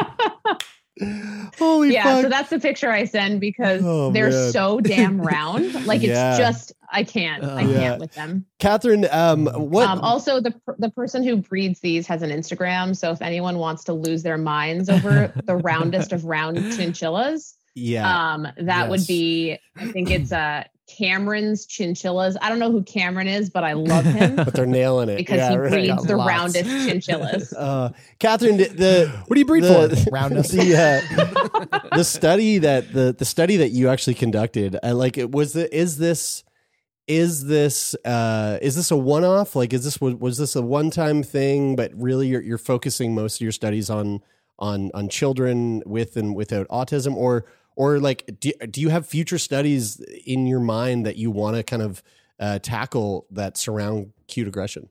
Holy 1.58 1.92
yeah, 1.92 2.04
fuck! 2.04 2.22
so 2.22 2.28
that's 2.28 2.50
the 2.50 2.58
picture 2.58 2.90
I 2.90 3.04
send 3.04 3.40
because 3.40 3.82
Oh, 3.84 4.10
they're 4.12 4.30
man. 4.30 4.52
so 4.52 4.80
damn 4.80 5.20
round. 5.20 5.74
Like 5.86 6.02
Yeah. 6.02 6.30
it's 6.30 6.38
just 6.38 6.72
I 6.90 7.02
can't. 7.04 7.44
I 7.44 7.64
can't 7.64 8.00
with 8.00 8.12
them. 8.14 8.46
Catherine, 8.58 9.06
um, 9.10 9.46
what? 9.46 9.88
Um, 9.88 10.00
also, 10.00 10.40
the 10.40 10.54
the 10.78 10.90
person 10.90 11.22
who 11.22 11.36
breeds 11.36 11.80
these 11.80 12.06
has 12.06 12.22
an 12.22 12.30
Instagram. 12.30 12.96
So 12.96 13.10
if 13.10 13.20
anyone 13.20 13.58
wants 13.58 13.84
to 13.84 13.92
lose 13.92 14.22
their 14.22 14.38
minds 14.38 14.88
over 14.88 15.32
the 15.44 15.56
roundest 15.56 16.12
of 16.12 16.24
round 16.24 16.56
chinchillas, 16.76 17.54
yeah, 17.74 18.32
um, 18.34 18.42
that 18.56 18.88
Yes. 18.88 18.90
would 18.90 19.06
be. 19.06 19.58
I 19.76 19.86
think 19.88 20.10
it's 20.10 20.32
uh 20.32 20.64
Cameron's 20.86 21.66
chinchillas. 21.66 22.36
I 22.40 22.48
don't 22.48 22.58
know 22.58 22.70
who 22.70 22.82
Cameron 22.82 23.26
is, 23.26 23.50
but 23.50 23.64
I 23.64 23.72
love 23.72 24.04
him 24.04 24.36
but 24.36 24.54
they're 24.54 24.66
nailing 24.66 25.08
it 25.08 25.16
because 25.16 25.38
yeah, 25.38 25.50
he 25.50 25.56
right. 25.56 25.70
breeds 25.70 25.96
Got 25.96 26.06
the 26.06 26.16
lots. 26.16 26.28
roundest 26.28 26.70
chinchillas. 26.86 27.54
Uh, 27.66 27.90
Catherine, 28.18 28.58
the, 28.58 28.68
the 28.68 29.22
what 29.26 29.34
do 29.34 29.40
you 29.40 29.46
breed 29.46 29.64
the, 29.64 29.96
for 29.96 30.10
roundness 30.12 30.50
the 30.50 30.76
uh, 30.76 31.86
the 31.96 32.04
study 32.04 32.58
that 32.58 32.92
the 32.92 33.14
the 33.16 33.24
study 33.24 33.56
that 33.56 33.70
you 33.70 33.88
actually 33.88 34.14
conducted, 34.14 34.76
uh, 34.82 34.94
like 34.94 35.16
it 35.16 35.32
was 35.32 35.52
the 35.52 35.74
is 35.74 35.96
this 35.98 36.44
is 37.06 37.46
this 37.46 37.94
uh 38.04 38.58
is 38.60 38.74
this 38.74 38.90
a 38.90 38.96
one 38.96 39.24
off 39.24 39.54
like 39.54 39.72
is 39.72 39.84
this 39.84 40.00
was, 40.00 40.14
was 40.16 40.38
this 40.38 40.56
a 40.56 40.62
one 40.62 40.90
time 40.90 41.22
thing 41.22 41.76
but 41.76 41.92
really 41.94 42.26
you're 42.26 42.42
you're 42.42 42.58
focusing 42.58 43.14
most 43.14 43.36
of 43.36 43.40
your 43.42 43.52
studies 43.52 43.88
on 43.88 44.20
on 44.58 44.90
on 44.92 45.08
children 45.08 45.82
with 45.86 46.16
and 46.16 46.34
without 46.34 46.66
autism 46.68 47.14
or 47.14 47.44
or 47.76 48.00
like 48.00 48.38
do, 48.40 48.52
do 48.70 48.80
you 48.80 48.88
have 48.88 49.06
future 49.06 49.38
studies 49.38 50.00
in 50.26 50.46
your 50.46 50.60
mind 50.60 51.06
that 51.06 51.16
you 51.16 51.30
want 51.30 51.56
to 51.56 51.62
kind 51.62 51.82
of 51.82 52.02
uh, 52.40 52.58
tackle 52.58 53.26
that 53.30 53.56
surround 53.56 54.12
cute 54.26 54.48
aggression 54.48 54.88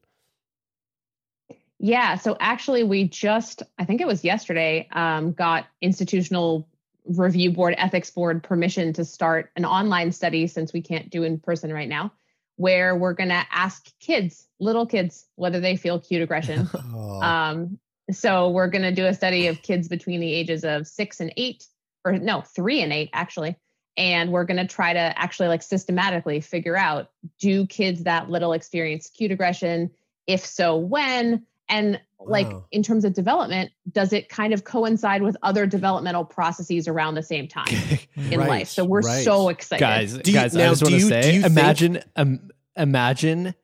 Yeah. 1.80 2.16
So 2.16 2.38
actually, 2.40 2.84
we 2.84 3.08
just, 3.08 3.64
I 3.78 3.86
think 3.86 4.02
it 4.02 4.08
was 4.08 4.24
yesterday, 4.24 4.88
um, 4.92 5.34
got 5.34 5.68
institutional 5.82 6.68
review 7.06 7.52
board, 7.52 7.76
ethics 7.78 8.10
board 8.10 8.42
permission 8.44 8.94
to 8.94 9.06
start 9.06 9.52
an 9.56 9.66
online 9.66 10.12
study 10.12 10.48
since 10.48 10.74
we 10.74 10.82
can't 10.82 11.10
do 11.10 11.24
in 11.24 11.40
person 11.40 11.72
right 11.72 11.90
now, 11.90 12.14
where 12.56 12.96
we're 12.96 13.14
going 13.14 13.30
to 13.30 13.46
ask 13.52 13.88
kids, 14.00 14.48
little 14.60 14.86
kids, 14.86 15.26
whether 15.36 15.60
they 15.60 15.76
feel 15.76 16.00
cute 16.00 16.22
aggression. 16.22 16.70
oh, 16.94 17.22
Um, 17.22 17.78
so 18.12 18.50
we're 18.50 18.70
going 18.70 18.84
to 18.84 18.92
do 18.92 19.06
a 19.06 19.14
study 19.14 19.48
of 19.48 19.62
kids 19.62 19.88
between 19.88 20.22
the 20.22 20.34
ages 20.34 20.64
of 20.64 20.88
six 20.88 21.20
and 21.20 21.34
eight, 21.38 21.66
or 22.06 22.14
no, 22.14 22.42
three 22.42 22.82
and 22.82 22.94
eight, 22.94 23.10
actually. 23.14 23.56
And 23.98 24.32
we're 24.32 24.44
going 24.46 24.58
to 24.58 24.68
try 24.68 24.94
to 24.94 25.00
actually 25.00 25.48
like 25.48 25.64
systematically 25.64 26.40
figure 26.42 26.78
out 26.78 27.10
do 27.40 27.66
kids 27.66 28.04
that 28.04 28.30
little 28.30 28.54
experience 28.54 29.10
cute 29.10 29.32
aggression? 29.32 29.90
If 30.28 30.46
so, 30.46 30.76
when? 30.78 31.46
And 31.70 32.00
like 32.20 32.48
Wow. 32.48 32.66
in 32.72 32.84
terms 32.84 33.06
of 33.06 33.14
development, 33.14 33.72
does 33.92 34.12
it 34.14 34.30
kind 34.30 34.54
of 34.54 34.64
coincide 34.64 35.22
with 35.22 35.36
other 35.44 35.66
developmental 35.66 36.24
processes 36.26 36.88
around 36.88 37.16
the 37.16 37.24
same 37.24 37.48
time 37.48 37.68
in 38.16 38.40
Right, 38.40 38.50
life? 38.50 38.68
So 38.70 38.84
we're 38.86 39.02
right. 39.02 39.24
so 39.24 39.50
excited. 39.50 39.80
guys, 39.82 40.18
Do 40.18 40.32
you- 40.32 40.38
guys, 40.38 40.54
now, 40.54 40.66
I 40.66 40.68
just 40.70 40.82
do 40.84 40.86
want 40.92 40.96
to 40.96 41.00
you- 41.02 41.08
say, 41.10 41.34
you 41.36 41.42
think- 41.42 41.52
imagine, 41.52 42.04
um, 42.16 42.52
imagine 42.76 43.56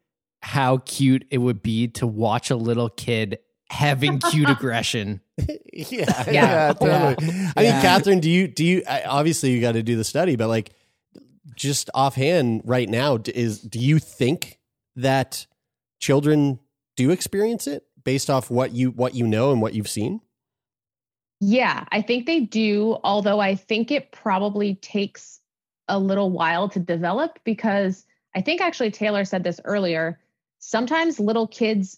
how 0.42 0.78
cute 0.78 1.26
it 1.30 1.38
would 1.40 1.62
be 1.62 1.88
to 1.90 2.08
watch 2.08 2.50
a 2.50 2.56
little 2.56 2.90
kid 2.90 3.38
having 3.72 4.20
cute 4.20 4.50
aggression. 4.58 5.22
yeah, 5.48 5.56
yeah, 5.74 6.32
Yeah. 6.32 6.74
totally. 6.74 7.28
I 7.56 7.64
mean, 7.64 7.82
Catherine, 7.82 8.20
do 8.20 8.30
you 8.30 8.48
do 8.48 8.64
you 8.66 8.84
obviously 8.88 9.52
you 9.52 9.62
got 9.62 9.72
to 9.74 9.84
do 9.84 9.96
the 9.96 10.04
study, 10.04 10.36
but 10.36 10.48
like 10.48 10.72
just 11.56 11.90
offhand 11.94 12.62
right 12.66 12.90
now, 12.90 13.18
is 13.34 13.60
do 13.62 13.80
you 13.80 13.98
think 14.00 14.60
that 14.96 15.46
children 16.00 16.60
do 16.98 17.12
experience 17.12 17.66
it 17.68 17.86
based 18.04 18.30
off 18.30 18.50
what 18.52 18.74
you 18.74 18.92
what 18.92 19.16
you 19.16 19.26
know 19.26 19.52
and 19.52 19.62
what 19.62 19.74
you've 19.74 19.90
seen? 19.90 20.22
Yeah, 21.40 21.86
I 21.92 22.02
think 22.02 22.28
they 22.28 22.42
do, 22.42 22.98
although 23.04 23.40
I 23.40 23.56
think 23.56 23.90
it 23.90 24.12
probably 24.12 24.76
takes 24.76 25.40
a 25.88 25.98
little 25.98 26.30
while 26.30 26.70
to 26.70 26.80
develop 26.80 27.40
because 27.44 28.06
I 28.36 28.42
think 28.42 28.62
actually 28.62 28.92
Taylor 28.92 29.26
said 29.26 29.44
this 29.44 29.60
earlier. 29.66 30.20
Sometimes 30.60 31.20
little 31.20 31.48
kids 31.48 31.98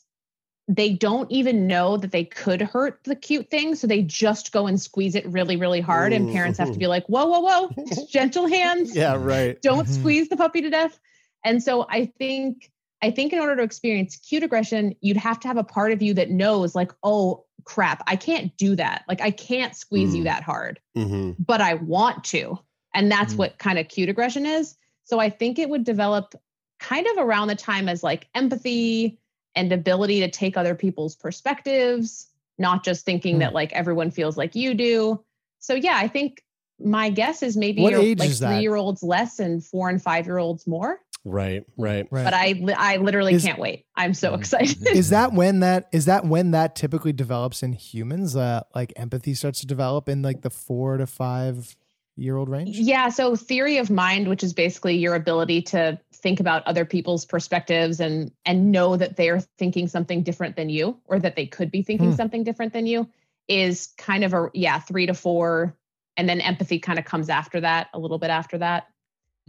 they 0.67 0.93
don't 0.93 1.29
even 1.31 1.67
know 1.67 1.97
that 1.97 2.11
they 2.11 2.23
could 2.23 2.61
hurt 2.61 2.99
the 3.03 3.15
cute 3.15 3.49
thing, 3.49 3.75
so 3.75 3.85
they 3.85 4.01
just 4.01 4.51
go 4.51 4.67
and 4.67 4.79
squeeze 4.81 5.15
it 5.15 5.25
really 5.27 5.55
really 5.57 5.81
hard 5.81 6.13
and 6.13 6.29
parents 6.29 6.57
have 6.59 6.71
to 6.71 6.79
be 6.79 6.87
like, 6.87 7.05
"Whoa, 7.07 7.25
whoa, 7.25 7.39
whoa. 7.41 8.05
Gentle 8.09 8.47
hands. 8.47 8.95
Yeah, 8.95 9.15
right. 9.15 9.61
Don't 9.61 9.87
Mhm. 9.87 9.91
squeeze 9.91 10.29
the 10.29 10.37
puppy 10.37 10.61
to 10.61 10.69
death." 10.69 10.99
And 11.43 11.61
so 11.61 11.85
I 11.89 12.05
think 12.05 12.71
I 13.01 13.11
think 13.11 13.33
in 13.33 13.39
order 13.39 13.57
to 13.57 13.63
experience 13.63 14.15
cute 14.15 14.43
aggression, 14.43 14.95
you'd 15.01 15.17
have 15.17 15.37
to 15.41 15.47
have 15.49 15.57
a 15.57 15.63
part 15.63 15.91
of 15.91 16.01
you 16.01 16.13
that 16.13 16.29
knows, 16.29 16.73
like, 16.73 16.93
oh 17.03 17.43
crap, 17.65 18.01
I 18.07 18.15
can't 18.15 18.55
do 18.55 18.77
that. 18.77 19.03
Like, 19.09 19.19
I 19.19 19.31
can't 19.31 19.75
squeeze 19.75 20.15
you 20.15 20.21
Mm. 20.21 20.25
that 20.25 20.43
hard, 20.43 20.79
hmm 20.95 21.31
but 21.39 21.59
I 21.59 21.73
want 21.73 22.23
to. 22.25 22.57
And 22.93 23.11
that's 23.11 23.33
Mm. 23.33 23.37
what 23.39 23.57
kind 23.57 23.77
of 23.79 23.89
cute 23.89 24.07
aggression 24.07 24.45
is. 24.45 24.77
So 25.03 25.19
I 25.19 25.29
think 25.29 25.59
it 25.59 25.69
would 25.69 25.83
develop 25.83 26.33
kind 26.79 27.05
of 27.07 27.17
around 27.17 27.49
the 27.49 27.55
time 27.55 27.89
as 27.89 28.03
like 28.03 28.27
empathy 28.35 29.19
and 29.55 29.71
ability 29.71 30.19
to 30.21 30.29
take 30.29 30.57
other 30.57 30.75
people's 30.75 31.15
perspectives, 31.15 32.27
not 32.57 32.83
just 32.83 33.05
thinking 33.05 33.35
Hmm. 33.35 33.39
that 33.41 33.53
like 33.53 33.71
everyone 33.73 34.11
feels 34.11 34.37
like 34.37 34.55
you 34.55 34.73
do. 34.73 35.23
So 35.59 35.75
yeah, 35.75 35.95
I 35.97 36.07
think 36.07 36.43
my 36.79 37.09
guess 37.09 37.43
is 37.43 37.55
maybe 37.55 37.81
What 37.81 37.91
you're 37.93 38.01
age 38.01 38.19
like 38.19 38.29
is 38.29 38.39
three 38.39 38.59
year 38.59 38.75
olds 38.75 39.03
less 39.03 39.39
and 39.39 39.63
four 39.63 39.89
and 39.89 40.01
five 40.01 40.25
year 40.25 40.37
olds 40.37 40.65
more. 40.67 40.99
Right, 41.25 41.63
right. 41.77 42.05
Right. 42.11 42.23
But 42.25 42.33
I 42.33 42.61
I 42.75 42.97
literally 42.97 43.35
Is- 43.35 43.43
can't 43.45 43.59
wait. 43.59 43.85
I'm 43.95 44.13
so 44.13 44.33
Mm. 44.33 44.39
excited. 44.39 44.87
is 44.87 45.09
that 45.09 45.31
when 45.33 45.61
that 45.61 45.87
is 45.93 46.05
that 46.05 46.25
when 46.25 46.51
that 46.51 46.75
typically 46.75 47.13
develops 47.13 47.63
in 47.63 47.71
humans? 47.73 48.35
Uh, 48.35 48.61
like 48.75 48.91
empathy 48.97 49.33
starts 49.33 49.61
to 49.61 49.67
develop 49.67 50.09
in 50.09 50.21
like 50.21 50.41
the 50.41 50.49
four 50.49 50.97
to 50.97 51.07
five 51.07 51.77
year 52.15 52.37
old 52.37 52.49
range. 52.49 52.77
Yeah. 52.77 53.09
So, 53.09 53.35
theory 53.35 53.77
of 53.77 53.89
mind, 53.89 54.27
which 54.27 54.43
is 54.43 54.53
basically 54.53 54.97
your 54.97 55.15
ability 55.15 55.61
to 55.63 55.99
think 56.13 56.39
about 56.39 56.65
other 56.67 56.85
people's 56.85 57.25
perspectives 57.25 57.99
and 57.99 58.31
and 58.45 58.71
know 58.71 58.95
that 58.97 59.15
they're 59.17 59.41
thinking 59.57 59.87
something 59.87 60.23
different 60.23 60.55
than 60.55 60.69
you, 60.69 60.97
or 61.05 61.19
that 61.19 61.35
they 61.35 61.45
could 61.45 61.71
be 61.71 61.81
thinking 61.83 62.11
Hmm. 62.11 62.15
something 62.15 62.43
different 62.43 62.73
than 62.73 62.85
you, 62.85 63.07
is 63.47 63.93
kind 63.97 64.23
of 64.23 64.33
a 64.33 64.49
yeah 64.53 64.79
three 64.79 65.05
to 65.07 65.13
four, 65.13 65.75
and 66.17 66.29
then 66.29 66.39
empathy 66.41 66.79
kind 66.79 66.99
of 66.99 67.05
comes 67.05 67.29
after 67.29 67.61
that, 67.61 67.87
a 67.93 67.99
little 67.99 68.19
bit 68.19 68.29
after 68.29 68.57
that. 68.59 68.87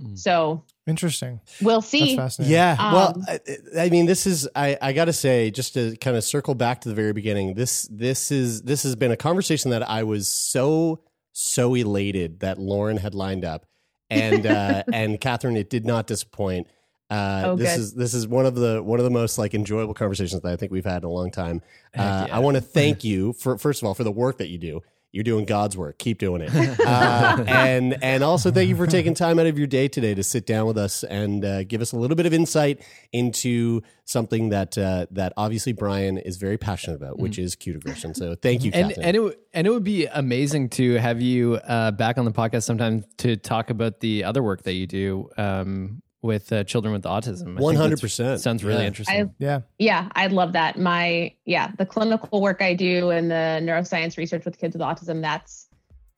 Mm. 0.00 0.18
So 0.18 0.64
Interesting. 0.88 1.40
we'll 1.62 1.80
see. 1.80 2.16
fascinating. 2.16 2.52
Yeah. 2.52 2.92
well, 2.92 3.08
Um, 3.16 3.24
I, 3.28 3.40
I 3.84 3.88
mean, 3.90 4.06
this 4.06 4.26
is 4.26 4.48
I, 4.56 4.76
I 4.82 4.92
got 4.92 5.04
to 5.04 5.12
say, 5.12 5.50
just 5.52 5.74
to 5.74 5.96
kind 5.98 6.16
of 6.16 6.24
circle 6.24 6.54
back 6.56 6.80
to 6.80 6.88
the 6.88 6.94
very 6.96 7.12
beginning. 7.12 7.54
This 7.54 7.86
this 7.92 8.32
is 8.32 8.62
this 8.62 8.82
has 8.82 8.96
been 8.96 9.12
a 9.12 9.16
conversation 9.16 9.70
that 9.70 9.88
I 9.88 10.02
was 10.02 10.26
so 10.26 11.00
so 11.34 11.74
elated 11.74 12.40
that 12.40 12.58
Lauren 12.58 12.96
had 12.96 13.14
lined 13.14 13.44
up, 13.44 13.66
and 14.08 14.46
uh, 14.46 14.84
and 14.92 15.20
Catherine, 15.20 15.56
it 15.56 15.68
did 15.68 15.84
not 15.84 16.06
disappoint. 16.06 16.68
Uh, 17.10 17.42
Oh, 17.44 17.56
this 17.56 17.74
good. 17.74 17.80
is 17.80 17.94
this 17.94 18.14
is 18.14 18.26
one 18.26 18.46
of 18.46 18.54
the 18.54 18.82
one 18.82 18.98
of 18.98 19.04
the 19.04 19.10
most 19.10 19.36
like 19.36 19.52
enjoyable 19.52 19.92
conversations 19.92 20.40
that 20.40 20.50
I 20.50 20.56
think 20.56 20.72
we've 20.72 20.84
had 20.86 21.02
in 21.02 21.04
a 21.04 21.12
long 21.12 21.30
time. 21.30 21.60
Uh, 21.96 22.24
yeah. 22.28 22.34
I 22.34 22.38
want 22.38 22.56
to 22.56 22.62
thank 22.62 23.04
you 23.04 23.34
for 23.34 23.58
first 23.58 23.82
of 23.82 23.86
all 23.88 23.94
for 23.94 24.04
the 24.04 24.10
work 24.12 24.38
that 24.38 24.48
you 24.48 24.56
do. 24.58 24.80
You're 25.14 25.22
doing 25.22 25.44
God's 25.44 25.76
work. 25.76 25.98
Keep 25.98 26.18
doing 26.18 26.42
it, 26.42 26.50
uh, 26.80 27.44
and 27.46 27.96
and 28.02 28.24
also 28.24 28.50
thank 28.50 28.68
you 28.68 28.74
for 28.74 28.88
taking 28.88 29.14
time 29.14 29.38
out 29.38 29.46
of 29.46 29.56
your 29.56 29.68
day 29.68 29.86
today 29.86 30.12
to 30.12 30.24
sit 30.24 30.44
down 30.44 30.66
with 30.66 30.76
us 30.76 31.04
and 31.04 31.44
uh, 31.44 31.62
give 31.62 31.80
us 31.80 31.92
a 31.92 31.96
little 31.96 32.16
bit 32.16 32.26
of 32.26 32.34
insight 32.34 32.82
into 33.12 33.80
something 34.04 34.48
that 34.48 34.76
uh, 34.76 35.06
that 35.12 35.32
obviously 35.36 35.72
Brian 35.72 36.18
is 36.18 36.36
very 36.36 36.58
passionate 36.58 36.96
about, 36.96 37.20
which 37.20 37.38
is 37.38 37.54
cute 37.54 37.76
aggression. 37.76 38.14
So 38.14 38.34
thank 38.34 38.64
you, 38.64 38.72
and 38.74 38.88
Catherine. 38.88 39.06
and 39.06 39.16
it 39.16 39.40
and 39.52 39.66
it 39.68 39.70
would 39.70 39.84
be 39.84 40.06
amazing 40.06 40.70
to 40.70 40.94
have 40.94 41.20
you 41.20 41.56
uh, 41.56 41.92
back 41.92 42.18
on 42.18 42.24
the 42.24 42.32
podcast 42.32 42.64
sometime 42.64 43.04
to 43.18 43.36
talk 43.36 43.70
about 43.70 44.00
the 44.00 44.24
other 44.24 44.42
work 44.42 44.64
that 44.64 44.72
you 44.72 44.88
do 44.88 45.30
um, 45.38 46.02
with 46.24 46.50
uh, 46.52 46.64
children 46.64 46.92
with 46.94 47.04
autism. 47.04 47.56
I 47.56 47.60
think 47.60 47.78
that's- 47.78 48.00
100%. 48.02 48.38
sounds 48.40 48.64
really 48.64 48.80
Yeah. 48.80 48.86
interesting. 48.86 49.34
Yeah. 49.38 49.60
Yeah, 49.78 50.08
I'd 50.16 50.32
love 50.32 50.54
that. 50.54 50.78
My 50.78 51.32
yeah, 51.44 51.70
the 51.78 51.84
clinical 51.86 52.40
work 52.40 52.62
I 52.62 52.74
do 52.74 53.10
and 53.10 53.30
the 53.30 53.60
neuroscience 53.62 54.16
research 54.16 54.44
with 54.46 54.58
kids 54.58 54.74
with 54.74 54.80
autism, 54.82 55.20
that's 55.20 55.68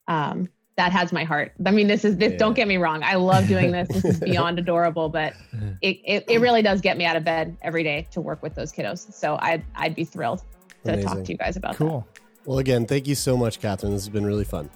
um 0.07 0.47
that 0.77 0.91
has 0.91 1.11
my 1.11 1.23
heart. 1.23 1.51
I 1.65 1.71
mean, 1.71 1.87
this 1.87 2.05
is 2.05 2.17
this 2.17 2.31
Yeah. 2.31 2.37
don't 2.37 2.53
get 2.53 2.67
me 2.67 2.77
wrong. 2.77 3.03
I 3.03 3.15
love 3.15 3.47
doing 3.47 3.71
this. 3.71 3.87
This 3.89 4.05
is 4.05 4.19
beyond 4.31 4.57
adorable, 4.59 5.09
but 5.09 5.33
it, 5.81 5.97
it 6.05 6.23
it 6.29 6.39
really 6.39 6.61
does 6.61 6.79
get 6.81 6.97
me 6.97 7.03
out 7.05 7.17
of 7.17 7.23
bed 7.25 7.57
every 7.61 7.83
day 7.83 8.07
to 8.11 8.21
work 8.21 8.41
with 8.41 8.55
those 8.55 8.71
kiddos. 8.71 9.11
So 9.13 9.37
I'd 9.41 9.63
I'd 9.75 9.93
be 9.95 10.05
thrilled 10.05 10.41
to 10.85 10.93
Amazing. 10.93 11.07
talk 11.09 11.23
to 11.25 11.31
you 11.33 11.37
guys 11.37 11.57
about 11.57 11.75
Cool. 11.75 12.07
well, 12.45 12.59
again, 12.59 12.85
thank 12.85 13.07
you 13.07 13.15
so 13.15 13.35
much, 13.35 13.59
Catherine. 13.59 13.91
This 13.93 14.03
has 14.03 14.09
been 14.09 14.25
really 14.25 14.45
fun. 14.45 14.69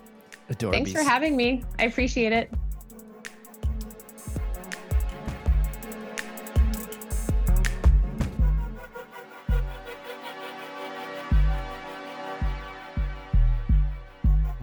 that. 0.50 0.60
Thanks 0.60 0.92
for 0.92 1.04
having 1.04 1.38
me. 1.38 1.64
I 1.80 1.86
appreciate 1.86 2.34
it. 2.34 2.52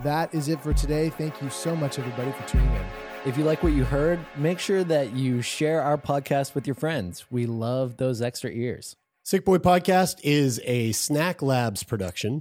That 0.09 0.33
is 0.33 0.49
it 0.49 0.59
for 0.63 0.73
today. 0.73 1.11
Thank 1.11 1.43
you 1.43 1.51
so 1.51 1.77
much, 1.77 1.99
everybody, 1.99 2.33
for 2.33 2.49
tuning 2.49 2.75
in. 2.75 2.87
If 3.27 3.37
you 3.37 3.45
like 3.45 3.63
what 3.63 3.75
you 3.75 3.85
heard, 3.85 4.19
make 4.39 4.59
sure 4.59 4.83
that 4.85 5.13
you 5.13 5.43
share 5.43 5.83
our 5.83 5.99
podcast 5.99 6.55
with 6.55 6.67
your 6.67 6.77
friends. 6.77 7.27
We 7.31 7.45
love 7.45 7.99
those 7.99 8.23
extra 8.23 8.51
ears. 8.51 8.97
Sick 9.23 9.45
Boy 9.45 9.59
Podcast 9.59 10.19
is 10.23 10.63
a 10.65 10.93
Snack 10.93 11.43
Labs 11.43 11.83
production. 11.83 12.41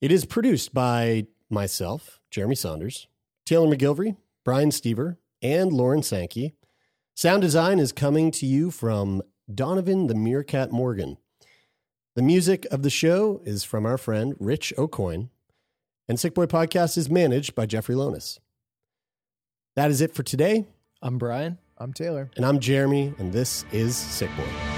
It 0.00 0.10
is 0.10 0.24
produced 0.24 0.74
by 0.74 1.28
myself, 1.48 2.18
Jeremy 2.32 2.56
Saunders, 2.56 3.06
Taylor 3.46 3.72
McGilvery, 3.72 4.16
Brian 4.44 4.70
Stever, 4.70 5.18
and 5.40 5.72
Lauren 5.72 6.02
Sankey. 6.02 6.56
Sound 7.14 7.42
design 7.42 7.78
is 7.78 7.92
coming 7.92 8.32
to 8.32 8.44
you 8.44 8.72
from 8.72 9.22
Donovan 9.54 10.08
the 10.08 10.16
Meerkat 10.16 10.72
Morgan. 10.72 11.16
The 12.16 12.22
music 12.22 12.66
of 12.72 12.82
the 12.82 12.90
show 12.90 13.40
is 13.44 13.62
from 13.62 13.86
our 13.86 13.98
friend 13.98 14.34
Rich 14.40 14.74
O'Coin, 14.76 15.30
and 16.08 16.18
Sick 16.18 16.34
Boy 16.34 16.46
Podcast 16.46 16.96
is 16.96 17.10
managed 17.10 17.54
by 17.54 17.66
Jeffrey 17.66 17.94
Lonis. 17.94 18.38
That 19.76 19.90
is 19.90 20.00
it 20.00 20.14
for 20.14 20.22
today, 20.22 20.66
I'm 21.02 21.18
Brian. 21.18 21.58
I'm 21.76 21.92
Taylor. 21.92 22.30
and 22.36 22.44
I'm 22.44 22.58
Jeremy, 22.58 23.14
and 23.18 23.32
this 23.32 23.64
is 23.70 23.96
Sick 23.96 24.30
Boy. 24.36 24.77